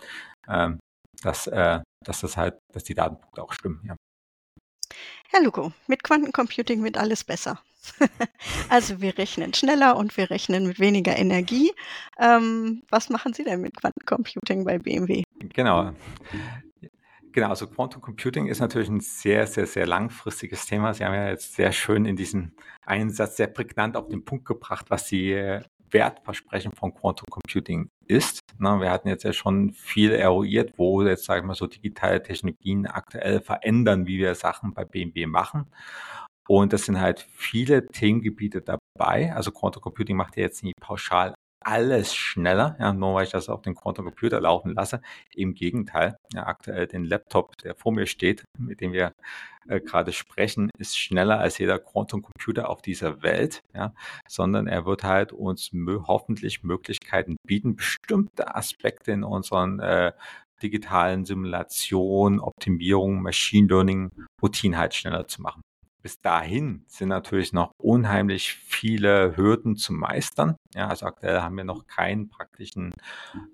ähm, 0.49 0.79
dass, 1.23 1.47
äh, 1.47 1.81
dass 2.05 2.21
das 2.21 2.37
halt, 2.37 2.59
dass 2.73 2.85
die 2.85 2.95
Datenpunkte 2.95 3.43
auch 3.43 3.53
stimmen. 3.53 3.81
Ja. 3.85 3.97
Herr 5.31 5.43
Luko, 5.43 5.73
mit 5.87 6.03
Quantencomputing 6.03 6.85
wird 6.85 6.99
alles 6.99 7.25
besser. 7.25 7.61
also 8.69 9.01
wir 9.01 9.17
rechnen 9.19 9.55
schneller 9.55 9.97
und 9.97 10.17
wir 10.17 10.31
rechnen 10.31 10.67
mit 10.67 10.81
weniger 10.81 11.17
Energie. 11.17 11.73
Ähm, 12.19 12.83
was 12.91 13.09
machen 13.11 13.33
Sie 13.33 13.45
denn 13.45 13.61
mit 13.61 13.77
Quantencomputing 13.77 14.65
bei 14.65 14.79
BMW? 14.79 15.23
Genau. 15.39 15.93
Genau, 17.37 17.51
also 17.51 17.67
Quantum 17.67 18.01
Computing 18.01 18.47
ist 18.47 18.61
natürlich 18.61 18.89
ein 18.89 19.01
sehr, 19.01 19.47
sehr, 19.47 19.67
sehr 19.67 19.87
langfristiges 19.87 20.65
Thema. 20.65 20.95
Sie 20.95 21.05
haben 21.05 21.13
ja 21.13 21.29
jetzt 21.29 21.55
sehr 21.55 21.71
schön 21.71 22.07
in 22.07 22.17
diesem 22.17 22.53
einen 22.87 23.11
Satz 23.11 23.37
sehr 23.37 23.47
prägnant 23.47 23.95
auf 23.95 24.09
den 24.09 24.25
Punkt 24.25 24.47
gebracht, 24.47 24.87
was 24.89 25.05
die 25.09 25.33
äh, 25.33 25.61
Wertversprechen 25.91 26.73
von 26.73 26.95
Quantum 26.95 27.27
Computing 27.29 27.91
ist. 28.07 28.41
Na, 28.59 28.81
wir 28.81 28.91
hatten 28.91 29.09
jetzt 29.09 29.25
ja 29.25 29.35
schon 29.35 29.75
viel 29.75 30.13
eruiert, 30.13 30.79
wo 30.79 31.03
jetzt, 31.03 31.27
sagen 31.27 31.43
wir 31.43 31.49
mal, 31.49 31.55
so 31.55 31.67
digitale 31.67 32.23
Technologien 32.23 32.87
aktuell 32.87 33.43
verändern, 33.43 34.07
wie 34.07 34.17
wir 34.17 34.35
Sachen 34.35 34.73
bei 34.73 34.87
BMW 34.87 35.27
machen. 35.27 35.67
Und 36.49 36.73
das 36.73 36.87
sind 36.87 36.99
halt 36.99 37.29
viele 37.35 37.87
Themengebiete 37.87 38.63
dabei. 38.63 39.35
Also 39.35 39.51
Quantum 39.51 39.83
Computing 39.83 40.17
macht 40.17 40.39
ja 40.39 40.45
jetzt 40.45 40.65
nicht 40.65 40.81
pauschal 40.81 41.35
alles 41.67 42.15
schneller, 42.15 42.77
ja, 42.79 42.93
nur 42.93 43.15
weil 43.15 43.25
ich 43.25 43.31
das 43.33 43.49
auf 43.49 43.61
den 43.61 43.75
Quantum 43.75 44.05
Computer 44.05 44.41
laufen 44.41 44.73
lasse. 44.73 45.01
Im 45.35 45.55
Gegenteil, 45.55 46.17
ja, 46.33 46.47
aktuell 46.47 46.87
den 46.87 47.05
Laptop, 47.05 47.57
der 47.59 47.75
vor 47.75 47.93
mir 47.93 48.07
steht, 48.07 48.45
mit 48.57 48.81
dem 48.81 48.93
wir 48.93 49.13
äh, 49.69 49.81
gerade 49.81 50.13
sprechen, 50.13 50.71
ist 50.79 50.97
schneller 50.97 51.41
als 51.41 51.59
jeder 51.59 51.81
Quantum 51.81 52.23
Computer 52.23 52.71
auf 52.71 52.83
dieser 52.83 53.23
Welt, 53.23 53.63
ja, 53.75 53.93
sondern 54.29 54.69
er 54.69 54.87
wird 54.87 55.03
halt 55.03 55.33
uns 55.33 55.73
hoffentlich 56.07 56.63
Möglichkeiten 56.63 57.37
bieten, 57.45 57.75
bestimmte 57.75 58.55
Aspekte 58.55 59.11
in 59.11 59.25
unseren 59.25 59.81
äh, 59.81 60.13
digitalen 60.63 61.25
Simulationen, 61.25 62.39
Optimierung, 62.39 63.23
Machine 63.23 63.67
Learning, 63.67 64.11
Routine 64.41 64.79
halt 64.79 64.95
schneller 64.95 65.27
zu 65.27 65.43
machen 65.43 65.63
bis 66.07 66.21
dahin 66.21 66.85
sind 66.87 67.09
natürlich 67.09 67.53
noch 67.53 67.73
unheimlich 67.83 68.53
viele 68.53 69.37
Hürden 69.37 69.75
zu 69.75 69.93
meistern. 69.93 70.55
Ja, 70.73 70.87
also 70.87 71.05
aktuell 71.05 71.41
haben 71.41 71.57
wir 71.57 71.65
noch 71.65 71.89
keinen 71.89 72.29
praktischen 72.29 72.95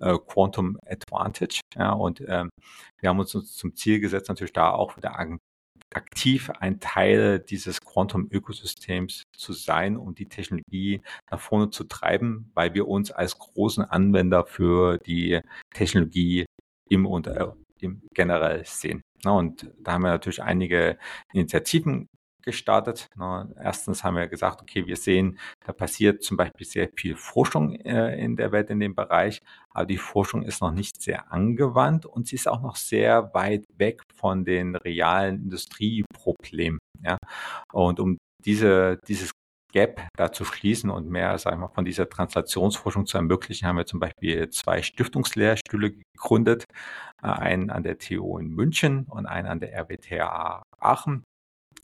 äh, 0.01 0.19
Quantum 0.19 0.79
Advantage. 0.85 1.63
Ja, 1.75 1.93
und 1.93 2.23
ähm, 2.29 2.51
wir 3.01 3.09
haben 3.09 3.19
uns 3.19 3.31
zum 3.31 3.75
Ziel 3.75 4.01
gesetzt, 4.01 4.29
natürlich 4.29 4.53
da 4.53 4.71
auch 4.71 4.99
wieder 4.99 5.19
aktiv 5.95 6.51
ein 6.61 6.79
Teil 6.79 7.39
dieses 7.39 7.81
Quantum-Ökosystems 7.81 9.23
zu 9.35 9.55
sein 9.55 9.97
und 9.97 10.19
die 10.19 10.29
Technologie 10.29 11.01
nach 11.31 11.41
vorne 11.41 11.71
zu 11.71 11.85
treiben, 11.85 12.51
weil 12.53 12.75
wir 12.75 12.87
uns 12.87 13.11
als 13.13 13.39
großen 13.39 13.83
Anwender 13.83 14.45
für 14.45 14.99
die 14.99 15.41
Technologie 15.73 16.45
im 16.91 17.07
und 17.07 17.29
äh, 17.29 17.47
im 17.81 18.03
generell 18.13 18.63
sehen. 18.67 19.01
und 19.25 19.73
da 19.81 19.93
haben 19.93 20.03
wir 20.03 20.11
natürlich 20.11 20.43
einige 20.43 20.99
Initiativen 21.33 22.09
gestartet. 22.43 23.09
Erstens 23.57 24.05
haben 24.05 24.17
wir 24.17 24.29
gesagt, 24.29 24.63
okay, 24.63 24.87
wir 24.87 24.97
sehen, 24.97 25.39
da 25.65 25.73
passiert 25.73 26.23
zum 26.23 26.37
Beispiel 26.37 26.67
sehr 26.67 26.89
viel 26.97 27.17
Forschung 27.17 27.75
äh, 27.77 28.17
in 28.23 28.37
der 28.37 28.53
Welt 28.53 28.71
in 28.71 28.81
dem 28.81 28.95
Bereich, 28.95 29.41
aber 29.71 29.87
die 29.87 29.99
Forschung 29.99 30.43
ist 30.43 30.61
noch 30.61 30.73
nicht 30.73 31.01
sehr 31.03 31.33
angewandt 31.33 32.07
und 32.07 32.27
sie 32.27 32.37
ist 32.37 32.49
auch 32.49 32.63
noch 32.63 32.77
sehr 32.77 33.33
weit 33.35 33.65
weg 33.77 34.03
von 34.15 34.45
den 34.45 34.77
realen 34.77 35.43
Industrieproblemen. 35.43 36.79
Ja? 37.03 37.19
Und 37.73 38.01
um 38.01 38.19
diese, 38.45 38.99
dieses 39.09 39.33
Gap 39.73 40.07
da 40.17 40.31
zu 40.31 40.45
schließen 40.45 40.91
und 40.91 41.09
mehr, 41.09 41.37
sagen 41.39 41.61
wir, 41.61 41.69
von 41.71 41.85
dieser 41.85 42.09
Translationsforschung 42.09 43.07
zu 43.07 43.17
ermöglichen, 43.17 43.67
haben 43.67 43.79
wir 43.79 43.87
zum 43.87 44.01
Beispiel 44.01 44.51
zwei 44.51 44.83
Stiftungslehrstühle 44.83 45.93
gegründet, 45.93 46.65
äh, 47.23 47.27
einen 47.27 47.71
an 47.71 47.83
der 47.83 47.99
TU 47.99 48.39
in 48.39 48.49
München 48.49 49.07
und 49.09 49.27
einen 49.27 49.49
an 49.49 49.61
der 49.61 49.73
RWTH 49.75 50.63
Aachen 50.79 51.25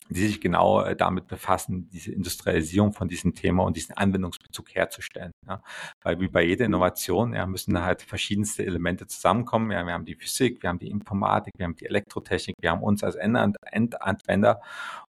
die 0.09 0.26
sich 0.26 0.40
genau 0.40 0.82
äh, 0.82 0.96
damit 0.96 1.26
befassen, 1.26 1.88
diese 1.90 2.12
Industrialisierung 2.12 2.92
von 2.92 3.09
diesem 3.09 3.34
Thema 3.34 3.64
und 3.64 3.76
diesen 3.76 3.96
Anwendungsbezug 3.96 4.74
herzustellen. 4.74 5.32
Ja. 5.46 5.62
Weil 6.02 6.20
wie 6.20 6.28
bei 6.28 6.44
jeder 6.44 6.64
Innovation 6.64 7.34
ja, 7.34 7.46
müssen 7.46 7.74
da 7.74 7.84
halt 7.84 8.02
verschiedenste 8.02 8.64
Elemente 8.64 9.06
zusammenkommen. 9.06 9.70
Ja, 9.70 9.84
wir 9.84 9.92
haben 9.92 10.04
die 10.04 10.14
Physik, 10.14 10.62
wir 10.62 10.70
haben 10.70 10.78
die 10.78 10.90
Informatik, 10.90 11.54
wir 11.56 11.64
haben 11.64 11.76
die 11.76 11.86
Elektrotechnik, 11.86 12.56
wir 12.61 12.70
haben 12.70 12.82
uns 12.82 13.02
als 13.02 13.16
Endanwender. 13.16 14.61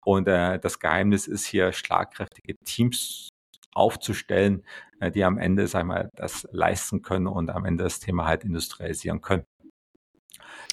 Und 0.05 0.29
äh, 0.29 0.59
das 0.59 0.79
Geheimnis 0.79 1.27
ist 1.27 1.47
hier, 1.47 1.73
schlagkräftige 1.73 2.57
Teams 2.65 3.29
aufzustellen, 3.75 4.65
äh, 5.01 5.11
die 5.11 5.25
am 5.25 5.39
Ende, 5.39 5.67
sag 5.69 5.81
ich 5.81 5.87
mal, 5.87 6.11
das 6.17 6.47
leisten 6.53 7.03
können 7.03 7.27
und 7.27 7.51
am 7.51 7.65
Ende 7.65 7.85
das 7.85 8.01
Thema 8.01 8.27
halt 8.27 8.45
industrialisieren 8.45 9.21
können. 9.21 9.45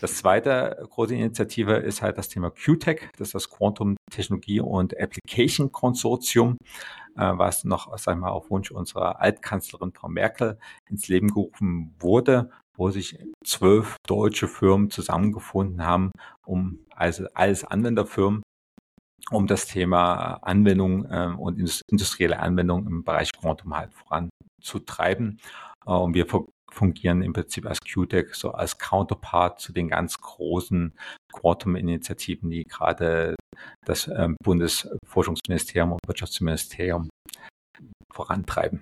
Das 0.02 0.16
zweite 0.16 0.88
große 0.90 1.16
Initiative 1.16 1.74
ist 1.74 2.02
halt 2.02 2.18
das 2.18 2.30
Thema 2.30 2.52
QTech, 2.52 3.10
das 3.18 3.30
ist 3.30 3.36
das 3.36 3.50
Quantum 3.50 3.98
Technologie 4.12 4.62
und 4.62 5.00
Application 5.00 5.72
Konsortium, 5.72 6.58
äh, 7.16 7.32
was 7.36 7.64
noch, 7.64 7.98
sag 7.98 8.16
ich 8.16 8.22
mal, 8.22 8.30
auf 8.30 8.50
Wunsch 8.50 8.72
unserer 8.72 9.22
Altkanzlerin 9.22 9.92
Frau 9.94 10.08
Merkel 10.08 10.58
ins 10.90 11.08
Leben 11.08 11.28
gerufen 11.28 11.96
wurde, 12.00 12.50
wo 12.76 12.90
sich 12.90 13.20
zwölf 13.44 13.98
deutsche 14.08 14.48
Firmen 14.48 14.90
zusammengefunden 14.90 15.86
haben, 15.86 16.12
um 16.46 16.80
also 16.96 17.26
als 17.34 17.64
Anwenderfirmen 17.64 18.42
um 19.32 19.48
das 19.48 19.68
Thema 19.68 20.36
Anwendung 20.42 21.06
äh, 21.06 21.34
und 21.38 21.60
industrielle 21.88 22.40
Anwendung 22.40 22.88
im 22.88 23.04
Bereich 23.04 23.32
Quantum 23.32 23.76
halt 23.76 23.94
voranzutreiben. 23.94 25.40
Äh, 25.86 25.92
und 25.92 26.14
wir 26.14 26.26
fungieren 26.72 27.22
im 27.22 27.34
Prinzip 27.34 27.66
als 27.66 27.80
QTech 27.82 28.34
so 28.34 28.52
als 28.52 28.78
Counterpart 28.78 29.60
zu 29.60 29.74
den 29.74 29.90
ganz 29.90 30.20
großen 30.20 30.94
Quantum-Initiativen, 31.34 32.50
die 32.50 32.64
gerade 32.64 33.36
das 33.86 34.08
ähm, 34.08 34.36
Bundesforschungsministerium 34.44 35.94
und 35.94 36.00
Wirtschaftsministerium 36.08 37.10
vorantreiben. 38.14 38.82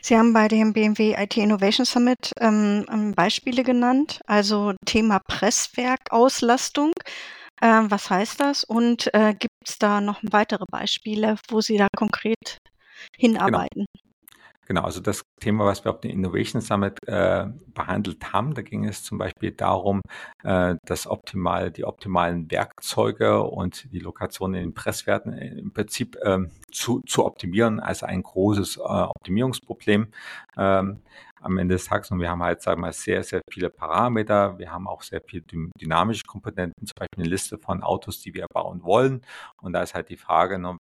Sie 0.00 0.16
haben 0.16 0.32
bei 0.32 0.48
dem 0.48 0.72
BMW 0.72 1.14
IT 1.18 1.36
Innovation 1.36 1.84
Summit 1.84 2.32
ähm, 2.40 2.86
ähm, 2.90 3.12
Beispiele 3.12 3.62
genannt, 3.62 4.20
also 4.26 4.74
Thema 4.86 5.20
Presswerkauslastung. 5.26 6.92
Äh, 7.60 7.82
was 7.88 8.08
heißt 8.08 8.40
das? 8.40 8.64
Und 8.64 9.12
äh, 9.14 9.34
gibt 9.34 9.52
es 9.66 9.78
da 9.78 10.00
noch 10.00 10.20
weitere 10.22 10.64
Beispiele, 10.70 11.36
wo 11.48 11.60
Sie 11.60 11.76
da 11.76 11.88
konkret 11.94 12.58
genau. 13.18 13.40
hinarbeiten? 13.40 13.86
Genau. 13.92 14.07
Genau, 14.68 14.82
also 14.82 15.00
das 15.00 15.22
Thema, 15.40 15.64
was 15.64 15.82
wir 15.86 15.90
auf 15.90 16.00
dem 16.02 16.10
Innovation 16.10 16.60
Summit 16.60 16.98
äh, 17.06 17.46
behandelt 17.72 18.34
haben, 18.34 18.52
da 18.52 18.60
ging 18.60 18.84
es 18.84 19.02
zum 19.02 19.16
Beispiel 19.16 19.50
darum, 19.50 20.02
äh, 20.44 20.74
das 20.84 21.06
optimal, 21.06 21.70
die 21.70 21.86
optimalen 21.86 22.50
Werkzeuge 22.50 23.42
und 23.44 23.90
die 23.94 23.98
Lokation 23.98 24.52
in 24.52 24.60
den 24.60 24.74
Presswerten 24.74 25.32
im 25.32 25.72
Prinzip 25.72 26.18
ähm, 26.22 26.50
zu, 26.70 27.00
zu 27.06 27.24
optimieren 27.24 27.80
als 27.80 28.02
ein 28.02 28.22
großes 28.22 28.76
äh, 28.76 28.80
Optimierungsproblem. 28.80 30.08
Ähm, 30.58 31.00
am 31.40 31.56
Ende 31.56 31.76
des 31.76 31.86
Tages 31.86 32.10
und 32.10 32.20
wir 32.20 32.28
haben 32.28 32.42
halt, 32.42 32.60
sagen 32.60 32.80
wir 32.80 32.88
mal, 32.88 32.92
sehr, 32.92 33.22
sehr 33.22 33.40
viele 33.50 33.70
Parameter. 33.70 34.58
Wir 34.58 34.70
haben 34.70 34.86
auch 34.88 35.02
sehr 35.02 35.22
viele 35.24 35.44
dynamische 35.80 36.24
Komponenten, 36.24 36.84
zum 36.84 36.94
Beispiel 36.96 37.22
eine 37.22 37.30
Liste 37.30 37.58
von 37.58 37.82
Autos, 37.82 38.20
die 38.20 38.34
wir 38.34 38.46
bauen 38.52 38.82
wollen. 38.82 39.22
Und 39.62 39.72
da 39.72 39.82
ist 39.82 39.94
halt 39.94 40.10
die 40.10 40.16
Frage, 40.16 40.58
ne, 40.58 40.76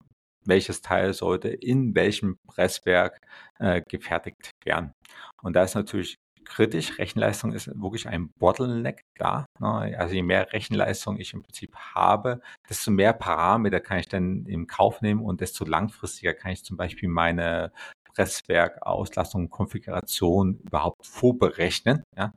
welches 0.46 0.82
Teil 0.82 1.14
sollte 1.14 1.50
in 1.50 1.96
welchem 1.96 2.38
Presswerk 2.48 3.22
äh, 3.60 3.82
gefertigt 3.88 4.52
werden. 4.64 4.94
Und 5.42 5.56
da 5.56 5.64
ist 5.64 5.76
natürlich 5.76 6.18
kritisch. 6.46 6.98
Rechenleistung 7.00 7.54
ist 7.54 7.68
wirklich 7.68 8.08
ein 8.08 8.30
Bottleneck 8.38 9.04
da. 9.18 9.46
Ne? 9.60 9.96
Also 9.98 10.14
je 10.14 10.24
mehr 10.24 10.54
Rechenleistung 10.54 11.20
ich 11.20 11.34
im 11.34 11.42
Prinzip 11.42 11.76
habe, 11.76 12.42
desto 12.70 12.92
mehr 12.92 13.14
Parameter 13.14 13.80
kann 13.80 14.00
ich 14.00 14.08
dann 14.08 14.46
im 14.46 14.68
Kauf 14.68 15.02
nehmen 15.02 15.22
und 15.22 15.42
desto 15.42 15.66
langfristiger 15.66 16.34
kann 16.34 16.52
ich 16.52 16.64
zum 16.64 16.78
Beispiel 16.78 17.10
meine 17.10 17.72
Presswerk, 18.16 18.82
Auslastung, 18.82 19.50
Konfiguration 19.50 20.60
überhaupt 20.66 21.06
vorberechnen. 21.06 22.04
Ja? 22.18 22.34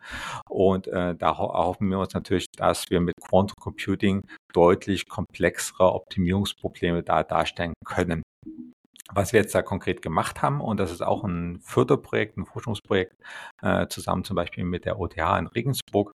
Und 0.48 0.88
äh, 0.88 1.14
da 1.14 1.28
erhoffen 1.28 1.90
wir 1.90 1.98
uns 1.98 2.14
natürlich, 2.14 2.46
dass 2.56 2.90
wir 2.90 3.00
mit 3.00 3.14
Quantum 3.20 3.54
Computing 3.60 4.22
deutlich 4.52 5.08
komplexere 5.08 5.92
Optimierungsprobleme 5.92 7.02
da 7.02 7.22
darstellen 7.22 7.74
können. 7.84 8.22
Was 9.10 9.32
wir 9.32 9.40
jetzt 9.40 9.54
da 9.54 9.62
konkret 9.62 10.02
gemacht 10.02 10.42
haben, 10.42 10.60
und 10.60 10.78
das 10.78 10.92
ist 10.92 11.02
auch 11.02 11.24
ein 11.24 11.60
Förderprojekt, 11.60 12.36
ein 12.36 12.44
Forschungsprojekt, 12.44 13.14
äh, 13.62 13.86
zusammen 13.88 14.22
zum 14.22 14.36
Beispiel 14.36 14.64
mit 14.64 14.84
der 14.84 14.98
OTH 14.98 15.16
in 15.16 15.46
Regensburg, 15.46 16.12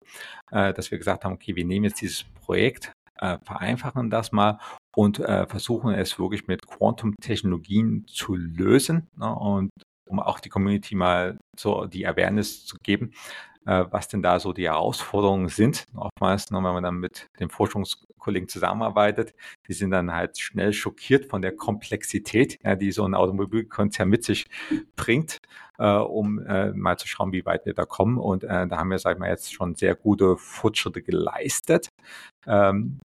äh, 0.51 0.73
dass 0.73 0.91
wir 0.91 0.99
gesagt 0.99 1.25
haben, 1.25 1.33
okay, 1.33 1.55
wir 1.55 1.65
nehmen 1.65 1.85
jetzt 1.85 2.01
dieses 2.01 2.23
Projekt, 2.23 2.91
äh, 3.23 3.37
vereinfachen 3.43 4.09
das 4.09 4.31
mal 4.31 4.59
und 4.95 5.19
äh, 5.19 5.47
versuchen 5.47 5.93
es 5.93 6.19
wirklich 6.19 6.47
mit 6.47 6.67
Quantum-Technologien 6.67 8.05
zu 8.07 8.35
lösen 8.35 9.07
ne, 9.15 9.33
und 9.33 9.69
um 10.05 10.19
auch 10.19 10.39
die 10.41 10.49
Community 10.49 10.95
mal 10.95 11.37
so 11.57 11.85
die 11.85 12.05
Awareness 12.05 12.65
zu 12.65 12.75
geben, 12.83 13.11
äh, 13.65 13.85
was 13.89 14.09
denn 14.09 14.21
da 14.21 14.39
so 14.39 14.51
die 14.51 14.65
Herausforderungen 14.65 15.47
sind. 15.47 15.85
Oftmals, 15.95 16.51
ne, 16.51 16.57
wenn 16.57 16.73
man 16.73 16.83
dann 16.83 16.95
mit 16.95 17.27
den 17.39 17.49
Forschungskollegen 17.49 18.49
zusammenarbeitet, 18.49 19.33
die 19.67 19.73
sind 19.73 19.91
dann 19.91 20.11
halt 20.11 20.37
schnell 20.37 20.73
schockiert 20.73 21.27
von 21.27 21.41
der 21.41 21.55
Komplexität, 21.55 22.59
ja, 22.63 22.75
die 22.75 22.91
so 22.91 23.05
ein 23.05 23.15
Automobilkonzern 23.15 24.09
mit 24.09 24.25
sich 24.25 24.45
bringt, 24.97 25.37
äh, 25.79 25.95
um 25.95 26.45
äh, 26.45 26.73
mal 26.73 26.97
zu 26.97 27.07
schauen, 27.07 27.31
wie 27.31 27.45
weit 27.45 27.65
wir 27.65 27.73
da 27.73 27.85
kommen. 27.85 28.17
Und 28.17 28.43
äh, 28.43 28.67
da 28.67 28.77
haben 28.77 28.91
wir, 28.91 28.99
sagen 28.99 29.21
wir, 29.21 29.29
jetzt 29.29 29.53
schon 29.53 29.75
sehr 29.75 29.95
gute 29.95 30.35
Fortschritte 30.35 31.01
geleistet. 31.01 31.87
Ähm, 32.45 32.99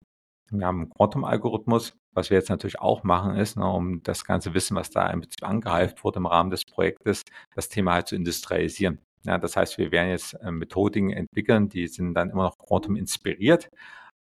Wir 0.52 0.66
haben 0.66 0.82
einen 0.82 0.90
Quantum-Algorithmus. 0.90 1.94
Was 2.14 2.30
wir 2.30 2.38
jetzt 2.38 2.50
natürlich 2.50 2.80
auch 2.80 3.04
machen, 3.04 3.36
ist, 3.36 3.58
ne, 3.58 3.68
um 3.68 4.02
das 4.04 4.26
ganze 4.26 4.54
Wissen, 4.54 4.76
was 4.76 4.90
da 4.90 5.10
im 5.10 5.22
Prinzip 5.22 5.48
angeheift 5.48 6.04
wurde 6.04 6.18
im 6.18 6.26
Rahmen 6.26 6.50
des 6.50 6.64
Projektes, 6.66 7.24
das 7.56 7.70
Thema 7.70 7.94
halt 7.94 8.08
zu 8.08 8.16
industrialisieren. 8.16 9.00
Ja, 9.24 9.38
das 9.38 9.56
heißt, 9.58 9.78
wir 9.78 9.92
werden 9.92 10.10
jetzt 10.10 10.34
äh, 10.36 10.52
Methodiken 10.52 11.12
entwickeln, 11.12 11.70
die 11.70 11.88
sind 11.88 12.14
dann 12.14 12.30
immer 12.30 12.44
noch 12.44 12.58
Quantum 12.58 12.96
inspiriert, 12.96 13.70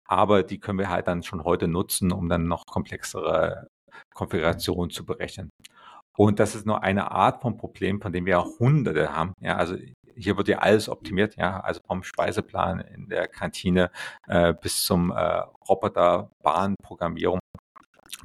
aber 0.09 0.43
die 0.43 0.59
können 0.59 0.79
wir 0.79 0.91
halt 0.91 1.07
dann 1.07 1.23
schon 1.23 1.45
heute 1.45 1.69
nutzen, 1.69 2.13
um 2.13 2.29
dann 2.29 2.49
noch 2.49 2.65
komplexere 2.67 3.69
Konfigurationen 4.15 4.91
zu 4.91 5.05
berechnen. 5.05 5.51
Und 6.17 6.41
das 6.41 6.55
ist 6.55 6.67
nur 6.67 6.83
eine 6.83 7.11
Art 7.11 7.43
von 7.43 7.59
Problem, 7.59 8.01
von 8.01 8.13
dem 8.13 8.27
wir 8.27 8.41
auch 8.41 8.59
hunderte 8.59 9.15
haben. 9.15 9.35
Ja, 9.41 9.57
also 9.57 9.77
hier 10.17 10.37
wird 10.37 10.49
ja 10.49 10.59
alles 10.59 10.89
optimiert, 10.89 11.37
ja, 11.37 11.61
also 11.61 11.81
vom 11.87 12.03
Speiseplan 12.03 12.81
in 12.81 13.09
der 13.09 13.29
Kantine 13.29 13.91
äh, 14.27 14.55
bis 14.55 14.85
zum 14.85 15.11
äh, 15.11 15.43
Roboterbahnprogrammierung 15.69 17.39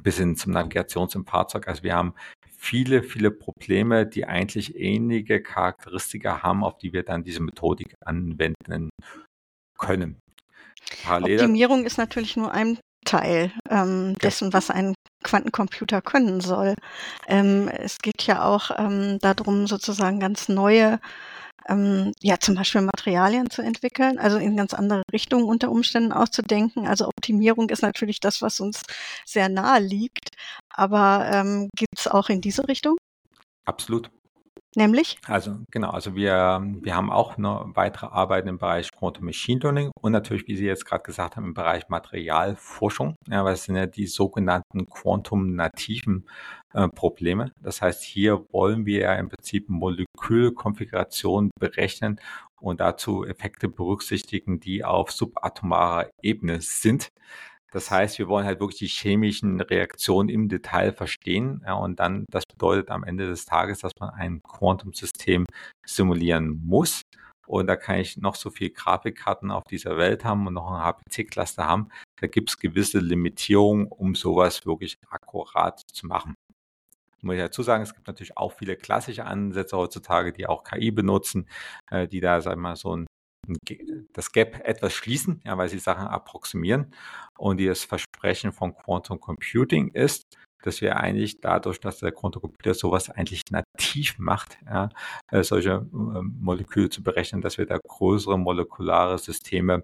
bis 0.02 0.16
hin 0.16 0.36
zum 0.36 0.52
Navigations- 0.52 1.14
im 1.14 1.26
Fahrzeug. 1.26 1.68
Also 1.68 1.82
wir 1.82 1.94
haben 1.94 2.14
viele, 2.56 3.02
viele 3.02 3.30
Probleme, 3.30 4.06
die 4.06 4.24
eigentlich 4.24 4.76
ähnliche 4.76 5.42
Charakteristika 5.42 6.42
haben, 6.42 6.64
auf 6.64 6.78
die 6.78 6.92
wir 6.92 7.02
dann 7.02 7.24
diese 7.24 7.42
Methodik 7.42 7.94
anwenden 8.04 8.90
können. 9.78 10.18
Parallel 11.04 11.40
Optimierung 11.40 11.84
ist 11.84 11.98
natürlich 11.98 12.36
nur 12.36 12.52
ein 12.52 12.78
Teil 13.04 13.52
ähm, 13.68 14.14
dessen, 14.22 14.52
was 14.52 14.70
ein 14.70 14.94
Quantencomputer 15.24 16.02
können 16.02 16.40
soll. 16.40 16.74
Ähm, 17.26 17.68
es 17.68 17.98
geht 17.98 18.22
ja 18.26 18.44
auch 18.44 18.70
ähm, 18.78 19.18
darum, 19.20 19.66
sozusagen 19.66 20.20
ganz 20.20 20.48
neue 20.48 21.00
ähm, 21.68 22.12
ja, 22.20 22.38
zum 22.38 22.54
Beispiel 22.54 22.80
Materialien 22.80 23.50
zu 23.50 23.62
entwickeln, 23.62 24.18
also 24.18 24.38
in 24.38 24.56
ganz 24.56 24.74
andere 24.74 25.02
Richtungen 25.12 25.44
unter 25.44 25.70
Umständen 25.70 26.12
auszudenken. 26.12 26.86
Also 26.86 27.06
Optimierung 27.06 27.70
ist 27.70 27.82
natürlich 27.82 28.20
das, 28.20 28.42
was 28.42 28.60
uns 28.60 28.82
sehr 29.24 29.48
nahe 29.48 29.80
liegt. 29.80 30.30
Aber 30.70 31.28
ähm, 31.32 31.68
gibt 31.76 31.98
es 31.98 32.08
auch 32.08 32.28
in 32.28 32.40
diese 32.40 32.68
Richtung? 32.68 32.96
Absolut. 33.64 34.10
Nämlich? 34.74 35.18
Also 35.26 35.58
genau, 35.70 35.90
also 35.90 36.14
wir, 36.14 36.62
wir 36.80 36.96
haben 36.96 37.10
auch 37.10 37.36
noch 37.36 37.70
weitere 37.74 38.06
Arbeiten 38.06 38.48
im 38.48 38.58
Bereich 38.58 38.90
Quantum 38.90 39.26
Machine 39.26 39.60
Learning 39.60 39.90
und 40.00 40.12
natürlich, 40.12 40.46
wie 40.46 40.56
Sie 40.56 40.64
jetzt 40.64 40.86
gerade 40.86 41.02
gesagt 41.02 41.36
haben, 41.36 41.44
im 41.44 41.54
Bereich 41.54 41.88
Materialforschung. 41.88 43.16
Ja, 43.28 43.46
es 43.50 43.64
sind 43.64 43.76
ja 43.76 43.86
die 43.86 44.06
sogenannten 44.06 44.86
Quantum-nativen 44.86 46.26
äh, 46.72 46.88
Probleme. 46.88 47.52
Das 47.60 47.82
heißt, 47.82 48.02
hier 48.02 48.46
wollen 48.50 48.86
wir 48.86 49.00
ja 49.00 49.14
im 49.14 49.28
Prinzip 49.28 49.68
Molekülkonfigurationen 49.68 51.50
berechnen 51.60 52.18
und 52.58 52.80
dazu 52.80 53.26
Effekte 53.26 53.68
berücksichtigen, 53.68 54.58
die 54.58 54.84
auf 54.84 55.10
subatomarer 55.10 56.08
Ebene 56.22 56.60
sind. 56.62 57.12
Das 57.72 57.90
heißt, 57.90 58.18
wir 58.18 58.28
wollen 58.28 58.44
halt 58.44 58.60
wirklich 58.60 58.78
die 58.78 58.86
chemischen 58.86 59.60
Reaktionen 59.60 60.28
im 60.28 60.48
Detail 60.48 60.92
verstehen. 60.92 61.62
Ja, 61.66 61.74
und 61.74 61.98
dann, 62.00 62.26
das 62.30 62.44
bedeutet 62.46 62.90
am 62.90 63.02
Ende 63.02 63.26
des 63.28 63.46
Tages, 63.46 63.80
dass 63.80 63.92
man 63.98 64.10
ein 64.10 64.42
Quantum-System 64.42 65.46
simulieren 65.84 66.60
muss. 66.64 67.02
Und 67.46 67.66
da 67.66 67.76
kann 67.76 67.96
ich 67.96 68.18
noch 68.18 68.34
so 68.34 68.50
viel 68.50 68.70
Grafikkarten 68.70 69.50
auf 69.50 69.64
dieser 69.64 69.96
Welt 69.96 70.24
haben 70.24 70.46
und 70.46 70.54
noch 70.54 70.70
ein 70.70 70.82
HPC-Cluster 70.82 71.66
haben. 71.66 71.88
Da 72.20 72.26
gibt 72.26 72.50
es 72.50 72.58
gewisse 72.58 72.98
Limitierungen, 72.98 73.86
um 73.88 74.14
sowas 74.14 74.64
wirklich 74.66 74.98
akkurat 75.10 75.80
zu 75.92 76.06
machen. 76.06 76.34
Muss 77.22 77.36
ich 77.36 77.40
dazu 77.40 77.62
sagen, 77.62 77.84
es 77.84 77.94
gibt 77.94 78.06
natürlich 78.06 78.36
auch 78.36 78.52
viele 78.52 78.76
klassische 78.76 79.24
Ansätze 79.24 79.76
heutzutage, 79.76 80.32
die 80.32 80.46
auch 80.46 80.64
KI 80.64 80.90
benutzen, 80.90 81.48
äh, 81.90 82.08
die 82.08 82.20
da, 82.20 82.40
sag 82.40 82.54
ich 82.54 82.58
mal, 82.58 82.76
so 82.76 82.96
ein 82.96 83.06
das 84.12 84.32
Gap 84.32 84.60
etwas 84.64 84.92
schließen, 84.92 85.40
ja, 85.44 85.56
weil 85.58 85.68
sie 85.68 85.78
Sachen 85.78 86.06
approximieren. 86.06 86.94
Und 87.38 87.60
das 87.60 87.84
Versprechen 87.84 88.52
von 88.52 88.74
Quantum 88.74 89.20
Computing 89.20 89.88
ist, 89.88 90.22
dass 90.62 90.80
wir 90.80 90.96
eigentlich 90.96 91.40
dadurch, 91.40 91.80
dass 91.80 91.98
der 91.98 92.12
Quantum 92.12 92.42
Computer 92.42 92.74
sowas 92.74 93.10
eigentlich 93.10 93.42
nativ 93.50 94.18
macht, 94.18 94.58
ja, 94.66 94.88
äh, 95.30 95.42
solche 95.42 95.70
äh, 95.70 95.82
Moleküle 95.92 96.88
zu 96.88 97.02
berechnen, 97.02 97.40
dass 97.42 97.58
wir 97.58 97.66
da 97.66 97.78
größere 97.78 98.38
molekulare 98.38 99.18
Systeme 99.18 99.82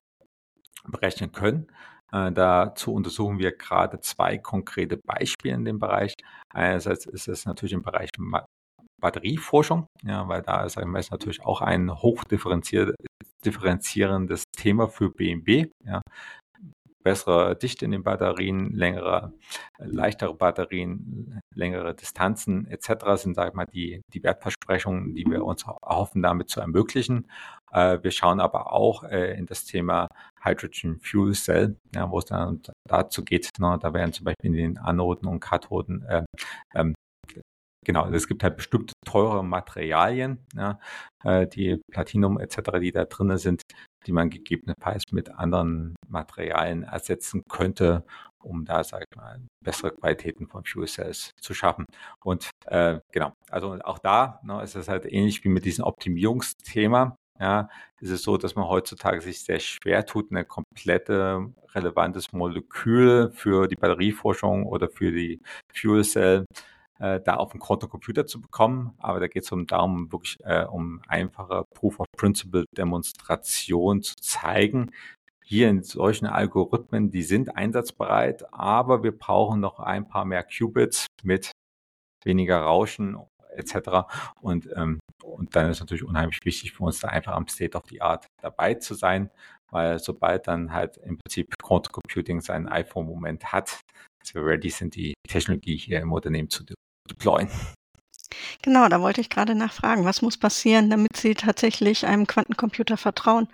berechnen 0.86 1.32
können. 1.32 1.66
Äh, 2.12 2.32
dazu 2.32 2.94
untersuchen 2.94 3.38
wir 3.38 3.52
gerade 3.52 4.00
zwei 4.00 4.38
konkrete 4.38 4.96
Beispiele 4.96 5.54
in 5.54 5.64
dem 5.64 5.78
Bereich. 5.78 6.14
Einerseits 6.50 7.06
ist 7.06 7.28
es 7.28 7.44
natürlich 7.44 7.72
im 7.74 7.82
Bereich 7.82 8.10
Batterieforschung, 9.00 9.86
ja, 10.04 10.28
weil 10.28 10.42
da 10.42 10.64
ist 10.64 10.76
natürlich 10.76 11.44
auch 11.44 11.60
ein 11.60 11.90
hochdifferenzierendes 11.90 14.44
Thema 14.56 14.88
für 14.88 15.10
BMW. 15.10 15.66
Ja. 15.84 16.00
Bessere 17.04 17.56
Dichte 17.56 17.84
in 17.84 17.92
den 17.92 18.02
Batterien, 18.02 18.72
längere, 18.72 19.32
leichtere 19.78 20.34
Batterien, 20.34 21.40
längere 21.54 21.94
Distanzen 21.94 22.66
etc. 22.66 22.90
sind, 23.14 23.34
sag 23.34 23.48
ich 23.48 23.54
mal, 23.54 23.66
die, 23.66 24.02
die 24.12 24.22
Wertversprechungen, 24.22 25.14
die 25.14 25.24
wir 25.24 25.44
uns 25.44 25.64
erhoffen, 25.64 26.22
damit 26.22 26.50
zu 26.50 26.60
ermöglichen. 26.60 27.30
Äh, 27.72 27.98
wir 28.02 28.10
schauen 28.10 28.40
aber 28.40 28.72
auch 28.72 29.04
äh, 29.04 29.38
in 29.38 29.46
das 29.46 29.64
Thema 29.64 30.08
Hydrogen 30.42 30.98
Fuel 31.00 31.34
Cell, 31.34 31.76
ja, 31.94 32.10
wo 32.10 32.18
es 32.18 32.26
dann 32.26 32.60
dazu 32.86 33.24
geht, 33.24 33.48
ne, 33.58 33.78
da 33.80 33.94
werden 33.94 34.12
zum 34.12 34.24
Beispiel 34.24 34.50
in 34.50 34.54
den 34.54 34.78
Anoden 34.78 35.28
und 35.28 35.40
Kathoden 35.40 36.02
äh, 36.02 36.24
ähm, 36.74 36.94
genau, 37.88 38.02
also 38.02 38.16
es 38.16 38.28
gibt 38.28 38.42
halt 38.42 38.56
bestimmte 38.56 38.92
teure 39.06 39.42
Materialien, 39.42 40.46
ja, 40.54 40.78
äh, 41.24 41.46
die 41.46 41.80
Platinum 41.90 42.38
etc., 42.38 42.78
die 42.80 42.92
da 42.92 43.06
drin 43.06 43.38
sind, 43.38 43.62
die 44.06 44.12
man 44.12 44.28
gegebenenfalls 44.28 45.04
mit 45.10 45.30
anderen 45.30 45.96
Materialien 46.06 46.82
ersetzen 46.82 47.42
könnte, 47.48 48.04
um 48.40 48.66
da, 48.66 48.84
sage 48.84 49.06
ich 49.10 49.16
mal, 49.16 49.40
bessere 49.64 49.90
Qualitäten 49.92 50.48
von 50.48 50.64
Fuel 50.64 50.86
Cells 50.86 51.30
zu 51.40 51.54
schaffen. 51.54 51.86
Und 52.22 52.50
äh, 52.66 53.00
genau, 53.10 53.32
also 53.50 53.72
auch 53.82 53.98
da 53.98 54.40
ne, 54.44 54.62
ist 54.62 54.76
es 54.76 54.88
halt 54.88 55.06
ähnlich 55.06 55.42
wie 55.44 55.48
mit 55.48 55.64
diesem 55.64 55.84
Optimierungsthema. 55.84 57.16
Ja, 57.40 57.70
ist 58.00 58.10
es 58.10 58.22
so, 58.22 58.36
dass 58.36 58.54
man 58.54 58.68
heutzutage 58.68 59.20
sich 59.22 59.40
sehr 59.40 59.60
schwer 59.60 60.04
tut, 60.04 60.30
eine 60.30 60.44
komplette 60.44 61.54
relevantes 61.72 62.32
Molekül 62.32 63.30
für 63.30 63.68
die 63.68 63.76
Batterieforschung 63.76 64.66
oder 64.66 64.90
für 64.90 65.12
die 65.12 65.40
Fuel 65.72 66.04
Cell 66.04 66.44
äh, 66.50 66.77
da 66.98 67.36
auf 67.36 67.52
den 67.52 67.60
Quantum-Computer 67.60 68.26
zu 68.26 68.40
bekommen. 68.40 68.94
Aber 68.98 69.20
da 69.20 69.28
geht 69.28 69.44
es 69.44 69.52
um 69.52 69.66
darum, 69.66 70.10
wirklich 70.12 70.36
äh, 70.44 70.64
um 70.64 71.00
einfache 71.06 71.64
Proof-of-Principle-Demonstration 71.74 74.02
zu 74.02 74.16
zeigen. 74.16 74.90
Hier 75.44 75.68
in 75.70 75.82
solchen 75.82 76.26
Algorithmen, 76.26 77.10
die 77.10 77.22
sind 77.22 77.56
einsatzbereit, 77.56 78.52
aber 78.52 79.02
wir 79.02 79.16
brauchen 79.16 79.60
noch 79.60 79.80
ein 79.80 80.06
paar 80.06 80.26
mehr 80.26 80.44
Qubits 80.44 81.06
mit 81.22 81.52
weniger 82.24 82.60
Rauschen 82.60 83.16
etc. 83.54 84.06
Und, 84.40 84.68
ähm, 84.76 85.00
und 85.22 85.54
dann 85.56 85.70
ist 85.70 85.80
natürlich 85.80 86.04
unheimlich 86.04 86.38
wichtig 86.44 86.72
für 86.72 86.84
uns 86.84 87.00
da 87.00 87.08
einfach 87.08 87.32
am 87.32 87.48
State 87.48 87.76
of 87.76 87.84
the 87.88 88.00
Art 88.00 88.26
dabei 88.42 88.74
zu 88.74 88.94
sein, 88.94 89.30
weil 89.70 89.98
sobald 89.98 90.46
dann 90.46 90.72
halt 90.72 90.96
im 90.98 91.18
Prinzip 91.18 91.54
Quantum 91.62 91.92
Computing 91.92 92.40
seinen 92.40 92.68
iPhone-Moment 92.68 93.52
hat, 93.52 93.80
dass 94.20 94.34
wir 94.34 94.44
ready 94.44 94.70
sind, 94.70 94.94
die 94.94 95.14
Technologie 95.28 95.76
hier 95.76 96.00
im 96.00 96.12
Unternehmen 96.12 96.50
zu 96.50 96.64
deployen. 97.10 97.50
Genau, 98.62 98.88
da 98.88 99.00
wollte 99.00 99.20
ich 99.20 99.30
gerade 99.30 99.54
nachfragen, 99.54 100.04
was 100.04 100.22
muss 100.22 100.36
passieren, 100.36 100.90
damit 100.90 101.16
Sie 101.16 101.34
tatsächlich 101.34 102.06
einem 102.06 102.26
Quantencomputer 102.26 102.96
vertrauen? 102.96 103.48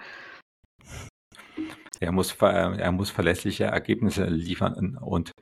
Er 2.01 2.13
muss, 2.13 2.33
er 2.33 2.93
muss 2.93 3.11
verlässliche 3.11 3.65
Ergebnisse 3.65 4.25
liefern 4.25 4.99
und 4.99 5.33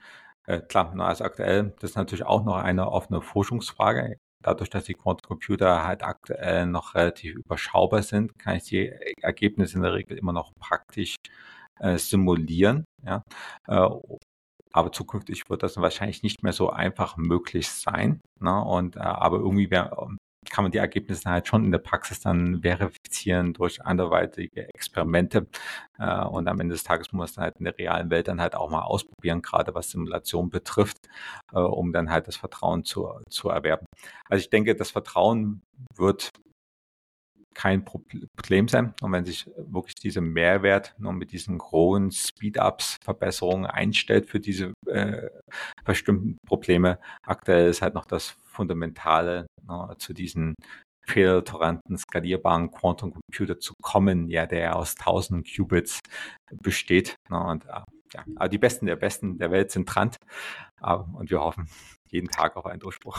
äh, 0.47 0.61
klar, 0.61 0.93
also 1.01 1.25
aktuell, 1.25 1.75
das 1.81 1.91
ist 1.91 1.97
natürlich 1.97 2.25
auch 2.25 2.45
noch 2.45 2.57
eine 2.57 2.91
offene 2.91 3.23
Forschungsfrage. 3.23 4.17
Dadurch, 4.43 4.71
dass 4.71 4.85
die 4.85 4.95
Quantencomputer 4.95 5.87
halt 5.87 6.03
aktuell 6.03 6.67
noch 6.67 6.95
relativ 6.95 7.37
überschaubar 7.37 8.03
sind, 8.03 8.37
kann 8.39 8.57
ich 8.57 8.65
die 8.65 8.93
Ergebnisse 9.21 9.77
in 9.77 9.83
der 9.83 9.95
Regel 9.95 10.19
immer 10.19 10.33
noch 10.33 10.53
praktisch 10.59 11.15
äh, 11.79 11.97
simulieren. 11.97 12.85
Ja? 13.05 13.23
Äh, 13.69 13.89
aber 14.73 14.93
zukünftig 14.93 15.49
wird 15.49 15.63
das 15.63 15.77
wahrscheinlich 15.77 16.23
nicht 16.23 16.43
mehr 16.43 16.53
so 16.53 16.71
einfach 16.71 17.17
möglich 17.17 17.69
sein. 17.69 18.21
Ne? 18.41 18.63
Und, 18.65 18.97
äh, 18.97 19.01
aber 19.01 19.39
irgendwie 19.39 19.71
wär, 19.71 19.97
ähm, 20.01 20.19
kann 20.51 20.65
man 20.65 20.73
die 20.73 20.79
Ergebnisse 20.79 21.31
halt 21.31 21.47
schon 21.47 21.65
in 21.65 21.71
der 21.71 21.79
Praxis 21.79 22.21
dann 22.21 22.63
verifizieren 22.63 23.53
durch 23.53 23.85
anderweitige 23.85 24.69
Experimente. 24.75 25.47
Äh, 25.99 26.25
und 26.25 26.49
am 26.49 26.61
Ende 26.61 26.75
des 26.75 26.85
Tages 26.85 27.13
muss 27.13 27.19
man 27.19 27.27
es 27.27 27.39
halt 27.39 27.57
in 27.59 27.65
der 27.65 27.79
realen 27.79 28.11
Welt 28.11 28.29
dann 28.29 28.41
halt 28.41 28.55
auch 28.55 28.71
mal 28.71 28.83
ausprobieren, 28.83 29.43
gerade 29.43 29.75
was 29.75 29.91
Simulation 29.91 30.51
betrifft, 30.51 31.09
äh, 31.53 31.59
um 31.61 31.93
dann 31.93 32.11
halt 32.11 32.29
das 32.29 32.37
Vertrauen 32.37 32.85
zu, 32.85 33.09
zu 33.29 33.49
erwerben. 33.51 33.87
Also 34.29 34.41
ich 34.43 34.51
denke, 34.51 34.75
das 34.75 34.91
Vertrauen 34.91 35.63
wird 35.95 36.31
kein 37.55 37.85
Problem 37.85 38.69
sein. 38.69 38.95
Und 39.01 39.13
wenn 39.13 39.25
sich 39.25 39.51
wirklich 39.57 39.95
dieser 39.95 40.21
Mehrwert 40.21 40.95
nur 40.99 41.13
mit 41.13 41.33
diesen 41.33 41.61
hohen 41.61 42.11
Speed-Ups, 42.11 42.97
Verbesserungen 43.03 43.67
einstellt 43.67 44.27
für 44.27 44.41
diese 44.41 44.73
äh, 44.87 45.29
bestimmten 45.85 46.39
Probleme, 46.47 46.99
aktuell 47.23 47.69
ist 47.69 47.83
halt 47.83 47.95
noch 47.95 48.07
das 48.07 48.37
Fundamentale 48.45 49.47
ne, 49.67 49.95
zu 49.99 50.13
diesen 50.13 50.55
fehlertoleranten, 51.07 51.99
skalierbaren 51.99 52.71
Quantum 52.71 53.13
Computer 53.13 53.59
zu 53.59 53.75
kommen, 53.83 54.29
ja, 54.29 54.47
der 54.47 54.77
aus 54.77 54.95
tausenden 54.95 55.45
Qubits 55.45 56.01
besteht. 56.63 57.17
Ne, 57.29 57.43
und 57.43 57.65
äh, 57.67 57.81
ja, 58.15 58.25
aber 58.37 58.49
die 58.49 58.59
Besten 58.59 58.87
der 58.87 58.97
Besten 58.97 59.39
der 59.39 59.51
Welt 59.51 59.71
sind 59.71 59.87
dran. 59.87 60.11
und 60.81 61.31
wir 61.31 61.41
hoffen 61.41 61.69
jeden 62.09 62.29
Tag 62.29 62.57
auf 62.57 62.67
einen 62.67 62.81
Durchbruch. 62.81 63.19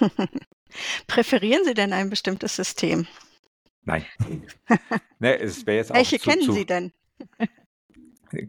Präferieren 1.06 1.64
Sie 1.64 1.74
denn 1.74 1.92
ein 1.92 2.10
bestimmtes 2.10 2.56
System? 2.56 3.06
Nein. 3.84 4.04
nee, 5.18 5.34
es 5.34 5.64
jetzt 5.66 5.92
auch 5.92 5.96
Welche 5.96 6.18
zu, 6.18 6.30
kennen 6.30 6.42
zu, 6.42 6.52
Sie 6.52 6.66
denn? 6.66 6.92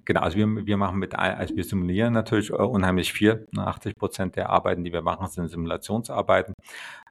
Genau, 0.04 0.22
also 0.22 0.36
wir, 0.36 0.48
wir 0.66 0.78
machen 0.78 0.98
mit, 0.98 1.14
also 1.14 1.56
wir 1.56 1.64
simulieren 1.64 2.12
natürlich 2.14 2.50
äh, 2.50 2.54
unheimlich 2.54 3.14
viel. 3.14 3.48
80 3.56 3.96
Prozent 3.96 4.36
der 4.36 4.50
Arbeiten, 4.50 4.84
die 4.84 4.92
wir 4.92 5.04
machen, 5.04 5.28
sind 5.28 5.48
Simulationsarbeiten. 5.48 6.56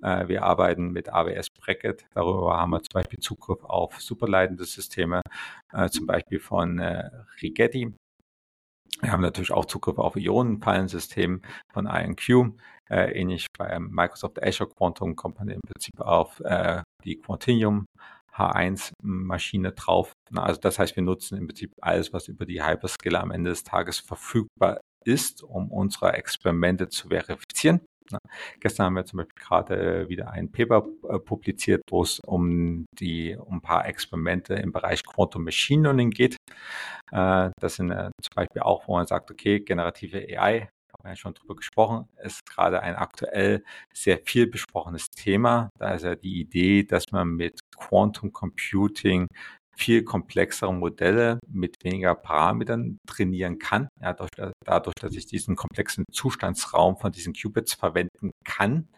Äh, 0.03 0.27
wir 0.27 0.43
arbeiten 0.43 0.91
mit 0.91 1.13
AWS 1.13 1.51
Bracket. 1.51 2.05
Darüber 2.15 2.57
haben 2.57 2.71
wir 2.71 2.83
zum 2.83 2.95
Beispiel 2.95 3.21
Zugriff 3.21 3.63
auf 3.63 4.01
superleitende 4.01 4.65
Systeme, 4.65 5.21
äh, 5.73 5.89
zum 5.89 6.07
Beispiel 6.07 6.41
von 6.41 6.81
Rigetti. 7.41 7.95
Wir 9.01 9.13
haben 9.13 9.23
natürlich 9.23 9.53
auch 9.53 9.67
Zugriff 9.67 9.99
auf 9.99 10.17
Ionenfallensystem 10.17 11.43
von 11.73 11.87
IonQ. 11.87 12.55
Äh, 12.91 13.19
ähnlich 13.19 13.47
bei 13.59 13.79
Microsoft 13.79 14.43
Azure 14.43 14.69
Quantum 14.71 15.17
kommt 15.17 15.39
man 15.39 15.49
im 15.49 15.61
Prinzip 15.61 16.01
auf 16.01 16.41
äh, 16.41 16.83
die 17.05 17.17
Quantinuum 17.17 17.87
H1-Maschine 18.37 19.73
drauf. 19.73 20.13
Also 20.35 20.61
das 20.61 20.79
heißt, 20.79 20.97
wir 20.97 21.03
nutzen 21.03 21.39
im 21.39 21.47
Prinzip 21.47 21.73
alles, 21.81 22.13
was 22.13 22.29
über 22.29 22.47
die 22.47 22.63
Hyperscaler 22.63 23.23
am 23.23 23.31
Ende 23.31 23.51
des 23.51 23.65
Tages 23.65 23.99
verfügbar 23.99 24.81
ist, 25.05 25.43
um 25.43 25.71
unsere 25.71 26.15
Experimente 26.15 26.89
zu 26.89 27.09
verifizieren. 27.09 27.81
Gestern 28.61 28.87
haben 28.87 28.97
wir 28.97 29.05
zum 29.07 29.19
Beispiel 29.19 29.43
gerade 29.43 30.09
wieder 30.09 30.31
ein 30.31 30.53
Paper 30.53 30.87
äh, 31.09 31.19
publiziert, 31.19 31.83
wo 31.89 32.03
es 32.03 32.21
um 32.21 32.85
die 32.99 33.37
um 33.37 33.57
ein 33.57 33.63
paar 33.63 33.87
Experimente 33.87 34.55
im 34.55 34.73
Bereich 34.73 35.03
Quantum 35.05 35.45
Machine 35.45 35.85
Learning 35.85 36.11
geht. 36.11 36.37
Äh, 37.13 37.51
das 37.59 37.77
sind 37.77 37.91
äh, 37.91 38.11
zum 38.23 38.35
Beispiel 38.35 38.63
auch, 38.63 38.87
wo 38.89 38.97
man 38.97 39.07
sagt, 39.07 39.31
okay, 39.31 39.61
generative 39.61 40.19
AI, 40.19 40.69
haben 41.05 41.13
ja 41.13 41.17
schon 41.17 41.35
drüber 41.35 41.57
gesprochen, 41.57 42.09
ist 42.23 42.47
gerade 42.47 42.81
ein 42.83 42.97
aktuell 42.97 43.63
sehr 43.93 44.19
viel 44.25 44.47
besprochenes 44.47 45.11
Thema. 45.11 45.71
Da 45.79 45.95
ist 45.95 46.05
ja 46.05 46.15
die 46.15 46.41
Idee, 46.41 46.85
dass 46.85 47.05
man 47.13 47.29
mit 47.29 47.61
Quantum 47.77 48.33
Computing 48.33 49.27
viel 49.77 50.05
komplexere 50.05 50.73
Modelle 50.73 51.41
mit 51.49 51.77
weniger 51.83 52.15
Parametern 52.15 52.99
trainieren 53.09 53.59
kann, 53.59 53.89
ja, 54.01 54.13
dadurch, 54.13 54.53
dadurch, 54.65 54.95
dass 55.01 55.15
ich 55.15 55.27
diesen 55.27 55.57
komplexen 55.57 56.05
Zustandsraum 56.13 56.97
von 56.97 57.11
diesen 57.11 57.35
Qubits 57.35 57.75
verwenden 57.75 58.31
kann. 58.45 58.89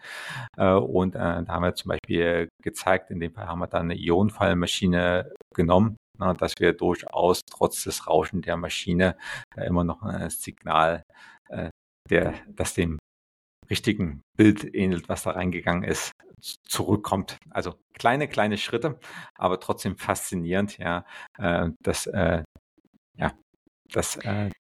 Äh, 0.59 0.73
und 0.73 1.15
äh, 1.15 1.19
da 1.19 1.47
haben 1.49 1.63
wir 1.63 1.75
zum 1.75 1.89
Beispiel 1.91 2.49
gezeigt, 2.63 3.11
in 3.11 3.21
dem 3.21 3.33
Fall 3.33 3.47
haben 3.47 3.61
wir 3.61 3.69
dann 3.69 3.91
eine 3.91 3.99
Ionenfallmaschine 3.99 5.33
genommen, 5.55 5.97
dass 6.19 6.53
wir 6.59 6.73
durchaus 6.75 7.41
trotz 7.51 7.85
des 7.85 8.07
Rauschen 8.07 8.43
der 8.43 8.57
Maschine 8.57 9.17
da 9.55 9.63
immer 9.63 9.85
noch 9.85 10.03
ein 10.03 10.31
Signal, 10.31 11.03
äh, 11.49 11.71
der, 12.07 12.35
das 12.49 12.75
dem 12.75 12.99
richtigen 13.71 14.23
Bild 14.37 14.75
ähnelt, 14.75 15.09
was 15.09 15.25
da 15.25 15.31
reingegangen 15.33 15.85
ist, 15.85 16.13
zurückkommt. 16.69 17.39
Also 17.51 17.75
kleine, 17.95 18.29
kleine 18.29 18.59
Schritte, 18.59 18.99
aber 19.37 19.59
trotzdem 19.61 19.97
faszinierend, 19.97 20.79
ja, 20.79 21.05
äh, 21.39 21.71
dass, 21.83 22.07
äh, 22.07 22.43
ja, 23.17 23.33
dass 23.93 24.17
äh, 24.17 24.51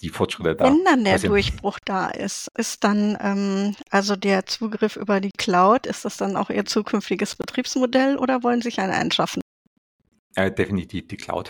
die 0.00 0.08
Fortschritte 0.10 0.56
da. 0.56 0.64
Wenn 0.64 0.84
dann 0.84 1.04
der 1.04 1.12
passieren. 1.12 1.32
Durchbruch 1.32 1.78
da 1.84 2.08
ist, 2.08 2.48
ist 2.56 2.84
dann 2.84 3.16
ähm, 3.20 3.76
also 3.90 4.16
der 4.16 4.46
Zugriff 4.46 4.96
über 4.96 5.20
die 5.20 5.32
Cloud, 5.36 5.86
ist 5.86 6.04
das 6.04 6.16
dann 6.16 6.36
auch 6.36 6.50
Ihr 6.50 6.64
zukünftiges 6.64 7.36
Betriebsmodell 7.36 8.16
oder 8.16 8.42
wollen 8.42 8.60
Sie 8.60 8.68
sich 8.68 8.80
einen 8.80 8.92
einschaffen? 8.92 9.42
Äh, 10.34 10.52
definitiv 10.52 11.08
die 11.08 11.16
Cloud, 11.16 11.48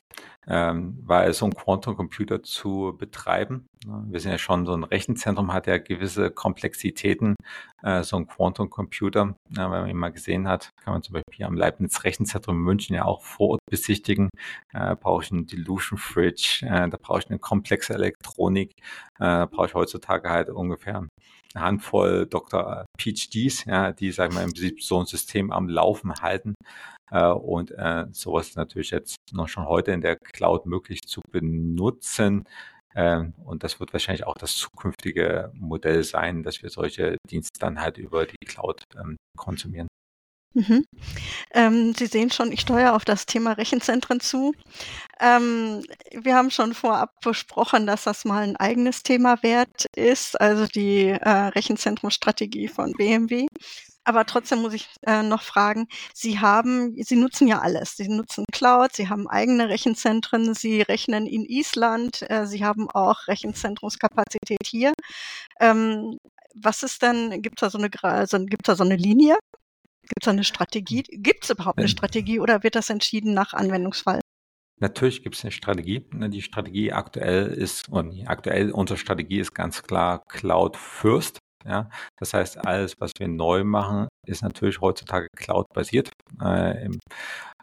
ähm, 0.49 0.99
weil 1.05 1.33
so 1.33 1.47
ein 1.47 1.55
Quantum 1.55 1.97
Computer 1.97 2.43
zu 2.43 2.95
betreiben, 2.99 3.67
wir 3.87 4.21
sind 4.21 4.33
ja 4.33 4.39
schon 4.39 4.67
so 4.67 4.73
ein 4.73 4.85
Rechenzentrum, 4.85 5.53
hat 5.53 5.67
ja 5.67 5.79
gewisse 5.79 6.31
Komplexitäten, 6.31 7.37
äh, 7.83 8.03
so 8.03 8.17
ein 8.17 8.27
Quantum 8.27 8.71
Computer, 8.71 9.37
ja, 9.51 9.71
wenn 9.71 9.81
man 9.81 9.89
ihn 9.89 9.97
mal 9.97 10.13
gesehen 10.13 10.49
hat, 10.49 10.73
kann 10.83 10.93
man 10.93 11.03
zum 11.03 11.15
Beispiel 11.15 11.47
am 11.47 11.57
Leibniz 11.57 12.05
Rechenzentrum 12.05 12.57
in 12.57 12.63
München 12.63 12.95
ja 12.97 13.05
auch 13.05 13.23
vor 13.23 13.59
besichtigen, 13.71 14.29
äh, 14.73 14.97
brauche 14.97 15.25
ich 15.25 15.33
einen 15.33 15.47
Delusion 15.47 15.99
Fridge, 15.99 16.61
äh, 16.63 16.89
da 16.89 16.97
brauche 17.01 17.21
ich 17.21 17.29
eine 17.29 17.39
komplexe 17.39 17.95
Elektronik, 17.95 18.73
äh, 19.19 19.47
brauche 19.47 19.67
ich 19.67 19.75
heutzutage 19.75 20.31
halt 20.31 20.51
ungefähr 20.51 20.97
eine 21.55 21.65
Handvoll 21.65 22.27
Dr. 22.27 22.87
PhDs, 22.99 23.65
ja, 23.65 23.93
die, 23.93 24.13
sagen 24.13 24.35
wir, 24.35 24.43
im 24.43 24.53
Prinzip 24.53 24.83
so 24.83 25.01
ein 25.01 25.07
System 25.07 25.51
am 25.51 25.69
Laufen 25.69 26.15
halten. 26.21 26.55
Äh, 27.11 27.29
und 27.29 27.71
äh, 27.73 28.07
sowas 28.13 28.57
natürlich 28.57 28.91
jetzt 28.91 29.17
noch 29.33 29.49
schon 29.49 29.67
heute 29.67 29.93
in 29.93 30.01
der 30.01 30.17
Cloud 30.17 30.67
möglich 30.67 31.03
zu 31.07 31.21
benutzen. 31.31 32.45
Ähm, 32.95 33.35
und 33.45 33.63
das 33.63 33.79
wird 33.79 33.93
wahrscheinlich 33.93 34.27
auch 34.27 34.35
das 34.39 34.57
zukünftige 34.57 35.53
Modell 35.55 36.03
sein, 36.03 36.43
dass 36.43 36.63
wir 36.63 36.71
solche 36.71 37.17
Dienste 37.31 37.59
dann 37.61 37.81
halt 37.81 37.99
über 37.99 38.27
die 38.27 38.47
Cloud 38.47 38.83
ähm, 38.99 39.17
konsumieren. 39.37 39.89
Mhm. 40.57 40.87
Ähm, 41.53 41.95
Sie 41.95 42.07
sehen 42.07 42.31
schon, 42.31 42.51
ich 42.51 42.63
steuere 42.63 42.95
auf 42.95 43.05
das 43.05 43.27
Thema 43.27 43.53
Rechenzentren 43.53 44.21
zu. 44.21 44.55
Ähm, 45.21 45.83
wir 46.13 46.35
haben 46.35 46.51
schon 46.51 46.73
vorab 46.73 47.13
besprochen, 47.23 47.87
dass 47.87 48.05
das 48.05 48.25
mal 48.25 48.43
ein 48.43 48.57
eigenes 48.57 49.03
Thema 49.03 49.43
wert 49.43 49.85
ist, 49.97 50.41
also 50.41 50.67
die 50.67 51.09
äh, 51.09 51.29
Rechenzentrumstrategie 51.29 52.69
von 52.69 52.93
BMW. 52.95 53.47
Aber 54.05 54.25
trotzdem 54.25 54.61
muss 54.63 54.73
ich 54.75 54.89
äh, 55.07 55.23
noch 55.23 55.43
fragen, 55.43 55.89
Sie 56.15 56.41
haben, 56.41 56.95
Sie 57.03 57.17
nutzen 57.17 57.49
ja 57.49 57.61
alles. 57.61 57.97
Sie 57.97 58.09
nutzen 58.09 58.45
Cloud, 58.53 58.95
Sie 58.95 59.11
haben 59.11 59.29
eigene 59.29 59.69
Rechenzentren, 59.69 60.55
Sie 60.55 60.81
rechnen 60.83 61.27
in 61.27 61.45
Island, 61.45 62.23
äh, 62.31 62.47
Sie 62.47 62.65
haben 62.65 62.89
auch 62.91 63.29
Rechenzentrumskapazität 63.29 64.67
hier. 64.67 64.95
Ähm, 65.61 66.19
was 66.55 66.83
ist 66.83 67.03
denn, 67.03 67.43
gibt 67.43 67.63
es 67.63 67.71
da 67.73 67.79
so 67.79 67.79
also, 68.03 68.39
da 68.39 68.77
so 68.77 68.85
eine 68.85 68.97
Linie? 68.97 69.37
Gibt 70.09 70.23
es 70.23 70.25
da 70.25 70.31
eine 70.31 70.45
Strategie? 70.45 71.03
Gibt 71.03 71.45
es 71.45 71.51
überhaupt 71.51 71.79
eine 71.79 71.89
Strategie 71.89 72.41
oder 72.41 72.63
wird 72.63 72.75
das 72.75 72.91
entschieden 72.91 73.35
nach 73.35 73.53
Anwendungsfall? 73.53 74.21
Natürlich 74.79 75.23
gibt 75.23 75.37
es 75.37 75.45
eine 75.45 75.53
Strategie. 75.53 76.07
Die 76.13 76.43
Strategie 76.43 76.93
aktuell 76.93 77.47
ist, 77.47 77.89
und 77.89 78.29
aktuell 78.29 78.71
unsere 78.71 78.99
Strategie 78.99 79.39
ist 79.39 79.55
ganz 79.55 79.83
klar 79.83 80.23
Cloud 80.29 80.77
First. 80.77 81.39
Ja, 81.65 81.89
das 82.17 82.33
heißt, 82.33 82.65
alles, 82.65 82.95
was 83.01 83.11
wir 83.19 83.27
neu 83.27 83.65
machen, 83.65 84.07
ist 84.25 84.43
natürlich 84.43 84.81
heutzutage 84.81 85.27
Cloud-basiert. 85.37 86.11
Äh, 86.41 86.89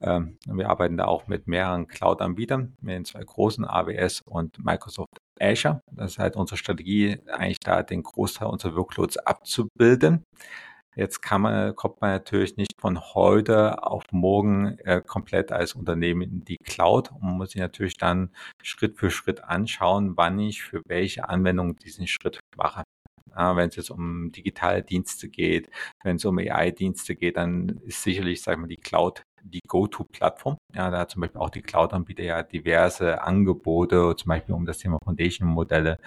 äh, 0.01 0.21
wir 0.45 0.69
arbeiten 0.69 0.97
da 0.97 1.05
auch 1.05 1.27
mit 1.27 1.47
mehreren 1.47 1.87
Cloud-Anbietern, 1.87 2.75
mit 2.81 2.95
den 2.95 3.05
zwei 3.05 3.23
großen 3.23 3.63
AWS 3.63 4.21
und 4.25 4.57
Microsoft 4.63 5.17
Azure. 5.39 5.79
Das 5.89 6.11
ist 6.11 6.19
halt 6.19 6.35
unsere 6.35 6.57
Strategie, 6.57 7.17
eigentlich 7.27 7.59
da 7.59 7.81
den 7.81 8.03
Großteil 8.03 8.49
unserer 8.49 8.75
Workloads 8.75 9.17
abzubilden. 9.17 10.23
Jetzt 10.95 11.21
kann 11.21 11.41
man, 11.41 11.75
kommt 11.75 12.01
man 12.01 12.11
natürlich 12.11 12.55
nicht 12.55 12.79
von 12.79 12.99
heute 12.99 13.83
auf 13.83 14.03
morgen 14.11 14.77
äh, 14.79 15.01
komplett 15.05 15.51
als 15.51 15.73
Unternehmen 15.73 16.21
in 16.21 16.45
die 16.45 16.57
Cloud 16.57 17.11
und 17.11 17.23
muss 17.37 17.51
sich 17.51 17.61
natürlich 17.61 17.97
dann 17.97 18.29
Schritt 18.61 18.97
für 18.97 19.09
Schritt 19.09 19.43
anschauen, 19.43 20.15
wann 20.17 20.39
ich 20.39 20.61
für 20.61 20.81
welche 20.85 21.27
Anwendung 21.29 21.75
diesen 21.77 22.05
Schritt 22.07 22.39
mache. 22.55 22.83
Ja, 23.35 23.55
wenn 23.55 23.69
es 23.69 23.75
jetzt 23.75 23.89
um 23.89 24.31
digitale 24.31 24.83
Dienste 24.83 25.27
geht, 25.29 25.69
wenn 26.03 26.17
es 26.17 26.25
um 26.25 26.37
AI-Dienste 26.37 27.15
geht, 27.15 27.37
dann 27.37 27.81
ist 27.83 28.03
sicherlich, 28.03 28.43
sagen 28.43 28.61
wir, 28.61 28.67
die 28.67 28.77
Cloud 28.77 29.23
die 29.43 29.59
Go-To-Plattform. 29.67 30.57
Ja, 30.73 30.89
da 30.89 30.99
hat 30.99 31.11
zum 31.11 31.21
Beispiel 31.21 31.41
auch 31.41 31.49
die 31.49 31.61
Cloud-Anbieter 31.61 32.23
ja 32.23 32.43
diverse 32.43 33.21
Angebote, 33.21 34.15
zum 34.17 34.29
Beispiel 34.29 34.55
um 34.55 34.65
das 34.65 34.79
Thema 34.79 34.97
Foundation-Modelle 35.03 35.97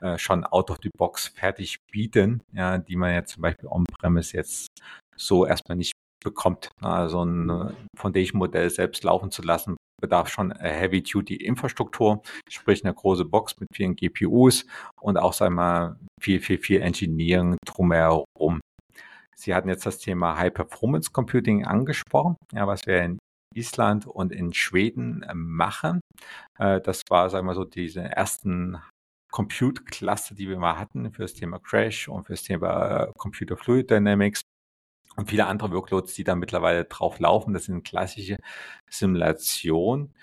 äh, 0.00 0.18
schon 0.18 0.44
out 0.44 0.70
of 0.70 0.78
the 0.82 0.90
box 0.96 1.28
fertig 1.28 1.78
bieten, 1.90 2.42
ja, 2.52 2.78
die 2.78 2.96
man 2.96 3.12
ja 3.12 3.24
zum 3.24 3.42
Beispiel 3.42 3.68
on-premise 3.68 4.36
jetzt 4.36 4.68
so 5.16 5.46
erstmal 5.46 5.76
nicht 5.76 5.92
bekommt. 6.24 6.70
Also 6.80 7.24
ein 7.24 7.50
äh, 7.50 7.72
Foundation-Modell 7.96 8.70
selbst 8.70 9.04
laufen 9.04 9.30
zu 9.30 9.42
lassen, 9.42 9.76
bedarf 10.00 10.28
schon 10.28 10.52
Heavy-Duty-Infrastruktur, 10.52 12.22
sprich 12.48 12.84
eine 12.84 12.94
große 12.94 13.24
Box 13.24 13.58
mit 13.60 13.68
vielen 13.72 13.96
GPUs 13.96 14.66
und 15.00 15.18
auch, 15.18 15.32
sagen 15.32 15.54
wir 15.54 15.62
mal, 15.62 15.96
viel, 16.20 16.40
viel, 16.40 16.58
viel 16.58 16.80
Engineering 16.80 17.56
drumherum. 17.64 18.60
Sie 19.38 19.54
hatten 19.54 19.68
jetzt 19.68 19.86
das 19.86 19.98
Thema 19.98 20.38
High 20.38 20.52
Performance 20.52 21.10
Computing 21.12 21.64
angesprochen, 21.64 22.36
ja, 22.52 22.66
was 22.66 22.86
wir 22.86 23.02
in 23.02 23.18
Island 23.54 24.06
und 24.06 24.32
in 24.32 24.52
Schweden 24.52 25.22
äh, 25.22 25.34
machen. 25.34 26.00
Äh, 26.58 26.80
das 26.80 27.02
war, 27.08 27.30
sagen 27.30 27.46
wir 27.46 27.54
so, 27.54 27.64
diese 27.64 28.02
ersten 28.02 28.78
Compute-Cluster, 29.32 30.34
die 30.34 30.48
wir 30.48 30.58
mal 30.58 30.78
hatten 30.78 31.12
für 31.12 31.22
das 31.22 31.34
Thema 31.34 31.58
Crash 31.58 32.08
und 32.08 32.24
für 32.24 32.32
das 32.32 32.42
Thema 32.42 33.04
äh, 33.04 33.12
Computer 33.18 33.56
Fluid 33.56 33.90
Dynamics 33.90 34.42
und 35.16 35.30
viele 35.30 35.46
andere 35.46 35.72
Workloads, 35.72 36.14
die 36.14 36.24
da 36.24 36.34
mittlerweile 36.34 36.84
drauf 36.84 37.18
laufen. 37.18 37.54
Das 37.54 37.64
sind 37.64 37.84
klassische 37.84 38.36
Simulationen. 38.90 40.14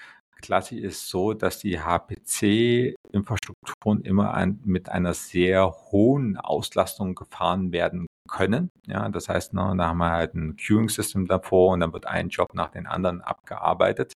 Klassisch 0.43 0.79
ist 0.79 1.09
so, 1.09 1.33
dass 1.33 1.57
die 1.59 1.79
HPC-Infrastrukturen 1.79 4.01
immer 4.01 4.33
ein, 4.33 4.59
mit 4.65 4.89
einer 4.89 5.13
sehr 5.13 5.71
hohen 5.71 6.35
Auslastung 6.35 7.15
gefahren 7.15 7.71
werden 7.71 8.07
können. 8.27 8.69
Ja, 8.85 9.07
das 9.07 9.29
heißt, 9.29 9.53
ne, 9.53 9.73
da 9.77 9.87
haben 9.87 9.99
wir 9.99 10.11
halt 10.11 10.35
ein 10.35 10.57
Queuing-System 10.57 11.27
davor 11.27 11.71
und 11.71 11.79
dann 11.79 11.93
wird 11.93 12.07
ein 12.07 12.27
Job 12.27 12.53
nach 12.53 12.71
den 12.71 12.87
anderen 12.87 13.21
abgearbeitet. 13.21 14.15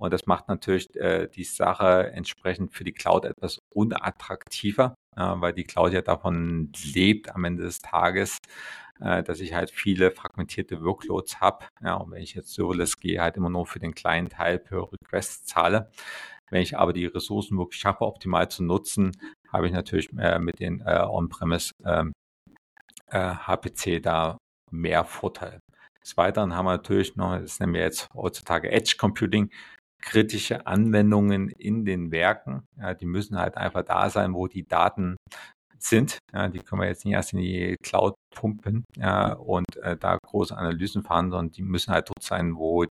Und 0.00 0.12
das 0.12 0.26
macht 0.26 0.48
natürlich 0.48 0.96
äh, 0.96 1.28
die 1.28 1.44
Sache 1.44 2.10
entsprechend 2.12 2.72
für 2.72 2.82
die 2.82 2.92
Cloud 2.92 3.24
etwas 3.24 3.60
unattraktiver, 3.72 4.96
äh, 5.16 5.20
weil 5.20 5.52
die 5.52 5.62
Cloud 5.62 5.92
ja 5.92 6.02
davon 6.02 6.72
lebt 6.92 7.32
am 7.32 7.44
Ende 7.44 7.62
des 7.62 7.78
Tages, 7.78 8.38
äh, 9.02 9.22
dass 9.22 9.40
ich 9.40 9.54
halt 9.54 9.70
viele 9.70 10.10
fragmentierte 10.10 10.82
Workloads 10.82 11.40
habe. 11.40 11.66
Ja, 11.82 11.94
und 11.94 12.10
wenn 12.10 12.22
ich 12.22 12.34
jetzt 12.34 12.54
serverless 12.54 12.98
gehe, 12.98 13.20
halt 13.20 13.36
immer 13.36 13.50
nur 13.50 13.66
für 13.66 13.80
den 13.80 13.94
kleinen 13.94 14.28
Teil 14.28 14.58
per 14.58 14.88
Request 14.92 15.48
zahle. 15.48 15.90
Wenn 16.50 16.62
ich 16.62 16.76
aber 16.76 16.92
die 16.92 17.06
Ressourcen 17.06 17.58
wirklich 17.58 17.80
schaffe, 17.80 18.04
optimal 18.04 18.50
zu 18.50 18.62
nutzen, 18.62 19.12
habe 19.48 19.66
ich 19.66 19.72
natürlich 19.72 20.12
äh, 20.18 20.38
mit 20.38 20.60
den 20.60 20.80
äh, 20.80 21.00
On-Premise 21.00 21.72
ähm, 21.84 22.12
äh, 23.06 23.34
HPC 23.34 24.02
da 24.02 24.38
mehr 24.70 25.04
Vorteil. 25.04 25.60
Des 26.02 26.16
Weiteren 26.16 26.54
haben 26.54 26.66
wir 26.66 26.72
natürlich 26.72 27.16
noch, 27.16 27.38
das 27.38 27.60
nennen 27.60 27.74
wir 27.74 27.82
jetzt 27.82 28.08
heutzutage 28.14 28.70
Edge 28.70 28.96
Computing, 28.98 29.50
kritische 30.02 30.66
Anwendungen 30.66 31.48
in 31.48 31.84
den 31.84 32.10
Werken. 32.10 32.64
Ja, 32.76 32.92
die 32.92 33.06
müssen 33.06 33.38
halt 33.38 33.56
einfach 33.56 33.84
da 33.84 34.10
sein, 34.10 34.34
wo 34.34 34.48
die 34.48 34.66
Daten 34.66 35.16
sind. 35.84 36.18
Ja, 36.32 36.48
die 36.48 36.60
können 36.60 36.80
wir 36.80 36.88
jetzt 36.88 37.04
nicht 37.04 37.14
erst 37.14 37.32
in 37.32 37.40
die 37.40 37.76
Cloud 37.82 38.14
pumpen 38.34 38.84
ja, 38.96 39.32
und 39.34 39.76
äh, 39.82 39.96
da 39.96 40.18
große 40.24 40.56
Analysen 40.56 41.02
fahren, 41.02 41.30
sondern 41.30 41.52
die 41.52 41.62
müssen 41.62 41.92
halt 41.92 42.08
dort 42.08 42.22
sein, 42.22 42.56
wo, 42.56 42.84
äh, 42.84 42.88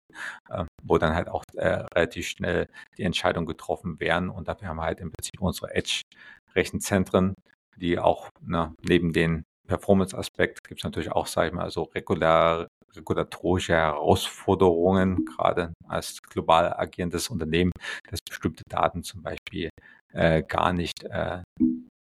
wo 0.83 0.97
dann 0.97 1.15
halt 1.15 1.29
auch 1.29 1.43
äh, 1.55 1.85
relativ 1.95 2.27
schnell 2.27 2.67
die 2.97 3.03
Entscheidungen 3.03 3.47
getroffen 3.47 3.99
werden. 3.99 4.29
Und 4.29 4.47
dafür 4.47 4.67
haben 4.67 4.77
wir 4.77 4.83
halt 4.83 4.99
im 4.99 5.11
Prinzip 5.11 5.41
unsere 5.41 5.73
Edge-Rechenzentren, 5.73 7.35
die 7.77 7.99
auch 7.99 8.29
na, 8.41 8.73
neben 8.81 9.13
den 9.13 9.43
Performance-Aspekt 9.67 10.67
gibt 10.67 10.81
es 10.81 10.83
natürlich 10.83 11.11
auch, 11.11 11.27
sage 11.27 11.49
ich 11.49 11.53
mal, 11.53 11.69
so 11.69 11.83
regular, 11.83 12.67
regulatorische 12.95 13.73
Herausforderungen, 13.73 15.25
gerade 15.25 15.73
als 15.87 16.21
global 16.23 16.73
agierendes 16.73 17.29
Unternehmen, 17.29 17.71
dass 18.09 18.19
bestimmte 18.27 18.63
Daten 18.67 19.03
zum 19.03 19.21
Beispiel 19.21 19.69
äh, 20.11 20.43
gar 20.43 20.73
nicht 20.73 21.03
äh, 21.03 21.43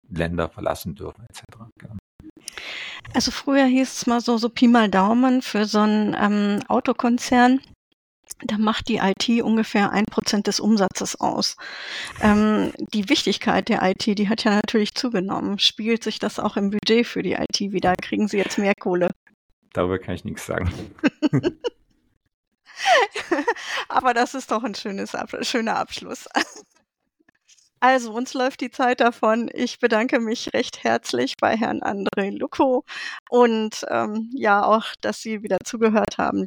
Länder 0.08 0.48
verlassen 0.48 0.94
dürfen, 0.94 1.24
etc. 1.28 1.44
Genau. 1.78 1.96
Also 3.14 3.30
früher 3.30 3.64
hieß 3.64 3.92
es 3.92 4.06
mal 4.06 4.20
so, 4.20 4.36
so 4.38 4.48
Pi 4.48 4.68
mal 4.68 4.88
Daumen 4.88 5.42
für 5.42 5.64
so 5.64 5.80
einen 5.80 6.14
ähm, 6.18 6.60
Autokonzern. 6.68 7.60
Da 8.44 8.56
macht 8.58 8.88
die 8.88 8.98
IT 8.98 9.42
ungefähr 9.42 9.90
ein 9.90 10.04
Prozent 10.04 10.46
des 10.46 10.60
Umsatzes 10.60 11.18
aus. 11.20 11.56
Ähm, 12.20 12.72
die 12.92 13.08
Wichtigkeit 13.08 13.68
der 13.68 13.82
IT, 13.82 14.06
die 14.06 14.28
hat 14.28 14.44
ja 14.44 14.52
natürlich 14.52 14.94
zugenommen. 14.94 15.58
Spiegelt 15.58 16.04
sich 16.04 16.18
das 16.18 16.38
auch 16.38 16.56
im 16.56 16.70
Budget 16.70 17.06
für 17.06 17.22
die 17.22 17.32
IT 17.32 17.58
wieder? 17.72 17.94
Kriegen 17.96 18.28
Sie 18.28 18.36
jetzt 18.36 18.58
mehr 18.58 18.74
Kohle? 18.78 19.08
Darüber 19.72 19.98
kann 19.98 20.14
ich 20.14 20.24
nichts 20.24 20.46
sagen. 20.46 20.70
Aber 23.88 24.14
das 24.14 24.34
ist 24.34 24.50
doch 24.50 24.62
ein 24.62 24.74
schönes, 24.74 25.16
schöner 25.42 25.76
Abschluss. 25.76 26.28
Also, 27.80 28.12
uns 28.12 28.34
läuft 28.34 28.60
die 28.60 28.70
Zeit 28.70 29.00
davon. 29.00 29.48
Ich 29.54 29.78
bedanke 29.78 30.18
mich 30.18 30.52
recht 30.52 30.82
herzlich 30.82 31.36
bei 31.40 31.56
Herrn 31.56 31.80
André 31.80 32.36
Lucco 32.36 32.84
und 33.30 33.84
ähm, 33.88 34.30
ja 34.34 34.64
auch, 34.64 34.84
dass 35.00 35.22
Sie 35.22 35.42
wieder 35.44 35.58
zugehört 35.64 36.18
haben, 36.18 36.42
liebe 36.42 36.46